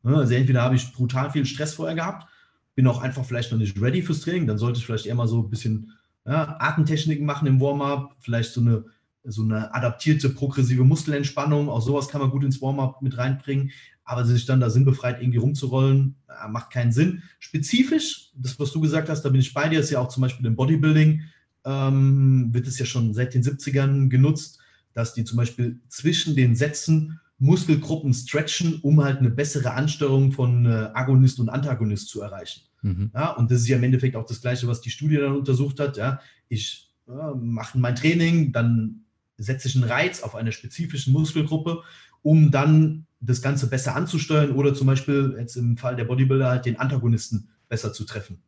Ja, 0.05 0.17
also 0.17 0.35
entweder 0.35 0.63
habe 0.63 0.77
ich 0.77 0.93
brutal 0.93 1.31
viel 1.31 1.47
Stress 1.47 1.75
vorher 1.75 1.97
gehabt, 1.97 2.29
bin 2.75 2.87
auch 2.87 3.01
einfach 3.01 3.25
vielleicht 3.25 3.51
noch 3.51 3.59
nicht 3.59 3.81
ready 3.81 4.03
fürs 4.03 4.21
Training, 4.21 4.47
dann 4.47 4.59
sollte 4.59 4.79
ich 4.79 4.87
vielleicht 4.87 5.07
eher 5.07 5.15
mal 5.15 5.29
so 5.29 5.41
ein 5.41 5.51
bisschen 5.51 5.93
ja, 6.27 6.57
Atemtechniken 6.61 7.25
machen 7.25 7.47
im 7.47 7.61
Warm-up, 7.61 8.17
vielleicht 8.21 8.53
so 8.53 8.61
eine, 8.61 8.85
so 9.25 9.43
eine 9.43 9.75
adaptierte 9.75 10.29
progressive 10.29 10.85
Muskelentspannung, 10.85 11.69
auch 11.69 11.81
sowas 11.81 12.09
kann 12.09 12.21
man 12.21 12.31
gut 12.31 12.45
ins 12.45 12.61
Warm-up 12.61 13.01
mit 13.03 13.17
reinbringen 13.17 13.71
aber 14.05 14.25
sich 14.25 14.47
dann 14.47 14.61
da 14.61 14.71
sinnbefreit 14.71 15.21
irgendwie 15.21 15.39
rumzurollen, 15.39 16.17
macht 16.51 16.71
keinen 16.71 16.93
Sinn. 16.93 17.23
Spezifisch, 17.39 18.31
das, 18.37 18.59
was 18.61 18.73
du 18.73 18.81
gesagt 18.81 19.09
hast, 19.09 19.23
da 19.23 19.31
bin 19.31 19.41
ich 19.41 19.55
bei 19.55 19.69
dir, 19.69 19.81
ist 19.81 19.91
ja 19.91 20.01
auch 20.01 20.09
zum 20.09 20.21
Beispiel 20.21 20.47
im 20.47 20.57
Bodybuilding, 20.57 21.23
ähm, 21.65 22.49
wird 22.53 22.67
es 22.67 22.79
ja 22.79 22.85
schon 22.85 23.15
seit 23.15 23.35
den 23.35 23.43
70ern 23.43 24.09
genutzt, 24.09 24.59
dass 24.93 25.15
die 25.15 25.25
zum 25.25 25.39
Beispiel 25.39 25.81
zwischen 25.89 26.37
den 26.37 26.55
Sätzen 26.55 27.21
Muskelgruppen 27.39 28.13
stretchen, 28.15 28.79
um 28.83 29.03
halt 29.03 29.19
eine 29.19 29.31
bessere 29.31 29.73
Ansteuerung 29.73 30.33
von 30.33 30.67
äh, 30.67 30.91
Agonist 30.95 31.41
und 31.41 31.49
Antagonist 31.49 32.09
zu 32.09 32.21
erreichen. 32.21 32.63
Mhm. 32.83 33.11
Ja, 33.15 33.31
und 33.31 33.51
das 33.51 33.63
ist 33.63 33.69
ja 33.69 33.77
im 33.77 33.83
Endeffekt 33.83 34.15
auch 34.15 34.27
das 34.27 34.41
Gleiche, 34.41 34.69
was 34.69 34.83
die 34.83 34.91
Studie 34.91 35.17
dann 35.17 35.37
untersucht 35.37 35.81
hat. 35.81 35.97
Ja, 35.97 36.21
ich 36.49 36.93
äh, 37.09 37.35
mache 37.37 37.79
mein 37.79 37.97
Training, 37.97 38.53
dann 38.53 39.04
setze 39.37 39.69
ich 39.69 39.75
einen 39.77 39.85
Reiz 39.85 40.23
auf 40.23 40.35
eine 40.35 40.53
spezifische 40.53 41.11
Muskelgruppe, 41.11 41.83
um 42.23 42.51
dann 42.51 43.07
das 43.21 43.43
Ganze 43.43 43.69
besser 43.69 43.97
anzusteuern 43.97 44.53
oder 44.53 44.75
zum 44.75 44.87
Beispiel 44.87 45.37
jetzt 45.39 45.57
im 45.57 45.77
Fall 45.77 45.97
der 45.97 46.05
Bodybuilder 46.05 46.49
halt 46.49 46.67
den 46.67 46.79
Antagonisten 46.79 47.49
besser 47.69 47.93
zu 47.93 48.05
treffen. 48.05 48.43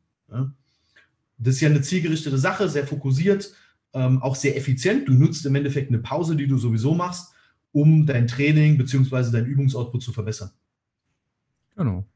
Das 1.39 1.55
ist 1.55 1.61
ja 1.61 1.69
eine 1.69 1.83
zielgerichtete 1.83 2.39
Sache, 2.39 2.69
sehr 2.69 2.87
fokussiert, 2.87 3.53
ähm, 3.93 4.23
auch 4.23 4.37
sehr 4.37 4.57
effizient. 4.57 5.09
Du 5.09 5.13
nutzt 5.13 5.47
im 5.47 5.55
Endeffekt 5.55 5.89
eine 5.89 5.99
Pause, 5.99 6.37
die 6.37 6.47
du 6.47 6.59
sowieso 6.59 6.95
machst, 6.95 7.33
um 7.73 8.07
dein 8.07 8.27
Training 8.27 8.79
bzw. 8.79 9.31
dein 9.31 9.47
Übungsoutput 9.47 10.03
zu 10.03 10.13
verbessern. 10.13 10.51
Genau. 11.77 12.07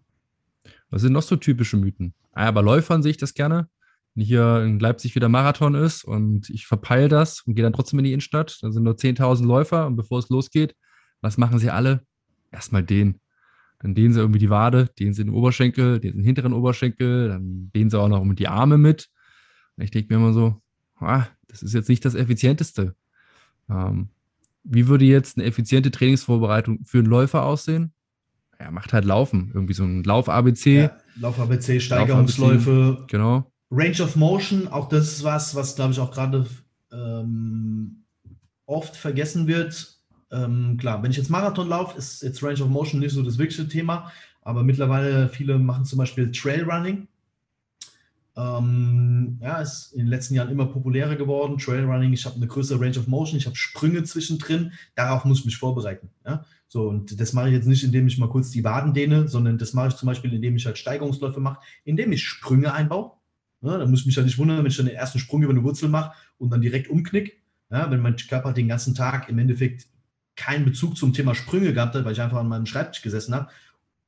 Was 0.90 1.02
sind 1.02 1.12
noch 1.12 1.22
so 1.22 1.36
typische 1.36 1.76
Mythen? 1.76 2.14
Ah, 2.32 2.50
bei 2.50 2.60
Läufern 2.60 3.02
sehe 3.02 3.10
ich 3.10 3.18
das 3.18 3.34
gerne. 3.34 3.68
Wenn 4.14 4.24
hier 4.24 4.62
in 4.64 4.78
Leipzig 4.80 5.14
wieder 5.14 5.28
Marathon 5.28 5.74
ist 5.74 6.04
und 6.04 6.50
ich 6.50 6.66
verpeile 6.66 7.08
das 7.08 7.42
und 7.42 7.54
gehe 7.54 7.62
dann 7.62 7.72
trotzdem 7.72 7.98
in 8.00 8.04
die 8.04 8.12
Innenstadt, 8.12 8.58
da 8.62 8.70
sind 8.70 8.82
nur 8.82 8.94
10.000 8.94 9.44
Läufer 9.44 9.86
und 9.86 9.96
bevor 9.96 10.18
es 10.18 10.28
losgeht, 10.28 10.74
was 11.20 11.38
machen 11.38 11.58
sie 11.58 11.70
alle? 11.70 12.02
erstmal 12.50 12.82
den. 12.82 13.20
Dann 13.78 13.94
dehnen 13.94 14.12
sie 14.12 14.20
irgendwie 14.20 14.38
die 14.38 14.50
Wade, 14.50 14.90
dehnen 14.98 15.14
sie 15.14 15.24
den 15.24 15.32
Oberschenkel, 15.32 16.00
den 16.00 16.22
hinteren 16.22 16.52
Oberschenkel, 16.52 17.28
dann 17.28 17.70
dehnen 17.74 17.90
sie 17.90 17.98
auch 17.98 18.08
noch 18.08 18.22
die 18.34 18.48
Arme 18.48 18.76
mit. 18.76 19.08
Und 19.76 19.84
ich 19.84 19.90
denke 19.90 20.12
mir 20.12 20.20
immer 20.20 20.34
so, 20.34 20.60
ah, 20.98 21.26
das 21.48 21.62
ist 21.62 21.72
jetzt 21.72 21.88
nicht 21.88 22.04
das 22.04 22.14
Effizienteste. 22.14 22.94
Ähm, 23.70 24.10
wie 24.64 24.88
würde 24.88 25.06
jetzt 25.06 25.38
eine 25.38 25.46
effiziente 25.46 25.90
Trainingsvorbereitung 25.90 26.84
für 26.84 26.98
einen 26.98 27.06
Läufer 27.06 27.44
aussehen? 27.44 27.94
Er 28.58 28.70
macht 28.70 28.92
halt 28.92 29.06
Laufen, 29.06 29.50
irgendwie 29.54 29.72
so 29.72 29.84
ein 29.84 30.04
Lauf-ABC. 30.04 30.80
Ja, 30.80 30.98
Lauf-ABC, 31.16 31.80
Steigerungsläufe. 31.80 32.98
Lauf 32.98 33.06
genau. 33.06 33.49
Range 33.70 34.02
of 34.02 34.16
Motion, 34.16 34.68
auch 34.68 34.88
das 34.88 35.08
ist 35.08 35.24
was, 35.24 35.54
was 35.54 35.76
glaube 35.76 35.92
ich 35.92 36.00
auch 36.00 36.10
gerade 36.10 36.46
ähm, 36.92 38.04
oft 38.66 38.96
vergessen 38.96 39.46
wird 39.46 40.00
ähm, 40.32 40.76
klar, 40.78 41.02
wenn 41.02 41.10
ich 41.10 41.16
jetzt 41.16 41.30
Marathon 41.30 41.68
laufe, 41.68 41.98
ist 41.98 42.22
jetzt 42.22 42.42
Range 42.42 42.62
of 42.62 42.68
Motion 42.68 43.00
nicht 43.00 43.12
so 43.12 43.22
das 43.22 43.38
wichtigste 43.38 43.68
Thema, 43.68 44.12
aber 44.42 44.62
mittlerweile 44.62 45.28
viele 45.28 45.58
machen 45.58 45.84
zum 45.84 45.98
Beispiel 45.98 46.30
Trailrunning. 46.30 47.08
Ähm, 48.36 49.38
ja, 49.42 49.60
ist 49.60 49.92
in 49.92 50.00
den 50.00 50.06
letzten 50.06 50.34
Jahren 50.34 50.50
immer 50.50 50.66
populärer 50.66 51.16
geworden. 51.16 51.58
Trailrunning, 51.58 52.12
ich 52.12 52.24
habe 52.26 52.36
eine 52.36 52.46
größere 52.46 52.80
Range 52.80 52.98
of 52.98 53.08
Motion, 53.08 53.38
ich 53.38 53.46
habe 53.46 53.56
Sprünge 53.56 54.04
zwischendrin, 54.04 54.72
darauf 54.94 55.24
muss 55.24 55.40
ich 55.40 55.46
mich 55.46 55.56
vorbereiten. 55.56 56.10
Ja? 56.24 56.44
So, 56.68 56.88
und 56.88 57.20
das 57.20 57.32
mache 57.32 57.48
ich 57.48 57.54
jetzt 57.54 57.66
nicht, 57.66 57.82
indem 57.82 58.06
ich 58.06 58.18
mal 58.18 58.28
kurz 58.28 58.50
die 58.50 58.62
Waden 58.62 58.94
dehne, 58.94 59.26
sondern 59.26 59.58
das 59.58 59.72
mache 59.72 59.88
ich 59.88 59.96
zum 59.96 60.06
Beispiel, 60.06 60.32
indem 60.32 60.54
ich 60.54 60.64
halt 60.64 60.78
Steigerungsläufe 60.78 61.40
mache, 61.40 61.58
indem 61.84 62.12
ich 62.12 62.22
Sprünge 62.22 62.72
einbaue. 62.72 63.10
Ja, 63.62 63.76
da 63.78 63.86
muss 63.86 64.00
ich 64.00 64.06
mich 64.06 64.16
halt 64.16 64.26
nicht 64.26 64.38
wundern, 64.38 64.58
wenn 64.58 64.66
ich 64.66 64.76
dann 64.76 64.86
den 64.86 64.94
ersten 64.94 65.18
Sprung 65.18 65.42
über 65.42 65.52
eine 65.52 65.62
Wurzel 65.62 65.88
mache 65.88 66.12
und 66.38 66.50
dann 66.50 66.62
direkt 66.62 66.88
umknick, 66.88 67.42
Ja, 67.70 67.90
wenn 67.90 68.00
mein 68.00 68.16
Körper 68.16 68.52
den 68.52 68.68
ganzen 68.68 68.94
Tag 68.94 69.28
im 69.28 69.38
Endeffekt 69.38 69.86
keinen 70.36 70.64
Bezug 70.64 70.96
zum 70.96 71.12
Thema 71.12 71.34
Sprünge 71.34 71.74
gehabt 71.74 71.94
hat, 71.94 72.04
weil 72.04 72.12
ich 72.12 72.20
einfach 72.20 72.38
an 72.38 72.48
meinem 72.48 72.66
Schreibtisch 72.66 73.02
gesessen 73.02 73.34
habe 73.34 73.50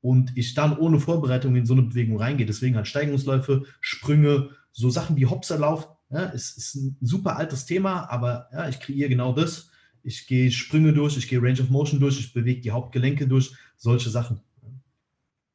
und 0.01 0.37
ich 0.37 0.55
dann 0.55 0.77
ohne 0.77 0.99
Vorbereitung 0.99 1.55
in 1.57 1.67
so 1.67 1.75
eine 1.75 1.83
Bewegung 1.83 2.19
reingehe. 2.19 2.47
Deswegen 2.47 2.77
halt 2.77 2.89
Steigungsläufe, 2.89 3.65
Sprünge, 3.81 4.51
so 4.73 4.89
Sachen 4.89 5.17
wie 5.17 5.27
Hopserlauf, 5.27 5.89
ja, 6.11 6.25
ist, 6.27 6.57
ist 6.57 6.75
ein 6.75 6.97
super 7.01 7.37
altes 7.37 7.67
Thema, 7.67 8.11
aber 8.11 8.49
ja, 8.53 8.69
ich 8.69 8.81
kreiere 8.81 9.09
genau 9.09 9.33
das. 9.33 9.71
Ich 10.03 10.27
gehe 10.27 10.51
Sprünge 10.51 10.93
durch, 10.93 11.17
ich 11.17 11.29
gehe 11.29 11.41
Range 11.41 11.61
of 11.61 11.71
Motion 11.71 12.01
durch, 12.01 12.19
ich 12.19 12.33
bewege 12.33 12.61
die 12.61 12.73
Hauptgelenke 12.73 13.29
durch, 13.29 13.53
solche 13.77 14.11
Sachen. 14.11 14.41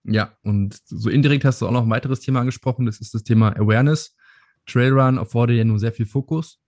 Ja, 0.08 0.34
und 0.42 0.80
so 0.86 1.10
indirekt 1.10 1.46
hast 1.46 1.62
du 1.62 1.68
auch 1.68 1.72
noch 1.72 1.84
ein 1.84 1.90
weiteres 1.90 2.22
Thema 2.22 2.40
angesprochen, 2.40 2.86
das 2.86 3.00
ist 3.00 3.14
das 3.14 3.24
Thema 3.24 3.50
Awareness. 3.58 4.16
Trailrun 4.66 5.18
erfordert 5.18 5.58
ja 5.58 5.64
nur 5.64 5.80
sehr 5.80 5.92
viel 5.92 6.06
Fokus. 6.06 6.60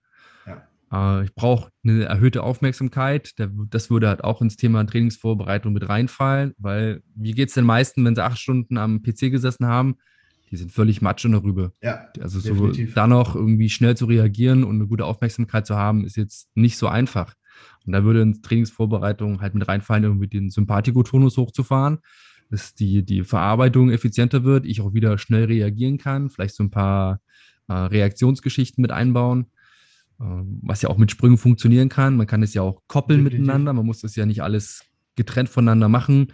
Ja. 0.46 1.20
Äh, 1.20 1.24
ich 1.24 1.34
brauche 1.34 1.70
eine 1.84 2.04
erhöhte 2.04 2.42
Aufmerksamkeit. 2.42 3.34
Das 3.70 3.90
würde 3.90 4.08
halt 4.08 4.24
auch 4.24 4.42
ins 4.42 4.56
Thema 4.56 4.84
Trainingsvorbereitung 4.84 5.72
mit 5.72 5.88
reinfallen, 5.88 6.54
weil 6.58 7.02
wie 7.14 7.32
geht 7.32 7.48
es 7.48 7.54
den 7.54 7.64
meisten, 7.64 8.04
wenn 8.04 8.14
sie 8.14 8.24
acht 8.24 8.38
Stunden 8.38 8.76
am 8.76 9.02
PC 9.02 9.30
gesessen 9.30 9.66
haben? 9.66 9.96
Die 10.50 10.56
sind 10.56 10.72
völlig 10.72 11.00
matsch 11.00 11.24
in 11.24 11.32
der 11.32 11.44
Rübe. 11.44 11.72
Ja, 11.80 12.08
also 12.20 12.40
so 12.40 12.72
da 12.94 13.06
noch 13.06 13.36
irgendwie 13.36 13.70
schnell 13.70 13.96
zu 13.96 14.06
reagieren 14.06 14.64
und 14.64 14.76
eine 14.76 14.88
gute 14.88 15.04
Aufmerksamkeit 15.04 15.64
zu 15.64 15.76
haben, 15.76 16.04
ist 16.04 16.16
jetzt 16.16 16.48
nicht 16.56 16.76
so 16.76 16.88
einfach. 16.88 17.34
Und 17.86 17.92
da 17.92 18.02
würde 18.02 18.22
in 18.22 18.42
Trainingsvorbereitung 18.42 19.40
halt 19.40 19.54
mit 19.54 19.68
reinfallen, 19.68 20.04
irgendwie 20.04 20.26
den 20.26 20.50
Sympathikotonus 20.50 21.36
hochzufahren, 21.36 21.98
dass 22.50 22.74
die, 22.74 23.04
die 23.04 23.22
Verarbeitung 23.22 23.90
effizienter 23.90 24.44
wird, 24.44 24.66
ich 24.66 24.80
auch 24.80 24.92
wieder 24.92 25.18
schnell 25.18 25.44
reagieren 25.44 25.98
kann, 25.98 26.30
vielleicht 26.30 26.54
so 26.54 26.64
ein 26.64 26.70
paar 26.70 27.20
äh, 27.68 27.72
Reaktionsgeschichten 27.72 28.82
mit 28.82 28.90
einbauen, 28.90 29.46
äh, 30.20 30.24
was 30.62 30.82
ja 30.82 30.88
auch 30.88 30.98
mit 30.98 31.10
Sprüngen 31.10 31.38
funktionieren 31.38 31.88
kann. 31.88 32.16
Man 32.16 32.26
kann 32.26 32.42
es 32.42 32.52
ja 32.52 32.62
auch 32.62 32.82
koppeln 32.88 33.20
Definitiv. 33.20 33.40
miteinander, 33.40 33.72
man 33.72 33.86
muss 33.86 34.00
das 34.00 34.16
ja 34.16 34.26
nicht 34.26 34.42
alles 34.42 34.84
getrennt 35.14 35.48
voneinander 35.48 35.88
machen, 35.88 36.32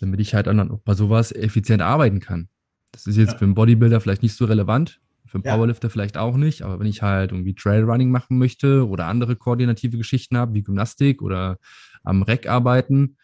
damit 0.00 0.20
ich 0.20 0.34
halt 0.34 0.46
dann 0.46 0.70
auch 0.70 0.80
bei 0.80 0.94
sowas 0.94 1.30
effizient 1.32 1.82
arbeiten 1.82 2.20
kann. 2.20 2.48
Das 2.92 3.06
ist 3.06 3.16
jetzt 3.16 3.32
ja. 3.32 3.38
für 3.38 3.44
einen 3.44 3.54
Bodybuilder 3.54 4.00
vielleicht 4.00 4.22
nicht 4.22 4.36
so 4.36 4.46
relevant, 4.46 5.00
für 5.26 5.36
einen 5.38 5.42
Powerlifter 5.42 5.88
ja. 5.88 5.92
vielleicht 5.92 6.16
auch 6.16 6.36
nicht, 6.36 6.62
aber 6.62 6.78
wenn 6.78 6.86
ich 6.86 7.02
halt 7.02 7.32
irgendwie 7.32 7.54
Trailrunning 7.54 8.10
machen 8.10 8.38
möchte 8.38 8.88
oder 8.88 9.06
andere 9.06 9.36
koordinative 9.36 9.98
Geschichten 9.98 10.36
habe, 10.36 10.54
wie 10.54 10.62
Gymnastik 10.62 11.22
oder 11.22 11.58
am 12.02 12.22
Reck 12.22 12.48
arbeiten, 12.48 13.16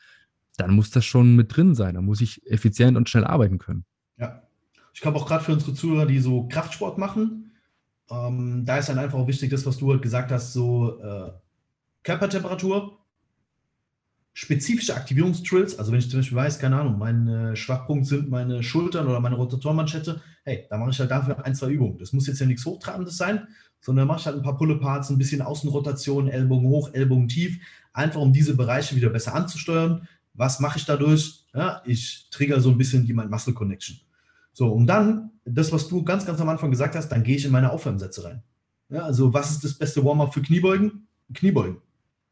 dann 0.61 0.75
muss 0.75 0.90
das 0.90 1.05
schon 1.05 1.37
mit 1.37 1.57
drin 1.57 1.75
sein. 1.75 1.94
Da 1.94 2.01
muss 2.01 2.20
ich 2.20 2.46
effizient 2.46 2.96
und 2.96 3.09
schnell 3.09 3.25
arbeiten 3.25 3.59
können. 3.59 3.85
Ja. 4.18 4.42
Ich 4.92 5.01
glaube 5.01 5.18
auch 5.18 5.27
gerade 5.27 5.44
für 5.44 5.53
unsere 5.53 5.75
Zuhörer, 5.75 6.07
die 6.07 6.18
so 6.18 6.49
Kraftsport 6.49 6.99
machen, 6.99 7.53
ähm, 8.11 8.64
da 8.64 8.79
ist 8.79 8.88
dann 8.88 8.99
einfach 8.99 9.18
auch 9.18 9.29
wichtig, 9.29 9.51
das, 9.51 9.66
was 9.66 9.79
du 9.79 9.90
halt 9.90 10.03
gesagt 10.03 10.33
hast, 10.33 10.53
so 10.53 11.01
äh, 11.01 11.31
Körpertemperatur, 12.03 12.99
spezifische 14.33 14.96
Aktivierungstrills, 14.96 15.79
also 15.79 15.92
wenn 15.92 15.99
ich 15.99 16.11
zum 16.11 16.20
Beispiel 16.20 16.37
weiß, 16.37 16.59
keine 16.59 16.81
Ahnung, 16.81 16.99
mein 16.99 17.29
äh, 17.29 17.57
Schwachpunkt 17.57 18.07
sind 18.07 18.31
meine 18.31 18.62
Schultern 18.62 19.07
oder 19.07 19.20
meine 19.20 19.37
Rotatormanschette, 19.37 20.20
hey, 20.44 20.66
da 20.70 20.79
mache 20.79 20.90
ich 20.90 20.99
halt 20.99 21.11
dafür 21.11 21.44
ein, 21.44 21.55
zwei 21.55 21.68
Übungen. 21.68 21.99
Das 21.99 22.12
muss 22.12 22.27
jetzt 22.27 22.40
ja 22.40 22.46
nichts 22.46 22.64
Hochtrabendes 22.64 23.16
sein, 23.16 23.46
sondern 23.81 24.09
mache 24.09 24.20
ich 24.20 24.27
halt 24.27 24.37
ein 24.37 24.42
paar 24.42 24.57
Pulle-Parts, 24.57 25.11
ein 25.11 25.18
bisschen 25.18 25.42
Außenrotation, 25.42 26.29
Ellbogen 26.29 26.68
hoch, 26.68 26.90
Ellbogen 26.92 27.29
tief, 27.29 27.61
einfach 27.92 28.20
um 28.20 28.33
diese 28.33 28.57
Bereiche 28.57 28.96
wieder 28.96 29.11
besser 29.11 29.35
anzusteuern. 29.35 30.09
Was 30.35 30.61
mache 30.61 30.79
ich 30.79 30.85
dadurch? 30.85 31.45
Ja, 31.55 31.83
ich 31.85 32.29
trigger 32.31 32.61
so 32.61 32.71
ein 32.71 32.79
bisschen 32.79 33.05
die 33.05 33.12
Mind-Muscle 33.12 33.55
Connection. 33.55 34.01
So, 34.53 34.73
und 34.73 34.87
dann, 34.87 35.31
das, 35.45 35.73
was 35.73 35.88
du 35.88 36.05
ganz, 36.05 36.27
ganz 36.27 36.40
am 36.40 36.49
Anfang 36.49 36.71
gesagt 36.71 36.95
hast, 36.95 37.09
dann 37.09 37.23
gehe 37.23 37.37
ich 37.37 37.45
in 37.45 37.53
meine 37.53 37.71
Aufwärmsätze 37.73 38.25
rein. 38.25 38.43
Ja, 38.88 39.03
also, 39.03 39.33
was 39.33 39.51
ist 39.51 39.64
das 39.64 39.75
beste 39.75 40.05
Warm-up 40.05 40.35
für 40.35 40.43
Kniebeugen? 40.43 41.07
Kniebeugen. 41.33 41.79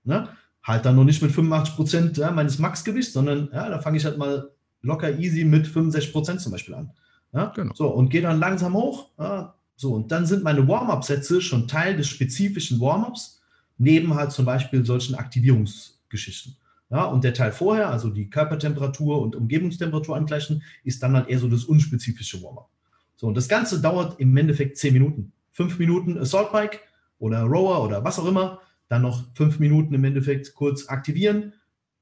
Ja, 0.05 0.29
halt 0.63 0.85
dann 0.85 0.97
noch 0.97 1.05
nicht 1.05 1.23
mit 1.23 1.33
85 1.33 1.77
Prozent 1.77 2.17
ja, 2.17 2.31
meines 2.31 2.59
Maxgewichts, 2.59 3.13
sondern 3.13 3.49
ja, 3.53 3.69
da 3.69 3.81
fange 3.81 3.97
ich 3.97 4.05
halt 4.05 4.19
mal 4.19 4.51
locker 4.83 5.19
easy 5.19 5.45
mit 5.45 5.67
65 5.67 6.13
Prozent 6.13 6.41
zum 6.41 6.53
Beispiel 6.53 6.75
an. 6.75 6.93
Ja? 7.33 7.47
Genau. 7.55 7.75
So, 7.75 7.89
und 7.89 8.11
gehe 8.11 8.23
dann 8.23 8.39
langsam 8.39 8.75
hoch. 8.75 9.11
Ja? 9.19 9.55
So, 9.77 9.95
und 9.95 10.11
dann 10.11 10.27
sind 10.27 10.43
meine 10.43 10.67
Warm-up-Sätze 10.67 11.41
schon 11.41 11.69
Teil 11.69 11.97
des 11.97 12.09
spezifischen 12.09 12.81
Warm-ups, 12.81 13.41
neben 13.79 14.15
halt 14.15 14.33
zum 14.33 14.45
Beispiel 14.45 14.85
solchen 14.85 15.15
Aktivierungsgeschichten. 15.15 16.57
Ja, 16.91 17.05
und 17.05 17.23
der 17.23 17.35
Teil 17.35 17.53
vorher, 17.53 17.91
also 17.91 18.09
die 18.09 18.31
Körpertemperatur 18.31 19.21
und 19.21 19.37
Umgebungstemperatur 19.37 20.17
angleichen, 20.17 20.63
ist 20.85 21.03
dann 21.03 21.15
halt 21.15 21.29
eher 21.29 21.39
so 21.39 21.49
das 21.49 21.65
unspezifische 21.65 22.43
Warm-up. 22.43 22.71
So, 23.17 23.27
und 23.27 23.37
das 23.37 23.49
Ganze 23.49 23.81
dauert 23.81 24.19
im 24.21 24.37
Endeffekt 24.37 24.79
10 24.79 24.93
Minuten. 24.95 25.33
5 25.53 25.79
Minuten 25.79 26.17
Assault 26.19 26.53
Bike 26.53 26.81
oder 27.19 27.43
Rower 27.43 27.85
oder 27.85 28.05
was 28.05 28.19
auch 28.19 28.27
immer 28.27 28.61
dann 28.89 29.03
noch 29.03 29.25
fünf 29.35 29.59
Minuten 29.59 29.95
im 29.95 30.05
Endeffekt 30.05 30.55
kurz 30.55 30.89
aktivieren. 30.89 31.53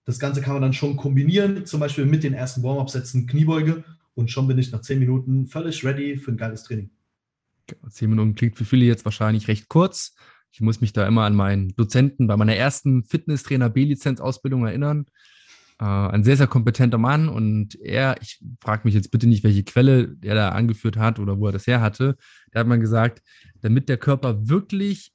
Das 0.05 0.19
Ganze 0.19 0.41
kann 0.41 0.55
man 0.55 0.63
dann 0.63 0.73
schon 0.73 0.97
kombinieren, 0.97 1.67
zum 1.67 1.81
Beispiel 1.81 2.07
mit 2.07 2.23
den 2.23 2.33
ersten 2.33 2.63
Warm-up-Sätzen 2.63 3.27
Kniebeuge 3.27 3.85
und 4.15 4.31
schon 4.31 4.47
bin 4.47 4.59
ich 4.59 4.71
nach 4.71 4.81
zehn 4.81 5.01
Minuten 5.01 5.47
völlig 5.47 5.85
ready 5.85 6.17
für 6.17 6.31
ein 6.31 6.37
geiles 6.37 6.63
Training. 6.63 6.91
Zehn 7.91 8.11
Minuten 8.11 8.37
klingt 8.37 8.57
für 8.57 8.65
viele 8.65 8.85
jetzt 8.85 9.05
wahrscheinlich 9.05 9.49
recht 9.49 9.69
kurz. 9.69 10.15
Ich 10.57 10.63
muss 10.63 10.81
mich 10.81 10.95
da 10.95 11.07
immer 11.07 11.25
an 11.25 11.35
meinen 11.35 11.77
Dozenten 11.77 12.27
bei 12.27 12.35
meiner 12.39 12.57
ersten 12.57 13.05
Fitnesstrainer 13.05 13.69
B-Lizenz-Ausbildung 13.69 14.67
erinnern. 14.67 15.05
Äh, 15.79 15.85
ein 15.85 16.25
sehr, 16.25 16.39
sehr 16.39 16.47
kompetenter 16.47 16.97
Mann 16.97 17.29
und 17.29 17.79
er, 17.79 18.17
ich 18.23 18.43
frage 18.59 18.81
mich 18.85 18.95
jetzt 18.95 19.11
bitte 19.11 19.27
nicht, 19.27 19.45
welche 19.45 19.65
Quelle 19.65 20.17
er 20.23 20.35
da 20.35 20.49
angeführt 20.49 20.97
hat 20.97 21.19
oder 21.19 21.39
wo 21.39 21.45
er 21.45 21.53
das 21.53 21.67
her 21.67 21.83
hatte. 21.83 22.17
Da 22.53 22.61
hat 22.61 22.69
man 22.69 22.81
gesagt, 22.81 23.21
damit 23.61 23.91
der 23.91 23.99
Körper 23.99 24.49
wirklich 24.49 25.13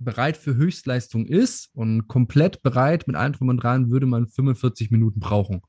bereit 0.00 0.36
für 0.36 0.56
Höchstleistung 0.56 1.24
ist 1.24 1.70
und 1.72 2.08
komplett 2.08 2.64
bereit 2.64 3.06
mit 3.06 3.14
allem 3.14 3.34
drum 3.34 3.50
und 3.50 3.58
dran, 3.58 3.92
würde 3.92 4.06
man 4.06 4.26
45 4.26 4.90
Minuten 4.90 5.20
brauchen. 5.20 5.62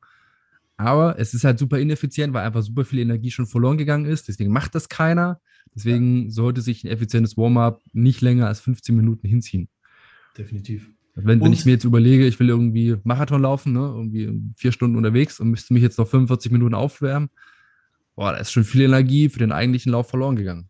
Aber 0.78 1.20
es 1.20 1.36
ist 1.36 1.44
halt 1.44 1.60
super 1.60 1.78
ineffizient, 1.78 2.34
weil 2.34 2.44
einfach 2.44 2.64
super 2.64 2.86
viel 2.86 2.98
Energie 2.98 3.30
schon 3.30 3.46
verloren 3.46 3.78
gegangen 3.78 4.06
ist. 4.06 4.30
Deswegen 4.30 4.52
macht 4.52 4.74
das 4.74 4.90
keiner. 4.90 5.40
Deswegen 5.74 6.32
sollte 6.32 6.62
sich 6.62 6.84
ein 6.84 6.88
effizientes 6.88 7.38
Warm-up 7.38 7.82
nicht 7.94 8.22
länger 8.22 8.48
als 8.48 8.60
15 8.60 8.96
Minuten 8.96 9.28
hinziehen. 9.28 9.68
Definitiv. 10.38 10.90
Wenn, 11.16 11.42
wenn 11.42 11.54
ich 11.54 11.66
mir 11.66 11.72
jetzt 11.72 11.86
überlege, 11.86 12.28
ich 12.28 12.40
will 12.40 12.50
irgendwie 12.50 12.98
Marathon 13.04 13.42
laufen, 13.42 13.74
ne, 13.74 13.80
irgendwie 13.80 14.54
vier 14.58 14.74
Stunden 14.74 14.98
unterwegs 14.98 15.40
und 15.40 15.50
müsste 15.50 15.74
mich 15.74 15.84
jetzt 15.84 15.98
noch 15.98 16.08
45 16.08 16.52
Minuten 16.52 16.76
aufwärmen, 16.76 17.30
boah, 18.16 18.34
da 18.34 18.38
ist 18.38 18.52
schon 18.52 18.66
viel 18.66 18.82
Energie 18.82 19.30
für 19.30 19.40
den 19.40 19.54
eigentlichen 19.54 19.92
Lauf 19.94 20.10
verloren 20.10 20.36
gegangen. 20.36 20.70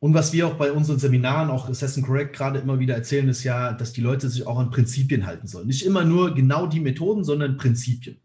Und 0.00 0.14
was 0.14 0.32
wir 0.32 0.46
auch 0.46 0.54
bei 0.54 0.72
unseren 0.72 0.98
Seminaren, 0.98 1.50
auch 1.50 1.68
Assassin 1.68 2.02
Correct, 2.02 2.34
gerade 2.34 2.58
immer 2.58 2.78
wieder 2.78 2.94
erzählen, 2.94 3.28
ist 3.28 3.44
ja, 3.44 3.74
dass 3.74 3.92
die 3.92 4.00
Leute 4.00 4.30
sich 4.30 4.46
auch 4.46 4.58
an 4.58 4.70
Prinzipien 4.70 5.26
halten 5.26 5.46
sollen. 5.46 5.66
Nicht 5.66 5.84
immer 5.84 6.04
nur 6.04 6.34
genau 6.34 6.66
die 6.66 6.80
Methoden, 6.80 7.22
sondern 7.22 7.58
Prinzipien. 7.58 8.16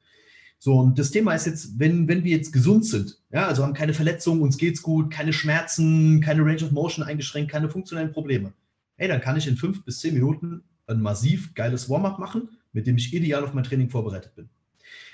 So, 0.58 0.80
und 0.80 0.98
das 0.98 1.12
Thema 1.12 1.34
ist 1.34 1.46
jetzt, 1.46 1.80
wenn, 1.80 2.08
wenn 2.08 2.24
wir 2.24 2.36
jetzt 2.36 2.52
gesund 2.52 2.86
sind, 2.86 3.20
ja, 3.32 3.48
also 3.48 3.64
haben 3.64 3.74
keine 3.74 3.94
Verletzungen, 3.94 4.42
uns 4.42 4.58
geht's 4.58 4.82
gut, 4.82 5.12
keine 5.12 5.34
Schmerzen, 5.34 6.22
keine 6.22 6.44
Range 6.44 6.64
of 6.64 6.72
Motion 6.72 7.04
eingeschränkt, 7.04 7.52
keine 7.52 7.70
funktionellen 7.70 8.12
Probleme, 8.12 8.54
hey, 8.98 9.08
dann 9.08 9.22
kann 9.22 9.38
ich 9.38 9.48
in 9.48 9.58
fünf 9.58 9.84
bis 9.84 10.00
zehn 10.00 10.14
Minuten 10.14 10.64
ein 10.88 11.02
massiv 11.02 11.54
geiles 11.54 11.90
Warm-up 11.90 12.20
machen, 12.20 12.50
mit 12.74 12.88
dem 12.88 12.98
ich 12.98 13.14
ideal 13.14 13.44
auf 13.44 13.54
mein 13.54 13.64
Training 13.64 13.90
vorbereitet 13.90 14.36
bin. 14.36 14.50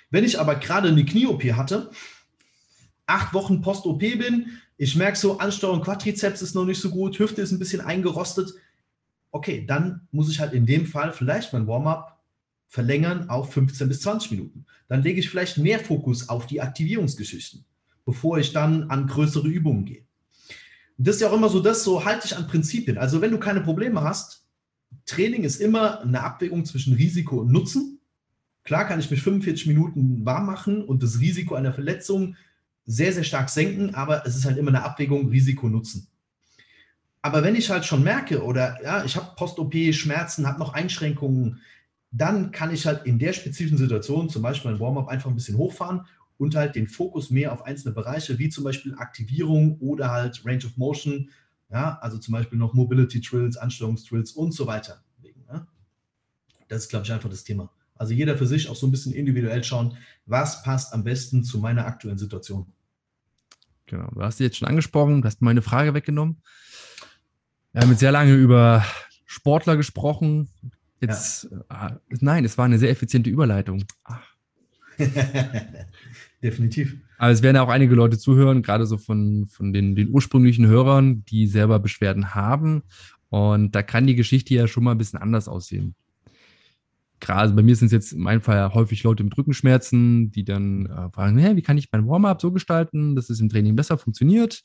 Wenn 0.10 0.24
ich 0.24 0.40
aber 0.40 0.56
gerade 0.56 0.90
eine 0.90 1.06
Knie-OP 1.06 1.44
hatte, 1.54 1.92
acht 3.06 3.34
Wochen 3.34 3.62
Post-OP 3.62 4.00
bin, 4.00 4.48
ich 4.78 4.96
merke 4.96 5.18
so, 5.18 5.38
Ansteuerung 5.38 5.82
Quadrizeps 5.82 6.42
ist 6.42 6.56
noch 6.56 6.66
nicht 6.66 6.82
so 6.82 6.90
gut, 6.90 7.18
Hüfte 7.20 7.42
ist 7.42 7.52
ein 7.52 7.60
bisschen 7.60 7.82
eingerostet. 7.82 8.54
Okay, 9.32 9.66
dann 9.66 10.08
muss 10.12 10.30
ich 10.30 10.40
halt 10.40 10.54
in 10.54 10.66
dem 10.66 10.86
Fall 10.86 11.14
vielleicht 11.14 11.54
mein 11.54 11.68
Warm-up 11.68 12.21
verlängern 12.72 13.30
auf 13.30 13.54
15 13.54 13.90
bis 13.90 14.00
20 14.00 14.32
Minuten. 14.32 14.66
Dann 14.88 15.04
lege 15.04 15.20
ich 15.20 15.30
vielleicht 15.30 15.58
mehr 15.58 15.80
Fokus 15.80 16.30
auf 16.30 16.48
die 16.48 16.62
Aktivierungsgeschichten, 16.62 17.66
bevor 18.06 18.40
ich 18.40 18.54
dann 18.54 18.90
an 18.90 19.08
größere 19.08 19.48
Übungen 19.48 19.84
gehe. 19.84 20.06
Und 20.98 21.08
das 21.08 21.16
ist 21.16 21.22
ja 21.22 21.30
auch 21.30 21.36
immer 21.36 21.50
so, 21.50 21.60
das 21.60 21.84
so 21.84 22.06
halte 22.06 22.26
ich 22.26 22.36
an 22.38 22.48
Prinzipien. 22.48 22.98
Also 22.98 23.20
wenn 23.20 23.32
du 23.32 23.40
keine 23.40 23.60
Probleme 23.60 24.02
hast, 24.02 24.48
Training 25.06 25.44
ist 25.44 25.60
immer 25.60 26.00
eine 26.00 26.24
Abwägung 26.24 26.64
zwischen 26.64 26.94
Risiko 26.94 27.42
und 27.42 27.52
Nutzen. 27.52 28.00
Klar 28.64 28.88
kann 28.88 29.02
ich 29.02 29.12
mich 29.12 29.22
45 29.22 29.68
Minuten 29.68 30.26
warm 30.26 30.46
machen 30.46 30.82
und 30.82 31.04
das 31.04 31.20
Risiko 31.20 31.56
einer 31.56 31.74
Verletzung 31.74 32.38
sehr, 32.86 33.12
sehr 33.12 33.26
stark 33.26 33.50
senken, 33.50 33.96
aber 33.96 34.26
es 34.26 34.38
ist 34.38 34.46
halt 34.46 34.58
immer 34.58 34.70
eine 34.70 34.84
Abwägung 34.84 35.28
Risiko-Nutzen. 35.28 36.08
Aber 37.22 37.44
wenn 37.44 37.56
ich 37.56 37.70
halt 37.70 37.86
schon 37.86 38.04
merke 38.04 38.44
oder 38.44 38.82
ja, 38.82 39.04
ich 39.04 39.18
habe 39.18 39.36
Post-OP 39.36 39.76
Schmerzen, 39.94 40.48
habe 40.48 40.60
noch 40.60 40.74
Einschränkungen, 40.74 41.60
dann 42.12 42.52
kann 42.52 42.74
ich 42.74 42.86
halt 42.86 43.06
in 43.06 43.20
der 43.20 43.34
spezifischen 43.34 43.78
Situation 43.78 44.30
zum 44.30 44.42
Beispiel 44.42 44.72
ein 44.72 44.80
Warm-up 44.80 45.08
einfach 45.08 45.30
ein 45.30 45.36
bisschen 45.36 45.58
hochfahren 45.58 46.06
und 46.38 46.56
halt 46.56 46.76
den 46.76 46.88
Fokus 46.88 47.30
mehr 47.30 47.54
auf 47.54 47.64
einzelne 47.64 47.94
Bereiche, 47.94 48.38
wie 48.38 48.50
zum 48.50 48.64
Beispiel 48.64 48.96
Aktivierung 48.96 49.78
oder 49.80 50.12
halt 50.12 50.46
Range 50.46 50.66
of 50.66 50.76
Motion, 50.78 51.30
ja, 51.72 51.98
also 52.02 52.18
zum 52.18 52.34
Beispiel 52.34 52.58
noch 52.58 52.74
Mobility 52.74 53.22
Trills, 53.22 53.58
Ansteuerungstrills 53.58 54.34
und 54.34 54.54
so 54.54 54.68
weiter. 54.68 55.04
Das 56.72 56.84
ist, 56.84 56.90
glaube 56.90 57.06
ich, 57.06 57.12
einfach 57.12 57.30
das 57.30 57.44
Thema. 57.44 57.70
Also 57.96 58.14
jeder 58.14 58.38
für 58.38 58.48
sich 58.48 58.70
auch 58.70 58.78
so 58.78 58.88
ein 58.88 58.92
bisschen 58.92 59.14
individuell 59.14 59.62
schauen, 59.62 59.98
was 60.26 60.64
passt 60.64 60.94
am 60.94 61.04
besten 61.04 61.44
zu 61.44 61.60
meiner 61.60 61.86
aktuellen 61.86 62.18
Situation. 62.18 62.72
Genau, 63.88 64.08
du 64.12 64.22
hast 64.22 64.38
sie 64.38 64.46
jetzt 64.46 64.56
schon 64.56 64.70
angesprochen, 64.70 65.22
du 65.22 65.28
hast 65.28 65.42
meine 65.42 65.62
Frage 65.62 65.94
weggenommen. 65.94 66.42
Wir 67.74 67.82
haben 67.82 67.90
jetzt 67.90 68.00
sehr 68.00 68.14
lange 68.14 68.36
über 68.36 68.86
Sportler 69.26 69.76
gesprochen. 69.76 70.50
Jetzt, 71.02 71.50
ja. 71.70 71.88
äh, 71.88 72.18
nein, 72.20 72.46
es 72.46 72.58
war 72.58 72.66
eine 72.66 72.78
sehr 72.78 72.92
effiziente 72.92 73.30
Überleitung. 73.30 73.84
Definitiv. 76.44 76.98
Aber 77.18 77.32
es 77.32 77.42
werden 77.42 77.58
auch 77.58 77.70
einige 77.70 77.96
Leute 77.96 78.18
zuhören, 78.18 78.62
gerade 78.62 78.86
so 78.86 78.98
von, 78.98 79.48
von 79.48 79.74
den, 79.74 79.96
den 79.96 80.10
ursprünglichen 80.10 80.68
Hörern, 80.68 81.26
die 81.26 81.48
selber 81.48 81.80
Beschwerden 81.80 82.36
haben. 82.36 82.84
Und 83.30 83.76
da 83.76 83.82
kann 83.82 84.08
die 84.08 84.16
Geschichte 84.16 84.54
ja 84.54 84.68
schon 84.68 84.84
mal 84.84 84.92
ein 84.92 84.98
bisschen 84.98 85.20
anders 85.20 85.48
aussehen. 85.48 85.96
Gerade 87.20 87.54
bei 87.54 87.62
mir 87.62 87.76
sind 87.76 87.88
es 87.88 87.92
jetzt 87.92 88.14
in 88.14 88.22
meinem 88.22 88.42
Fall 88.42 88.74
häufig 88.74 89.04
Leute 89.04 89.24
mit 89.24 89.38
Rückenschmerzen, 89.38 90.32
die 90.32 90.44
dann 90.44 90.88
äh, 90.88 91.10
fragen, 91.12 91.38
hey, 91.38 91.56
wie 91.56 91.62
kann 91.62 91.78
ich 91.78 91.90
mein 91.92 92.08
Warm-up 92.08 92.42
so 92.42 92.52
gestalten, 92.52 93.16
dass 93.16 93.30
es 93.30 93.40
im 93.40 93.50
Training 93.50 93.76
besser 93.76 93.98
funktioniert? 93.98 94.62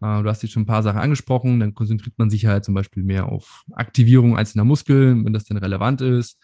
Äh, 0.00 0.22
du 0.22 0.28
hast 0.28 0.42
jetzt 0.42 0.52
schon 0.52 0.62
ein 0.62 0.66
paar 0.66 0.82
Sachen 0.82 1.00
angesprochen, 1.00 1.60
dann 1.60 1.74
konzentriert 1.74 2.18
man 2.18 2.30
sich 2.30 2.46
halt 2.46 2.64
zum 2.64 2.74
Beispiel 2.74 3.02
mehr 3.02 3.26
auf 3.26 3.64
Aktivierung 3.72 4.36
einzelner 4.36 4.64
Muskeln, 4.64 5.24
wenn 5.24 5.32
das 5.32 5.44
denn 5.44 5.56
relevant 5.56 6.00
ist. 6.00 6.38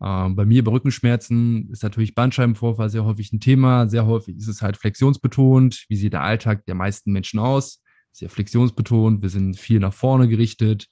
Äh, 0.00 0.28
bei 0.30 0.44
mir 0.44 0.64
bei 0.64 0.70
Rückenschmerzen 0.70 1.70
ist 1.70 1.82
natürlich 1.82 2.14
Bandscheibenvorfall 2.14 2.90
sehr 2.90 3.04
häufig 3.04 3.32
ein 3.32 3.40
Thema. 3.40 3.88
Sehr 3.88 4.06
häufig 4.06 4.36
ist 4.36 4.48
es 4.48 4.62
halt 4.62 4.76
flexionsbetont. 4.76 5.86
Wie 5.88 5.96
sieht 5.96 6.12
der 6.12 6.22
Alltag 6.22 6.64
der 6.66 6.74
meisten 6.74 7.12
Menschen 7.12 7.40
aus? 7.40 7.82
Sehr 8.12 8.30
flexionsbetont. 8.30 9.22
Wir 9.22 9.28
sind 9.28 9.56
viel 9.56 9.80
nach 9.80 9.92
vorne 9.92 10.28
gerichtet. 10.28 10.88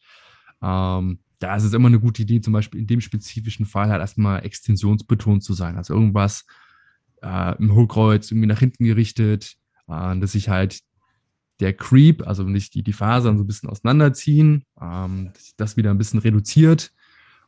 Ähm, 0.62 1.20
da 1.38 1.57
ist 1.57 1.64
es 1.64 1.74
immer 1.74 1.88
eine 1.88 2.00
gute 2.00 2.22
Idee, 2.22 2.40
zum 2.40 2.52
Beispiel 2.52 2.80
in 2.80 2.86
dem 2.86 3.00
spezifischen 3.00 3.66
Fall 3.66 3.90
halt 3.90 4.00
erstmal 4.00 4.44
extensionsbetont 4.44 5.42
zu 5.42 5.52
sein. 5.52 5.76
Also 5.76 5.92
irgendwas 5.94 6.46
äh, 7.22 7.57
im 7.59 7.74
Hohlkreuz 7.74 8.30
irgendwie 8.30 8.46
nach 8.48 8.59
hinten 8.59 8.84
gerichtet, 8.84 9.57
äh, 9.88 10.18
dass 10.18 10.32
sich 10.32 10.48
halt 10.48 10.80
der 11.61 11.72
Creep, 11.72 12.26
also 12.26 12.42
nicht 12.42 12.74
die, 12.74 12.82
die 12.82 12.92
Fasern 12.92 13.38
so 13.38 13.44
ein 13.44 13.46
bisschen 13.46 13.68
auseinanderziehen, 13.68 14.64
ähm, 14.80 15.30
das 15.57 15.76
wieder 15.76 15.90
ein 15.90 15.98
bisschen 15.98 16.20
reduziert 16.20 16.92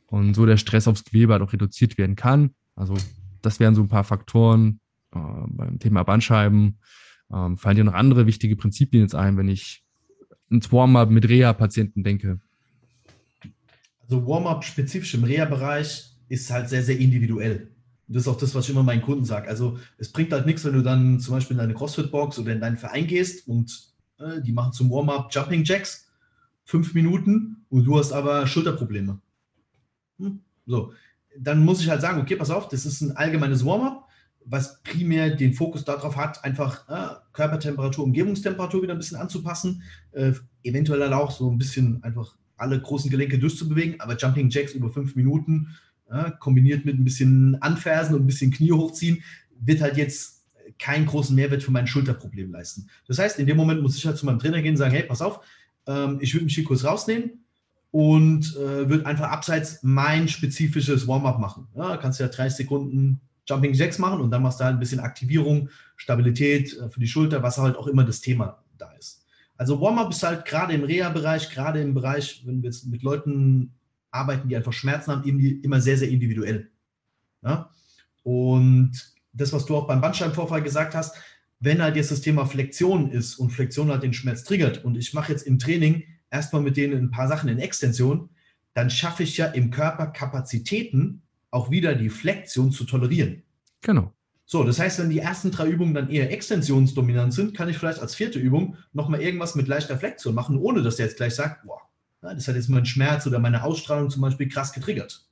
und 0.07 0.35
so 0.35 0.47
der 0.47 0.57
Stress 0.57 0.89
aufs 0.89 1.05
Gewebe 1.05 1.33
halt 1.33 1.43
auch 1.43 1.53
reduziert 1.53 1.99
werden 1.99 2.17
kann. 2.17 2.51
Also 2.75 2.97
das 3.43 3.61
wären 3.61 3.75
so 3.75 3.83
ein 3.83 3.89
paar 3.89 4.05
Faktoren 4.05 4.81
äh, 5.15 5.19
beim 5.19 5.79
Thema 5.79 6.03
Bandscheiben. 6.03 6.79
Ähm, 7.33 7.59
fallen 7.59 7.77
dir 7.77 7.85
noch 7.85 7.95
andere 7.95 8.27
wichtige 8.27 8.57
Prinzipien 8.57 9.03
jetzt 9.03 9.15
ein, 9.15 9.37
wenn 9.37 9.49
ich 9.49 9.85
ins 10.51 10.73
Warm-up 10.73 11.11
mit 11.11 11.29
Reha-Patienten 11.29 12.03
denke? 12.03 12.41
Also 14.03 14.27
Warm-up 14.27 14.65
spezifisch 14.65 15.13
im 15.15 15.25
Reha-Bereich 15.25 16.17
ist 16.29 16.51
halt 16.51 16.71
sehr, 16.71 16.83
sehr 16.83 16.99
individuell. 16.99 17.71
Das 18.07 18.23
ist 18.23 18.29
auch 18.29 18.39
das, 18.39 18.55
was 18.55 18.65
ich 18.65 18.71
immer 18.71 18.83
meinen 18.83 19.03
Kunden 19.03 19.27
sage. 19.27 19.49
Also 19.49 19.79
es 19.99 20.11
bringt 20.11 20.33
halt 20.33 20.47
nichts, 20.47 20.65
wenn 20.65 20.73
du 20.73 20.83
dann 20.83 21.21
zum 21.21 21.35
Beispiel 21.35 21.55
in 21.55 21.59
deine 21.59 21.75
CrossFit-Box 21.75 22.39
oder 22.39 22.53
in 22.53 22.61
deinen 22.61 22.79
Verein 22.79 23.07
gehst 23.07 23.47
und 23.47 23.88
die 24.45 24.53
machen 24.53 24.73
zum 24.73 24.91
Warm-up 24.91 25.29
Jumping 25.31 25.65
Jacks, 25.65 26.09
fünf 26.65 26.95
Minuten 26.95 27.65
und 27.69 27.85
du 27.85 27.99
hast 27.99 28.13
aber 28.13 28.47
Schulterprobleme. 28.47 29.21
Hm? 30.19 30.41
So, 30.67 30.93
dann 31.39 31.65
muss 31.65 31.81
ich 31.81 31.89
halt 31.89 32.01
sagen, 32.01 32.21
okay, 32.21 32.37
pass 32.37 32.51
auf, 32.51 32.69
das 32.69 32.85
ist 32.85 33.01
ein 33.01 33.17
allgemeines 33.17 33.65
Warm-up, 33.65 34.07
was 34.45 34.83
primär 34.83 35.35
den 35.35 35.55
Fokus 35.55 35.85
darauf 35.85 36.17
hat, 36.17 36.45
einfach 36.45 36.89
äh, 36.89 37.15
Körpertemperatur, 37.33 38.05
Umgebungstemperatur 38.05 38.83
wieder 38.83 38.95
ein 38.95 38.99
bisschen 38.99 39.19
anzupassen, 39.19 39.83
äh, 40.13 40.33
eventuell 40.63 41.13
auch 41.13 41.31
so 41.31 41.51
ein 41.51 41.59
bisschen 41.59 42.03
einfach 42.03 42.37
alle 42.57 42.81
großen 42.81 43.11
Gelenke 43.11 43.39
durchzubewegen, 43.39 44.01
aber 44.01 44.17
Jumping 44.17 44.51
Jacks 44.51 44.73
über 44.73 44.91
fünf 44.91 45.15
Minuten, 45.17 45.77
äh, 46.11 46.33
kombiniert 46.41 46.85
mit 46.85 46.99
ein 46.99 47.05
bisschen 47.05 47.57
Anfersen 47.63 48.15
und 48.15 48.23
ein 48.23 48.27
bisschen 48.27 48.51
Knie 48.51 48.73
hochziehen, 48.73 49.23
wird 49.61 49.81
halt 49.81 49.97
jetzt 49.97 50.38
keinen 50.79 51.07
großen 51.07 51.35
Mehrwert 51.35 51.63
für 51.63 51.73
mein 51.73 51.87
Schulterproblem 51.87 52.53
leisten. 52.53 52.89
Das 53.07 53.19
heißt, 53.19 53.39
in 53.39 53.47
dem 53.47 53.57
Moment 53.57 53.83
muss 53.83 53.97
ich 53.97 54.07
halt 54.07 54.17
zu 54.17 54.27
meinem 54.27 54.39
Trainer 54.39 54.63
gehen 54.63 54.73
und 54.73 54.77
sagen, 54.79 54.95
hey, 54.95 55.03
pass 55.03 55.23
auf, 55.23 55.41
ähm, 55.87 56.19
ich 56.21 56.35
würde 56.35 56.45
mich 56.45 56.55
hier 56.55 56.65
kurz 56.65 56.85
rausnehmen, 56.85 57.45
und 57.91 58.55
äh, 58.57 58.89
wird 58.89 59.07
einfach 59.07 59.31
abseits 59.31 59.83
mein 59.83 60.29
spezifisches 60.29 61.09
Warm-up 61.09 61.39
machen. 61.39 61.69
Ja, 61.75 61.97
kannst 61.97 62.21
ja 62.21 62.29
30 62.29 62.59
Sekunden 62.59 63.21
Jumping 63.47 63.73
Jacks 63.73 63.99
machen 63.99 64.21
und 64.21 64.31
dann 64.31 64.43
machst 64.43 64.61
du 64.61 64.65
halt 64.65 64.77
ein 64.77 64.81
bisschen 64.81 65.01
Aktivierung, 65.01 65.71
Stabilität 65.97 66.77
äh, 66.77 66.91
für 66.91 67.01
die 67.01 67.07
Schulter, 67.07 67.43
was 67.43 67.57
halt 67.59 67.77
auch 67.77 67.87
immer 67.87 68.05
das 68.05 68.21
Thema 68.21 68.63
da 68.77 68.91
ist. 68.93 69.25
Also 69.57 69.81
Warm-up 69.81 70.11
ist 70.11 70.23
halt 70.23 70.45
gerade 70.45 70.75
im 70.75 70.85
Reha-Bereich, 70.85 71.51
gerade 71.51 71.81
im 71.81 71.95
Bereich, 71.95 72.43
wenn 72.47 72.63
wir 72.63 72.73
mit 72.87 73.03
Leuten 73.03 73.73
arbeiten, 74.11 74.49
die 74.49 74.57
einfach 74.57 74.73
Schmerzen 74.73 75.11
haben, 75.11 75.25
immer 75.25 75.81
sehr, 75.81 75.97
sehr 75.97 76.09
individuell. 76.09 76.71
Ja? 77.43 77.71
Und 78.23 79.15
das, 79.33 79.53
was 79.53 79.67
du 79.67 79.77
auch 79.77 79.87
beim 79.87 80.01
Bandscheibenvorfall 80.01 80.63
gesagt 80.63 80.95
hast, 80.95 81.17
wenn 81.61 81.83
halt 81.83 81.97
jetzt 81.97 82.11
das 82.11 82.21
Thema 82.21 82.47
Flexion 82.47 83.11
ist 83.11 83.37
und 83.37 83.51
Flexion 83.51 83.91
halt 83.91 84.03
den 84.03 84.13
Schmerz 84.13 84.45
triggert 84.45 84.85
und 84.85 84.97
ich 84.97 85.13
mache 85.15 85.33
jetzt 85.33 85.47
im 85.47 85.59
Training 85.59 86.05
erstmal 86.31 86.63
mit 86.63 86.77
denen 86.77 87.05
ein 87.05 87.11
paar 87.11 87.29
Sachen 87.29 87.49
in 87.49 87.59
Extension, 87.59 88.31
dann 88.75 88.91
schaffe 88.91 89.25
ich 89.25 89.37
ja 89.37 89.47
im 89.47 89.71
Körper 89.71 90.07
Kapazitäten, 90.09 91.23
auch 91.51 91.71
wieder 91.71 91.95
die 91.95 92.11
Flexion 92.11 92.71
zu 92.71 92.85
tolerieren. 92.85 93.43
Genau. 93.81 94.13
So, 94.45 94.65
das 94.65 94.79
heißt, 94.79 94.99
wenn 94.99 95.11
die 95.11 95.19
ersten 95.19 95.51
drei 95.51 95.69
Übungen 95.69 95.95
dann 95.95 96.11
eher 96.11 96.33
extensionsdominant 96.33 97.35
sind, 97.35 97.55
kann 97.55 97.69
ich 97.69 97.77
vielleicht 97.77 98.01
als 98.01 98.15
vierte 98.15 98.39
Übung 98.39 98.77
nochmal 98.93 99.21
irgendwas 99.21 99.55
mit 99.55 99.69
leichter 99.69 99.99
Flexion 99.99 100.35
machen, 100.35 100.57
ohne 100.57 100.83
dass 100.83 100.97
der 100.97 101.07
jetzt 101.07 101.17
gleich 101.17 101.35
sagt, 101.35 101.67
boah, 101.67 101.83
das 102.21 102.49
hat 102.49 102.57
jetzt 102.57 102.69
mein 102.69 102.87
Schmerz 102.87 103.27
oder 103.27 103.39
meine 103.39 103.63
Ausstrahlung 103.63 104.11
zum 104.11 104.23
Beispiel 104.23 104.49
krass 104.49 104.73
getriggert. 104.73 105.27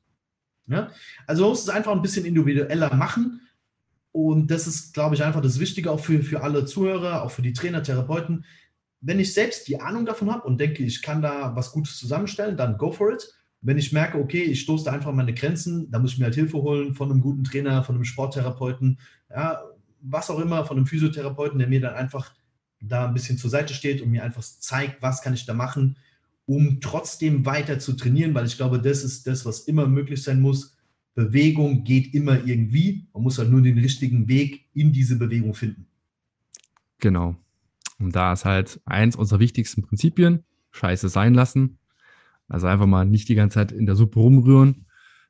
Ja? 0.67 0.91
Also 1.27 1.43
man 1.43 1.51
muss 1.51 1.63
es 1.63 1.69
einfach 1.69 1.93
ein 1.93 2.03
bisschen 2.03 2.27
individueller 2.27 2.95
machen. 2.95 3.41
Und 4.17 4.51
das 4.51 4.67
ist, 4.67 4.95
glaube 4.95 5.15
ich, 5.15 5.23
einfach 5.23 5.43
das 5.43 5.61
Wichtige 5.61 5.91
auch 5.91 6.01
für, 6.01 6.23
für 6.23 6.43
alle 6.43 6.65
Zuhörer, 6.65 7.23
auch 7.23 7.31
für 7.31 7.43
die 7.43 7.53
Trainer, 7.53 7.83
Therapeuten, 7.83 8.47
wenn 9.03 9.21
ich 9.21 9.35
selbst 9.35 9.69
die 9.69 9.79
Ahnung 9.79 10.07
davon 10.07 10.33
habe 10.33 10.49
und 10.49 10.59
denke, 10.59 10.83
ich 10.85 11.03
kann 11.03 11.21
da 11.21 11.55
was 11.55 11.71
Gutes 11.71 11.99
zusammenstellen, 11.99 12.57
dann 12.57 12.79
go 12.79 12.93
for 12.93 13.13
it. 13.13 13.31
Wenn 13.61 13.77
ich 13.77 13.93
merke, 13.93 14.17
okay, 14.17 14.41
ich 14.41 14.63
stoße 14.63 14.87
da 14.87 14.93
einfach 14.93 15.13
meine 15.13 15.35
Grenzen, 15.35 15.91
dann 15.91 16.01
muss 16.01 16.15
ich 16.15 16.19
mir 16.19 16.25
halt 16.25 16.35
Hilfe 16.35 16.57
holen 16.57 16.95
von 16.95 17.11
einem 17.11 17.21
guten 17.21 17.45
Trainer, 17.45 17.85
von 17.85 17.95
einem 17.95 18.05
Sporttherapeuten, 18.05 18.99
ja, 19.29 19.61
was 20.01 20.31
auch 20.31 20.41
immer, 20.41 20.65
von 20.65 20.79
einem 20.79 20.87
Physiotherapeuten, 20.87 21.59
der 21.59 21.69
mir 21.69 21.83
dann 21.83 21.95
einfach 21.95 22.33
da 22.81 23.09
ein 23.09 23.13
bisschen 23.13 23.37
zur 23.37 23.51
Seite 23.51 23.75
steht 23.75 24.01
und 24.01 24.11
mir 24.11 24.25
einfach 24.25 24.43
zeigt, 24.43 25.03
was 25.03 25.21
kann 25.21 25.35
ich 25.35 25.45
da 25.45 25.53
machen, 25.53 25.99
um 26.47 26.81
trotzdem 26.81 27.45
weiter 27.45 27.79
zu 27.79 27.93
trainieren, 27.93 28.35
weil 28.35 28.47
ich 28.47 28.57
glaube, 28.57 28.81
das 28.81 29.05
ist 29.05 29.27
das, 29.27 29.45
was 29.45 29.61
immer 29.61 29.87
möglich 29.87 30.23
sein 30.23 30.41
muss. 30.41 30.76
Bewegung 31.17 31.83
geht 31.83 32.15
immer 32.15 32.45
irgendwie. 32.45 33.09
Man 33.15 33.25
muss 33.25 33.39
halt 33.39 33.51
nur 33.51 33.63
den 33.63 33.79
richtigen 33.79 34.29
Weg 34.29 34.67
in 34.75 34.93
diese 34.93 35.19
Bewegung 35.19 35.55
finden. 35.55 35.87
Genau. 36.99 37.37
Und 37.99 38.15
da 38.15 38.35
ist 38.35 38.45
halt 38.45 38.81
eins 38.85 39.17
unserer 39.17 39.41
wichtigsten 39.41 39.83
Prinzipien, 39.83 40.45
Scheiße 40.73 41.09
sein 41.09 41.33
lassen. 41.33 41.79
Also 42.49 42.67
einfach 42.67 42.87
mal 42.87 43.07
nicht 43.07 43.31
die 43.31 43.35
ganze 43.35 43.55
Zeit 43.55 43.73
in 43.73 43.87
der 43.87 43.97
Suppe 43.97 44.21
rumrühren, 44.21 44.85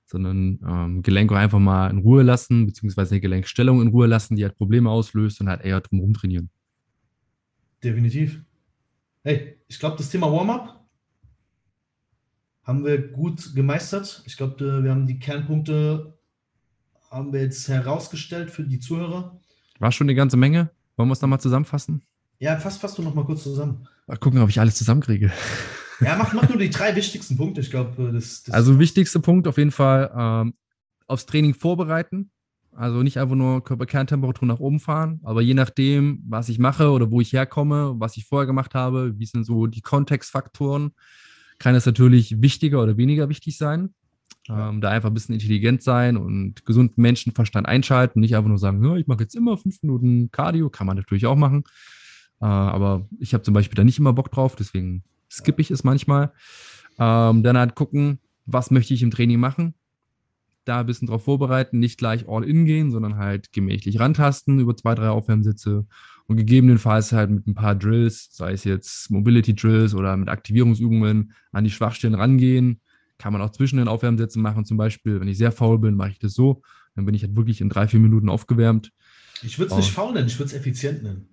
sondern 0.06 0.58
ähm, 0.66 1.02
Gelenke 1.02 1.36
einfach 1.36 1.60
mal 1.60 1.88
in 1.88 1.98
Ruhe 1.98 2.24
lassen, 2.24 2.66
beziehungsweise 2.66 3.14
eine 3.14 3.20
Gelenkstellung 3.20 3.80
in 3.80 3.88
Ruhe 3.88 4.08
lassen, 4.08 4.34
die 4.34 4.42
halt 4.42 4.56
Probleme 4.56 4.90
auslöst 4.90 5.40
und 5.40 5.48
halt 5.48 5.62
eher 5.62 5.80
drum 5.80 6.12
trainieren. 6.12 6.50
Definitiv. 7.82 8.42
Hey, 9.22 9.56
ich 9.68 9.78
glaube, 9.78 9.96
das 9.96 10.10
Thema 10.10 10.30
Warm-up 10.32 10.84
haben 12.66 12.84
wir 12.84 13.08
gut 13.08 13.54
gemeistert. 13.54 14.22
Ich 14.26 14.36
glaube, 14.36 14.82
wir 14.82 14.90
haben 14.90 15.06
die 15.06 15.18
Kernpunkte 15.18 16.12
haben 17.10 17.32
wir 17.32 17.40
jetzt 17.40 17.68
herausgestellt 17.68 18.50
für 18.50 18.64
die 18.64 18.80
Zuhörer. 18.80 19.40
War 19.78 19.92
schon 19.92 20.06
eine 20.06 20.14
ganze 20.14 20.36
Menge. 20.36 20.70
Wollen 20.96 21.08
wir 21.08 21.12
es 21.12 21.20
nochmal 21.20 21.40
zusammenfassen? 21.40 22.02
Ja, 22.38 22.58
fass, 22.58 22.76
fass 22.76 22.94
du 22.94 23.02
noch 23.02 23.14
mal 23.14 23.24
kurz 23.24 23.42
zusammen. 23.42 23.86
Mal 24.06 24.16
gucken, 24.16 24.40
ob 24.40 24.48
ich 24.48 24.60
alles 24.60 24.74
zusammenkriege. 24.74 25.32
Ja, 26.00 26.16
mach, 26.16 26.32
mach 26.32 26.48
nur 26.48 26.58
die 26.58 26.68
drei 26.68 26.94
wichtigsten 26.94 27.36
Punkte. 27.36 27.60
Ich 27.60 27.70
glaube, 27.70 28.12
das, 28.12 28.42
das, 28.42 28.54
Also, 28.54 28.78
wichtigster 28.78 29.20
Punkt 29.20 29.48
auf 29.48 29.56
jeden 29.56 29.70
Fall 29.70 30.10
ähm, 30.14 30.54
aufs 31.06 31.26
Training 31.26 31.54
vorbereiten. 31.54 32.30
Also 32.72 33.02
nicht 33.02 33.18
einfach 33.18 33.36
nur 33.36 33.64
Körperkerntemperatur 33.64 34.46
nach 34.46 34.58
oben 34.58 34.80
fahren, 34.80 35.20
aber 35.22 35.40
je 35.40 35.54
nachdem, 35.54 36.22
was 36.28 36.50
ich 36.50 36.58
mache 36.58 36.90
oder 36.90 37.10
wo 37.10 37.22
ich 37.22 37.32
herkomme, 37.32 37.94
was 37.96 38.18
ich 38.18 38.26
vorher 38.26 38.46
gemacht 38.46 38.74
habe, 38.74 39.18
wie 39.18 39.24
sind 39.24 39.44
so 39.44 39.66
die 39.66 39.80
Kontextfaktoren, 39.80 40.92
kann 41.58 41.74
es 41.74 41.86
natürlich 41.86 42.40
wichtiger 42.42 42.82
oder 42.82 42.96
weniger 42.96 43.28
wichtig 43.28 43.56
sein. 43.56 43.94
Ähm, 44.48 44.80
da 44.80 44.90
einfach 44.90 45.10
ein 45.10 45.14
bisschen 45.14 45.34
intelligent 45.34 45.82
sein 45.82 46.16
und 46.16 46.64
gesunden 46.64 47.02
Menschenverstand 47.02 47.66
einschalten, 47.66 48.20
nicht 48.20 48.36
einfach 48.36 48.48
nur 48.48 48.58
sagen, 48.58 48.96
ich 48.96 49.06
mache 49.08 49.22
jetzt 49.22 49.34
immer 49.34 49.56
fünf 49.56 49.82
Minuten 49.82 50.30
Cardio, 50.30 50.70
kann 50.70 50.86
man 50.86 50.96
natürlich 50.96 51.26
auch 51.26 51.36
machen. 51.36 51.64
Äh, 52.40 52.44
aber 52.44 53.08
ich 53.18 53.34
habe 53.34 53.42
zum 53.42 53.54
Beispiel 53.54 53.74
da 53.74 53.82
nicht 53.82 53.98
immer 53.98 54.12
Bock 54.12 54.30
drauf, 54.30 54.54
deswegen 54.54 55.02
skippe 55.30 55.62
ich 55.62 55.70
es 55.70 55.82
manchmal. 55.82 56.32
Ähm, 56.98 57.42
dann 57.42 57.58
halt 57.58 57.74
gucken, 57.74 58.20
was 58.44 58.70
möchte 58.70 58.94
ich 58.94 59.02
im 59.02 59.10
Training 59.10 59.40
machen. 59.40 59.74
Da 60.64 60.80
ein 60.80 60.86
bisschen 60.86 61.08
drauf 61.08 61.24
vorbereiten, 61.24 61.78
nicht 61.78 61.98
gleich 61.98 62.28
all 62.28 62.44
in 62.44 62.64
gehen, 62.64 62.90
sondern 62.90 63.16
halt 63.16 63.52
gemächlich 63.52 64.00
rantasten 64.00 64.58
über 64.60 64.76
zwei, 64.76 64.94
drei 64.94 65.08
Aufwärmsitze 65.08 65.86
und 66.26 66.36
gegebenenfalls 66.36 67.12
halt 67.12 67.30
mit 67.30 67.46
ein 67.46 67.54
paar 67.54 67.74
Drills, 67.74 68.28
sei 68.32 68.52
es 68.52 68.64
jetzt 68.64 69.10
Mobility 69.10 69.54
Drills 69.54 69.94
oder 69.94 70.16
mit 70.16 70.28
Aktivierungsübungen, 70.28 71.32
an 71.52 71.64
die 71.64 71.70
Schwachstellen 71.70 72.14
rangehen. 72.14 72.80
Kann 73.18 73.32
man 73.32 73.40
auch 73.40 73.50
zwischen 73.50 73.78
den 73.78 73.88
Aufwärmsätzen 73.88 74.42
machen, 74.42 74.64
zum 74.64 74.76
Beispiel, 74.76 75.20
wenn 75.20 75.28
ich 75.28 75.38
sehr 75.38 75.52
faul 75.52 75.78
bin, 75.78 75.94
mache 75.94 76.10
ich 76.10 76.18
das 76.18 76.34
so. 76.34 76.62
Dann 76.94 77.06
bin 77.06 77.14
ich 77.14 77.22
halt 77.22 77.36
wirklich 77.36 77.60
in 77.60 77.68
drei, 77.68 77.88
vier 77.88 78.00
Minuten 78.00 78.28
aufgewärmt. 78.28 78.92
Ich 79.42 79.58
würde 79.58 79.72
es 79.72 79.76
nicht 79.76 79.92
faul 79.92 80.12
nennen, 80.14 80.26
ich 80.26 80.38
würde 80.38 80.48
es 80.48 80.54
effizient 80.54 81.02
nennen. 81.02 81.28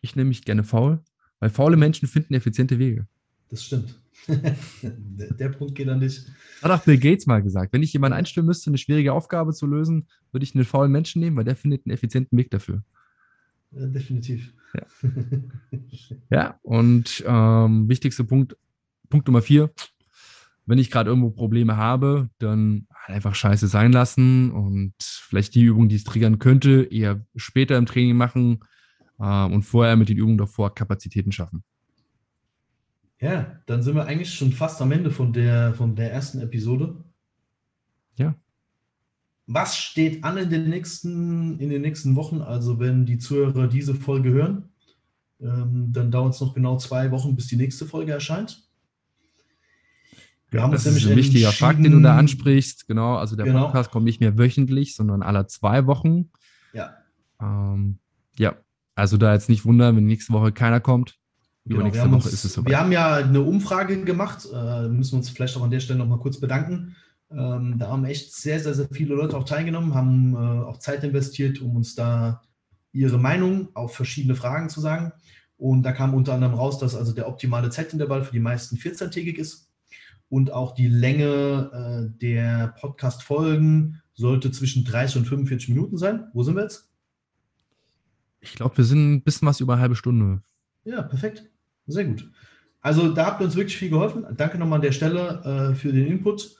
Ich 0.00 0.16
nenne 0.16 0.28
mich 0.28 0.44
gerne 0.44 0.64
faul, 0.64 1.00
weil 1.40 1.50
faule 1.50 1.76
Menschen 1.76 2.08
finden 2.08 2.34
effiziente 2.34 2.78
Wege. 2.78 3.06
das 3.48 3.64
stimmt. 3.64 3.98
der, 4.28 5.32
der 5.38 5.48
Punkt 5.48 5.74
geht 5.74 5.88
an 5.88 6.00
dich. 6.00 6.24
Hat 6.62 6.70
auch 6.70 6.84
Bill 6.84 6.98
Gates 6.98 7.26
mal 7.26 7.42
gesagt, 7.42 7.72
wenn 7.72 7.82
ich 7.82 7.92
jemanden 7.92 8.16
einstellen 8.16 8.46
müsste, 8.46 8.70
eine 8.70 8.78
schwierige 8.78 9.12
Aufgabe 9.12 9.52
zu 9.52 9.66
lösen, 9.66 10.06
würde 10.30 10.44
ich 10.44 10.54
einen 10.54 10.64
faulen 10.64 10.92
Menschen 10.92 11.20
nehmen, 11.20 11.36
weil 11.36 11.44
der 11.44 11.56
findet 11.56 11.86
einen 11.86 11.94
effizienten 11.94 12.38
Weg 12.38 12.50
dafür. 12.50 12.84
Ja, 13.72 13.86
definitiv. 13.86 14.52
Ja, 14.74 14.86
ja 16.30 16.58
und 16.62 17.22
ähm, 17.26 17.88
wichtigster 17.88 18.24
Punkt, 18.24 18.56
Punkt 19.08 19.26
Nummer 19.26 19.42
vier, 19.42 19.70
wenn 20.66 20.78
ich 20.78 20.90
gerade 20.90 21.10
irgendwo 21.10 21.30
Probleme 21.30 21.76
habe, 21.76 22.30
dann 22.38 22.86
halt 22.94 23.16
einfach 23.16 23.34
scheiße 23.34 23.66
sein 23.66 23.92
lassen 23.92 24.50
und 24.52 24.94
vielleicht 24.98 25.54
die 25.54 25.62
Übung, 25.62 25.88
die 25.88 25.96
es 25.96 26.04
triggern 26.04 26.38
könnte, 26.38 26.82
eher 26.90 27.24
später 27.36 27.76
im 27.76 27.86
Training 27.86 28.16
machen 28.16 28.60
äh, 29.18 29.44
und 29.44 29.62
vorher 29.62 29.96
mit 29.96 30.08
den 30.08 30.18
Übungen 30.18 30.38
davor 30.38 30.74
Kapazitäten 30.74 31.32
schaffen. 31.32 31.64
Ja, 33.20 33.60
dann 33.66 33.82
sind 33.82 33.94
wir 33.94 34.06
eigentlich 34.06 34.34
schon 34.34 34.52
fast 34.52 34.82
am 34.82 34.90
Ende 34.90 35.10
von 35.10 35.32
der, 35.32 35.74
von 35.74 35.94
der 35.94 36.12
ersten 36.12 36.40
Episode. 36.40 37.04
Ja. 38.16 38.34
Was 39.46 39.76
steht 39.76 40.24
an 40.24 40.36
in 40.36 40.50
den 40.50 40.68
nächsten, 40.70 41.58
in 41.58 41.68
den 41.70 41.82
nächsten 41.82 42.16
Wochen? 42.16 42.40
Also, 42.40 42.78
wenn 42.78 43.06
die 43.06 43.18
Zuhörer 43.18 43.66
diese 43.66 43.94
Folge 43.94 44.30
hören, 44.30 44.70
ähm, 45.40 45.88
dann 45.92 46.10
dauert 46.10 46.34
es 46.34 46.40
noch 46.40 46.54
genau 46.54 46.76
zwei 46.78 47.10
Wochen, 47.10 47.34
bis 47.34 47.48
die 47.48 47.56
nächste 47.56 47.86
Folge 47.86 48.12
erscheint. 48.12 48.62
Wir 50.50 50.58
ja, 50.58 50.64
haben 50.64 50.72
das 50.72 50.86
uns 50.86 50.96
ist 50.96 51.06
ein 51.06 51.16
wichtiger 51.16 51.50
Fakt, 51.50 51.82
den 51.82 51.92
du 51.92 52.00
da 52.00 52.16
ansprichst. 52.16 52.86
Genau, 52.86 53.16
also 53.16 53.36
der 53.36 53.46
genau. 53.46 53.66
Podcast 53.66 53.90
kommt 53.90 54.04
nicht 54.04 54.20
mehr 54.20 54.36
wöchentlich, 54.38 54.94
sondern 54.94 55.22
alle 55.22 55.46
zwei 55.46 55.86
Wochen. 55.86 56.30
Ja. 56.74 56.94
Ähm, 57.40 57.98
ja, 58.38 58.56
also 58.94 59.16
da 59.16 59.32
jetzt 59.32 59.48
nicht 59.48 59.64
wundern, 59.64 59.96
wenn 59.96 60.04
nächste 60.04 60.32
Woche 60.32 60.52
keiner 60.52 60.80
kommt. 60.80 61.18
Übernächste 61.64 62.02
genau, 62.02 62.16
Woche 62.16 62.24
uns, 62.24 62.34
ist 62.34 62.44
es 62.44 62.52
soweit. 62.52 62.70
Wir 62.70 62.78
haben 62.78 62.92
ja 62.92 63.14
eine 63.14 63.40
Umfrage 63.40 64.04
gemacht, 64.04 64.46
äh, 64.52 64.88
müssen 64.88 65.12
wir 65.12 65.18
uns 65.18 65.30
vielleicht 65.30 65.56
auch 65.56 65.62
an 65.62 65.70
der 65.70 65.80
Stelle 65.80 65.98
nochmal 65.98 66.18
kurz 66.18 66.38
bedanken. 66.38 66.96
Ähm, 67.36 67.78
da 67.78 67.88
haben 67.88 68.04
echt 68.04 68.34
sehr, 68.34 68.60
sehr, 68.60 68.74
sehr 68.74 68.88
viele 68.92 69.14
Leute 69.14 69.36
auch 69.36 69.44
teilgenommen, 69.44 69.94
haben 69.94 70.34
äh, 70.34 70.38
auch 70.38 70.78
Zeit 70.78 71.04
investiert, 71.04 71.60
um 71.60 71.76
uns 71.76 71.94
da 71.94 72.42
ihre 72.92 73.18
Meinung 73.18 73.68
auf 73.74 73.94
verschiedene 73.94 74.34
Fragen 74.34 74.68
zu 74.68 74.80
sagen. 74.80 75.12
Und 75.56 75.82
da 75.84 75.92
kam 75.92 76.14
unter 76.14 76.34
anderem 76.34 76.54
raus, 76.54 76.78
dass 76.78 76.94
also 76.94 77.12
der 77.12 77.28
optimale 77.28 77.70
Zeitintervall 77.70 78.24
für 78.24 78.32
die 78.32 78.40
meisten 78.40 78.76
14-tägig 78.76 79.36
ist. 79.36 79.70
Und 80.28 80.50
auch 80.50 80.74
die 80.74 80.88
Länge 80.88 81.70
äh, 81.72 82.18
der 82.18 82.74
Podcast-Folgen 82.80 84.02
sollte 84.14 84.50
zwischen 84.50 84.84
30 84.84 85.18
und 85.18 85.26
45 85.26 85.68
Minuten 85.68 85.98
sein. 85.98 86.28
Wo 86.32 86.42
sind 86.42 86.56
wir 86.56 86.62
jetzt? 86.62 86.90
Ich 88.40 88.54
glaube, 88.54 88.76
wir 88.76 88.84
sind 88.84 89.12
ein 89.12 89.22
bisschen 89.22 89.46
was 89.46 89.60
über 89.60 89.74
eine 89.74 89.82
halbe 89.82 89.94
Stunde. 89.94 90.42
Ja, 90.84 91.02
perfekt. 91.02 91.48
Sehr 91.86 92.06
gut. 92.06 92.30
Also 92.80 93.12
da 93.12 93.26
habt 93.26 93.40
ihr 93.40 93.44
uns 93.44 93.56
wirklich 93.56 93.76
viel 93.76 93.90
geholfen. 93.90 94.26
Danke 94.36 94.58
nochmal 94.58 94.78
an 94.78 94.82
der 94.82 94.92
Stelle 94.92 95.70
äh, 95.72 95.74
für 95.74 95.92
den 95.92 96.06
Input. 96.06 96.56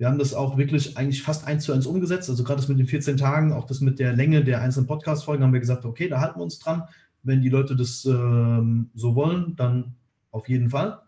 Wir 0.00 0.06
haben 0.06 0.18
das 0.18 0.32
auch 0.32 0.56
wirklich 0.56 0.96
eigentlich 0.96 1.22
fast 1.22 1.46
eins 1.46 1.64
zu 1.64 1.74
eins 1.74 1.84
umgesetzt. 1.84 2.30
Also 2.30 2.42
gerade 2.42 2.58
das 2.58 2.68
mit 2.70 2.78
den 2.78 2.86
14 2.86 3.18
Tagen, 3.18 3.52
auch 3.52 3.66
das 3.66 3.82
mit 3.82 3.98
der 3.98 4.14
Länge 4.14 4.42
der 4.42 4.62
einzelnen 4.62 4.86
Podcast-Folgen 4.86 5.44
haben 5.44 5.52
wir 5.52 5.60
gesagt, 5.60 5.84
okay, 5.84 6.08
da 6.08 6.22
halten 6.22 6.40
wir 6.40 6.44
uns 6.44 6.58
dran. 6.58 6.84
Wenn 7.22 7.42
die 7.42 7.50
Leute 7.50 7.76
das 7.76 8.06
ähm, 8.06 8.88
so 8.94 9.14
wollen, 9.14 9.56
dann 9.56 9.96
auf 10.30 10.48
jeden 10.48 10.70
Fall. 10.70 11.02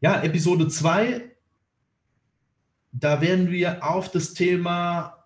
Ja, 0.00 0.22
Episode 0.22 0.68
2, 0.68 1.22
da 2.92 3.20
werden 3.20 3.50
wir 3.50 3.84
auf 3.84 4.12
das 4.12 4.32
Thema 4.32 5.24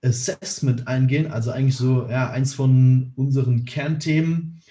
Assessment 0.00 0.88
eingehen, 0.88 1.30
also 1.30 1.50
eigentlich 1.50 1.76
so 1.76 2.08
ja, 2.08 2.30
eins 2.30 2.54
von 2.54 3.12
unseren 3.16 3.66
Kernthemen 3.66 4.62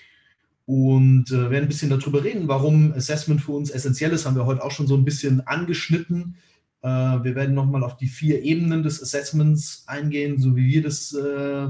und 0.65 1.29
äh, 1.29 1.51
werden 1.51 1.65
ein 1.65 1.67
bisschen 1.67 1.91
darüber 1.91 2.23
reden, 2.23 2.47
warum 2.47 2.93
Assessment 2.93 3.41
für 3.41 3.51
uns 3.51 3.69
essentiell 3.69 4.11
ist. 4.11 4.25
Haben 4.25 4.37
wir 4.37 4.47
heute 4.47 4.63
auch 4.63 4.71
schon 4.71 4.87
so 4.87 4.97
ein 4.97 5.05
bisschen 5.05 5.45
angeschnitten. 5.45 6.37
Äh, 6.81 6.87
wir 6.87 7.35
werden 7.35 7.55
nochmal 7.55 7.83
auf 7.83 7.97
die 7.97 8.07
vier 8.07 8.41
Ebenen 8.43 8.83
des 8.83 9.01
Assessments 9.01 9.83
eingehen, 9.87 10.39
so 10.39 10.55
wie 10.55 10.67
wir 10.67 10.81
das, 10.81 11.13
äh, 11.13 11.69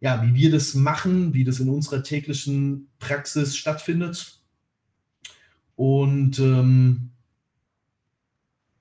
ja, 0.00 0.22
wie 0.22 0.34
wir 0.34 0.50
das 0.50 0.74
machen, 0.74 1.34
wie 1.34 1.44
das 1.44 1.60
in 1.60 1.68
unserer 1.68 2.02
täglichen 2.02 2.88
Praxis 2.98 3.56
stattfindet. 3.56 4.40
Und 5.74 6.38
ähm, 6.38 7.10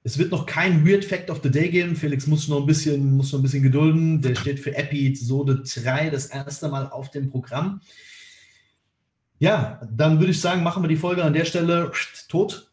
es 0.04 0.20
wird 0.20 0.32
noch 0.32 0.46
kein 0.46 0.88
Weird 0.88 1.04
Fact 1.04 1.32
of 1.32 1.42
the 1.42 1.50
Day 1.50 1.70
geben. 1.70 1.96
Felix 1.96 2.28
muss 2.28 2.48
noch 2.48 2.62
ein 2.62 2.68
bisschen, 2.68 3.18
muss 3.18 3.32
noch 3.32 3.40
ein 3.40 3.44
bisschen 3.44 3.64
gedulden. 3.64 4.22
Der 4.22 4.36
steht 4.36 4.60
für 4.60 4.76
Episode 4.76 5.64
3 5.64 6.12
das 6.12 6.28
erste 6.28 6.70
Mal 6.70 6.88
auf 6.88 7.10
dem 7.10 7.32
Programm. 7.32 7.82
Ja, 9.40 9.82
dann 9.92 10.20
würde 10.20 10.32
ich 10.32 10.40
sagen, 10.40 10.64
machen 10.64 10.84
wir 10.84 10.88
die 10.88 10.96
Folge 10.96 11.24
an 11.24 11.34
der 11.34 11.46
Stelle 11.46 11.92
tot. 12.30 12.72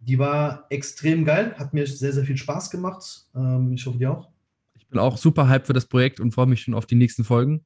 Die 0.00 0.18
war 0.18 0.66
extrem 0.70 1.24
geil, 1.24 1.54
hat 1.58 1.74
mir 1.74 1.86
sehr, 1.86 2.12
sehr 2.12 2.24
viel 2.24 2.36
Spaß 2.36 2.70
gemacht. 2.70 3.26
Ähm, 3.34 3.72
ich 3.72 3.84
hoffe, 3.86 3.98
dir 3.98 4.10
auch. 4.12 4.28
Ich 4.74 4.88
bin 4.88 4.98
auch 4.98 5.18
super 5.18 5.48
hyped 5.48 5.66
für 5.66 5.72
das 5.72 5.86
Projekt 5.86 6.20
und 6.20 6.32
freue 6.32 6.46
mich 6.46 6.62
schon 6.62 6.74
auf 6.74 6.86
die 6.86 6.94
nächsten 6.96 7.22
Folgen. 7.22 7.64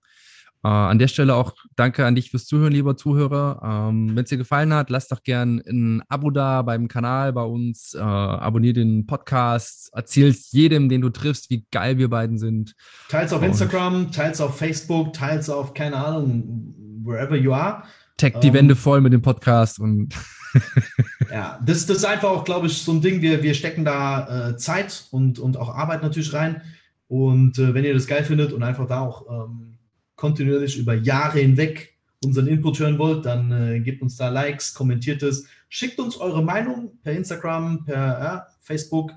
Äh, 0.64 0.68
an 0.68 0.98
der 0.98 1.08
Stelle 1.08 1.34
auch 1.34 1.54
danke 1.76 2.06
an 2.06 2.14
dich 2.14 2.30
fürs 2.30 2.46
Zuhören, 2.46 2.72
lieber 2.72 2.96
Zuhörer. 2.96 3.60
Ähm, 3.90 4.16
Wenn 4.16 4.24
es 4.24 4.30
dir 4.30 4.38
gefallen 4.38 4.72
hat, 4.72 4.88
lass 4.88 5.08
doch 5.08 5.22
gern 5.22 5.62
ein 5.68 6.02
Abo 6.08 6.30
da 6.30 6.62
beim 6.62 6.88
Kanal 6.88 7.34
bei 7.34 7.42
uns. 7.42 7.92
Äh, 7.92 8.00
abonnier 8.00 8.72
den 8.72 9.06
Podcast, 9.06 9.90
erzähl 9.92 10.34
jedem, 10.50 10.88
den 10.88 11.02
du 11.02 11.10
triffst, 11.10 11.50
wie 11.50 11.66
geil 11.70 11.98
wir 11.98 12.08
beiden 12.08 12.38
sind. 12.38 12.74
Teils 13.10 13.34
auf 13.34 13.42
und 13.42 13.48
Instagram, 13.48 14.10
teils 14.10 14.40
auf 14.40 14.56
Facebook, 14.56 15.12
teils 15.12 15.50
auf, 15.50 15.74
keine 15.74 15.96
Ahnung, 15.96 16.74
wherever 17.04 17.36
you 17.36 17.52
are. 17.52 17.84
Tag 18.16 18.40
die 18.40 18.48
ähm, 18.48 18.54
Wände 18.54 18.76
voll 18.76 19.00
mit 19.00 19.12
dem 19.12 19.22
Podcast 19.22 19.78
und. 19.80 20.14
ja, 21.30 21.58
das, 21.64 21.86
das 21.86 21.98
ist 21.98 22.04
einfach 22.04 22.30
auch, 22.30 22.44
glaube 22.44 22.68
ich, 22.68 22.82
so 22.82 22.92
ein 22.92 23.00
Ding. 23.00 23.20
Wir, 23.22 23.42
wir 23.42 23.54
stecken 23.54 23.84
da 23.84 24.50
äh, 24.50 24.56
Zeit 24.56 25.08
und, 25.10 25.38
und 25.38 25.56
auch 25.56 25.74
Arbeit 25.74 26.02
natürlich 26.02 26.32
rein. 26.32 26.62
Und 27.08 27.58
äh, 27.58 27.74
wenn 27.74 27.84
ihr 27.84 27.94
das 27.94 28.06
geil 28.06 28.24
findet 28.24 28.52
und 28.52 28.62
einfach 28.62 28.86
da 28.86 29.00
auch 29.00 29.26
ähm, 29.28 29.78
kontinuierlich 30.16 30.78
über 30.78 30.94
Jahre 30.94 31.40
hinweg 31.40 31.94
unseren 32.24 32.46
Input 32.46 32.78
hören 32.78 32.98
wollt, 32.98 33.26
dann 33.26 33.50
äh, 33.50 33.80
gebt 33.80 34.00
uns 34.00 34.16
da 34.16 34.28
Likes, 34.28 34.74
kommentiert 34.74 35.22
es, 35.22 35.46
schickt 35.68 35.98
uns 35.98 36.16
eure 36.16 36.42
Meinung 36.42 36.92
per 37.02 37.12
Instagram, 37.12 37.84
per 37.84 38.46
Facebook, 38.60 39.12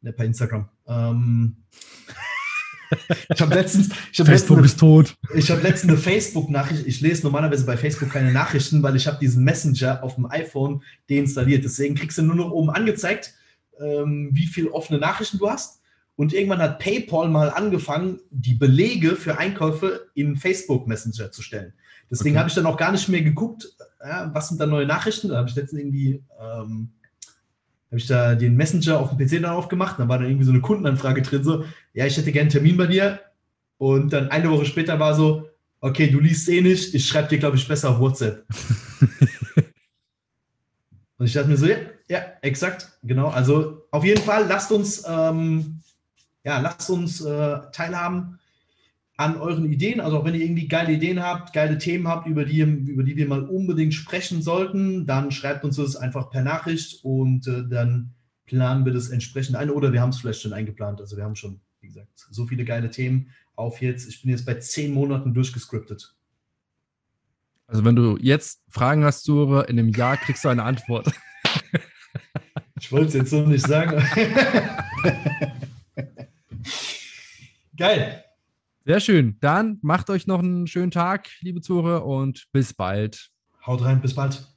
ne, 0.00 0.12
per 0.12 0.24
Instagram. 0.24 0.68
Ähm, 0.86 1.56
ich 3.34 3.40
habe 3.40 3.54
letztens, 3.54 3.88
ich 4.12 4.20
hab 4.20 4.26
Facebook 4.26 4.58
letztens, 4.58 4.72
ist 4.72 4.80
tot. 4.80 5.16
Ich 5.34 5.50
habe 5.50 5.62
letztens 5.62 5.92
eine 5.92 5.98
Facebook-Nachricht. 5.98 6.86
Ich 6.86 7.00
lese 7.00 7.22
normalerweise 7.22 7.64
bei 7.66 7.76
Facebook 7.76 8.10
keine 8.10 8.32
Nachrichten, 8.32 8.82
weil 8.82 8.96
ich 8.96 9.06
habe 9.06 9.18
diesen 9.18 9.44
Messenger 9.44 10.02
auf 10.02 10.14
dem 10.16 10.30
iPhone 10.30 10.82
deinstalliert. 11.10 11.64
Deswegen 11.64 11.94
kriegst 11.94 12.18
du 12.18 12.22
nur 12.22 12.36
noch 12.36 12.50
oben 12.50 12.70
angezeigt, 12.70 13.34
ähm, 13.80 14.30
wie 14.32 14.46
viele 14.46 14.72
offene 14.72 14.98
Nachrichten 14.98 15.38
du 15.38 15.50
hast. 15.50 15.80
Und 16.16 16.32
irgendwann 16.32 16.60
hat 16.60 16.80
PayPal 16.80 17.28
mal 17.28 17.50
angefangen, 17.50 18.18
die 18.30 18.54
Belege 18.54 19.14
für 19.14 19.38
Einkäufe 19.38 20.08
in 20.14 20.36
Facebook 20.36 20.88
Messenger 20.88 21.30
zu 21.30 21.42
stellen. 21.42 21.72
Deswegen 22.10 22.34
okay. 22.34 22.38
habe 22.40 22.48
ich 22.48 22.54
dann 22.54 22.66
auch 22.66 22.76
gar 22.76 22.90
nicht 22.90 23.08
mehr 23.08 23.22
geguckt, 23.22 23.68
ja, 24.02 24.30
was 24.32 24.48
sind 24.48 24.60
da 24.60 24.66
neue 24.66 24.86
Nachrichten. 24.86 25.28
Da 25.28 25.36
habe 25.36 25.48
ich 25.48 25.54
letztens 25.54 25.80
irgendwie 25.80 26.24
ähm, 26.40 26.90
habe 27.88 27.98
ich 27.98 28.06
da 28.06 28.34
den 28.34 28.56
Messenger 28.56 28.98
auf 29.00 29.10
dem 29.10 29.18
PC 29.18 29.42
dann 29.42 29.52
aufgemacht. 29.52 29.98
Dann 29.98 30.08
war 30.08 30.18
da 30.18 30.24
irgendwie 30.24 30.44
so 30.44 30.52
eine 30.52 30.60
Kundenanfrage 30.60 31.22
drin, 31.22 31.42
so, 31.42 31.64
ja, 31.94 32.06
ich 32.06 32.16
hätte 32.16 32.32
gerne 32.32 32.42
einen 32.42 32.50
Termin 32.50 32.76
bei 32.76 32.86
dir. 32.86 33.20
Und 33.78 34.12
dann 34.12 34.30
eine 34.30 34.50
Woche 34.50 34.66
später 34.66 34.98
war 34.98 35.14
so, 35.14 35.48
okay, 35.80 36.08
du 36.08 36.20
liest 36.20 36.48
eh 36.48 36.60
nicht, 36.60 36.94
ich 36.94 37.06
schreibe 37.06 37.28
dir, 37.28 37.38
glaube 37.38 37.56
ich, 37.56 37.66
besser 37.66 37.90
auf 37.90 38.00
WhatsApp. 38.00 38.44
Und 41.18 41.26
ich 41.26 41.32
dachte 41.32 41.48
mir 41.48 41.56
so, 41.56 41.66
ja, 41.66 41.76
ja, 42.08 42.20
exakt, 42.42 42.92
genau. 43.02 43.28
Also 43.28 43.86
auf 43.90 44.04
jeden 44.04 44.22
Fall, 44.22 44.46
lasst 44.46 44.70
uns, 44.70 45.02
ähm, 45.08 45.80
ja, 46.44 46.58
lasst 46.58 46.90
uns 46.90 47.20
äh, 47.20 47.58
teilhaben 47.72 48.38
an 49.18 49.36
euren 49.36 49.70
Ideen. 49.70 50.00
Also 50.00 50.18
auch 50.18 50.24
wenn 50.24 50.34
ihr 50.34 50.42
irgendwie 50.42 50.68
geile 50.68 50.92
Ideen 50.92 51.22
habt, 51.22 51.52
geile 51.52 51.76
Themen 51.76 52.06
habt, 52.06 52.26
über 52.26 52.44
die, 52.44 52.60
über 52.60 53.02
die 53.02 53.16
wir 53.16 53.26
mal 53.26 53.42
unbedingt 53.42 53.92
sprechen 53.92 54.42
sollten, 54.42 55.06
dann 55.06 55.32
schreibt 55.32 55.64
uns 55.64 55.76
das 55.76 55.96
einfach 55.96 56.30
per 56.30 56.42
Nachricht 56.42 57.04
und 57.04 57.46
äh, 57.48 57.68
dann 57.68 58.14
planen 58.46 58.84
wir 58.84 58.92
das 58.92 59.10
entsprechend 59.10 59.56
ein. 59.56 59.70
Oder 59.70 59.92
wir 59.92 60.00
haben 60.00 60.10
es 60.10 60.20
vielleicht 60.20 60.40
schon 60.40 60.52
eingeplant. 60.52 61.00
Also 61.00 61.16
wir 61.16 61.24
haben 61.24 61.34
schon, 61.34 61.60
wie 61.80 61.88
gesagt, 61.88 62.28
so 62.30 62.46
viele 62.46 62.64
geile 62.64 62.90
Themen 62.90 63.30
auf 63.56 63.82
jetzt. 63.82 64.08
Ich 64.08 64.22
bin 64.22 64.30
jetzt 64.30 64.46
bei 64.46 64.54
zehn 64.54 64.94
Monaten 64.94 65.34
durchgescriptet. 65.34 66.14
Also 67.66 67.84
wenn 67.84 67.96
du 67.96 68.16
jetzt 68.20 68.62
Fragen 68.68 69.04
hast, 69.04 69.24
Sure, 69.24 69.64
in 69.64 69.80
einem 69.80 69.88
Jahr 69.88 70.16
kriegst 70.16 70.44
du 70.44 70.48
eine 70.48 70.62
Antwort. 70.62 71.12
Ich 72.80 72.92
wollte 72.92 73.08
es 73.08 73.14
jetzt 73.14 73.30
so 73.30 73.44
nicht 73.44 73.66
sagen. 73.66 74.00
Geil. 77.76 78.24
Sehr 78.88 79.00
schön. 79.00 79.36
Dann 79.40 79.78
macht 79.82 80.08
euch 80.08 80.26
noch 80.26 80.38
einen 80.38 80.66
schönen 80.66 80.90
Tag, 80.90 81.28
liebe 81.42 81.60
Zuhörer, 81.60 82.06
und 82.06 82.46
bis 82.52 82.72
bald. 82.72 83.28
Haut 83.66 83.84
rein, 83.84 84.00
bis 84.00 84.14
bald. 84.14 84.48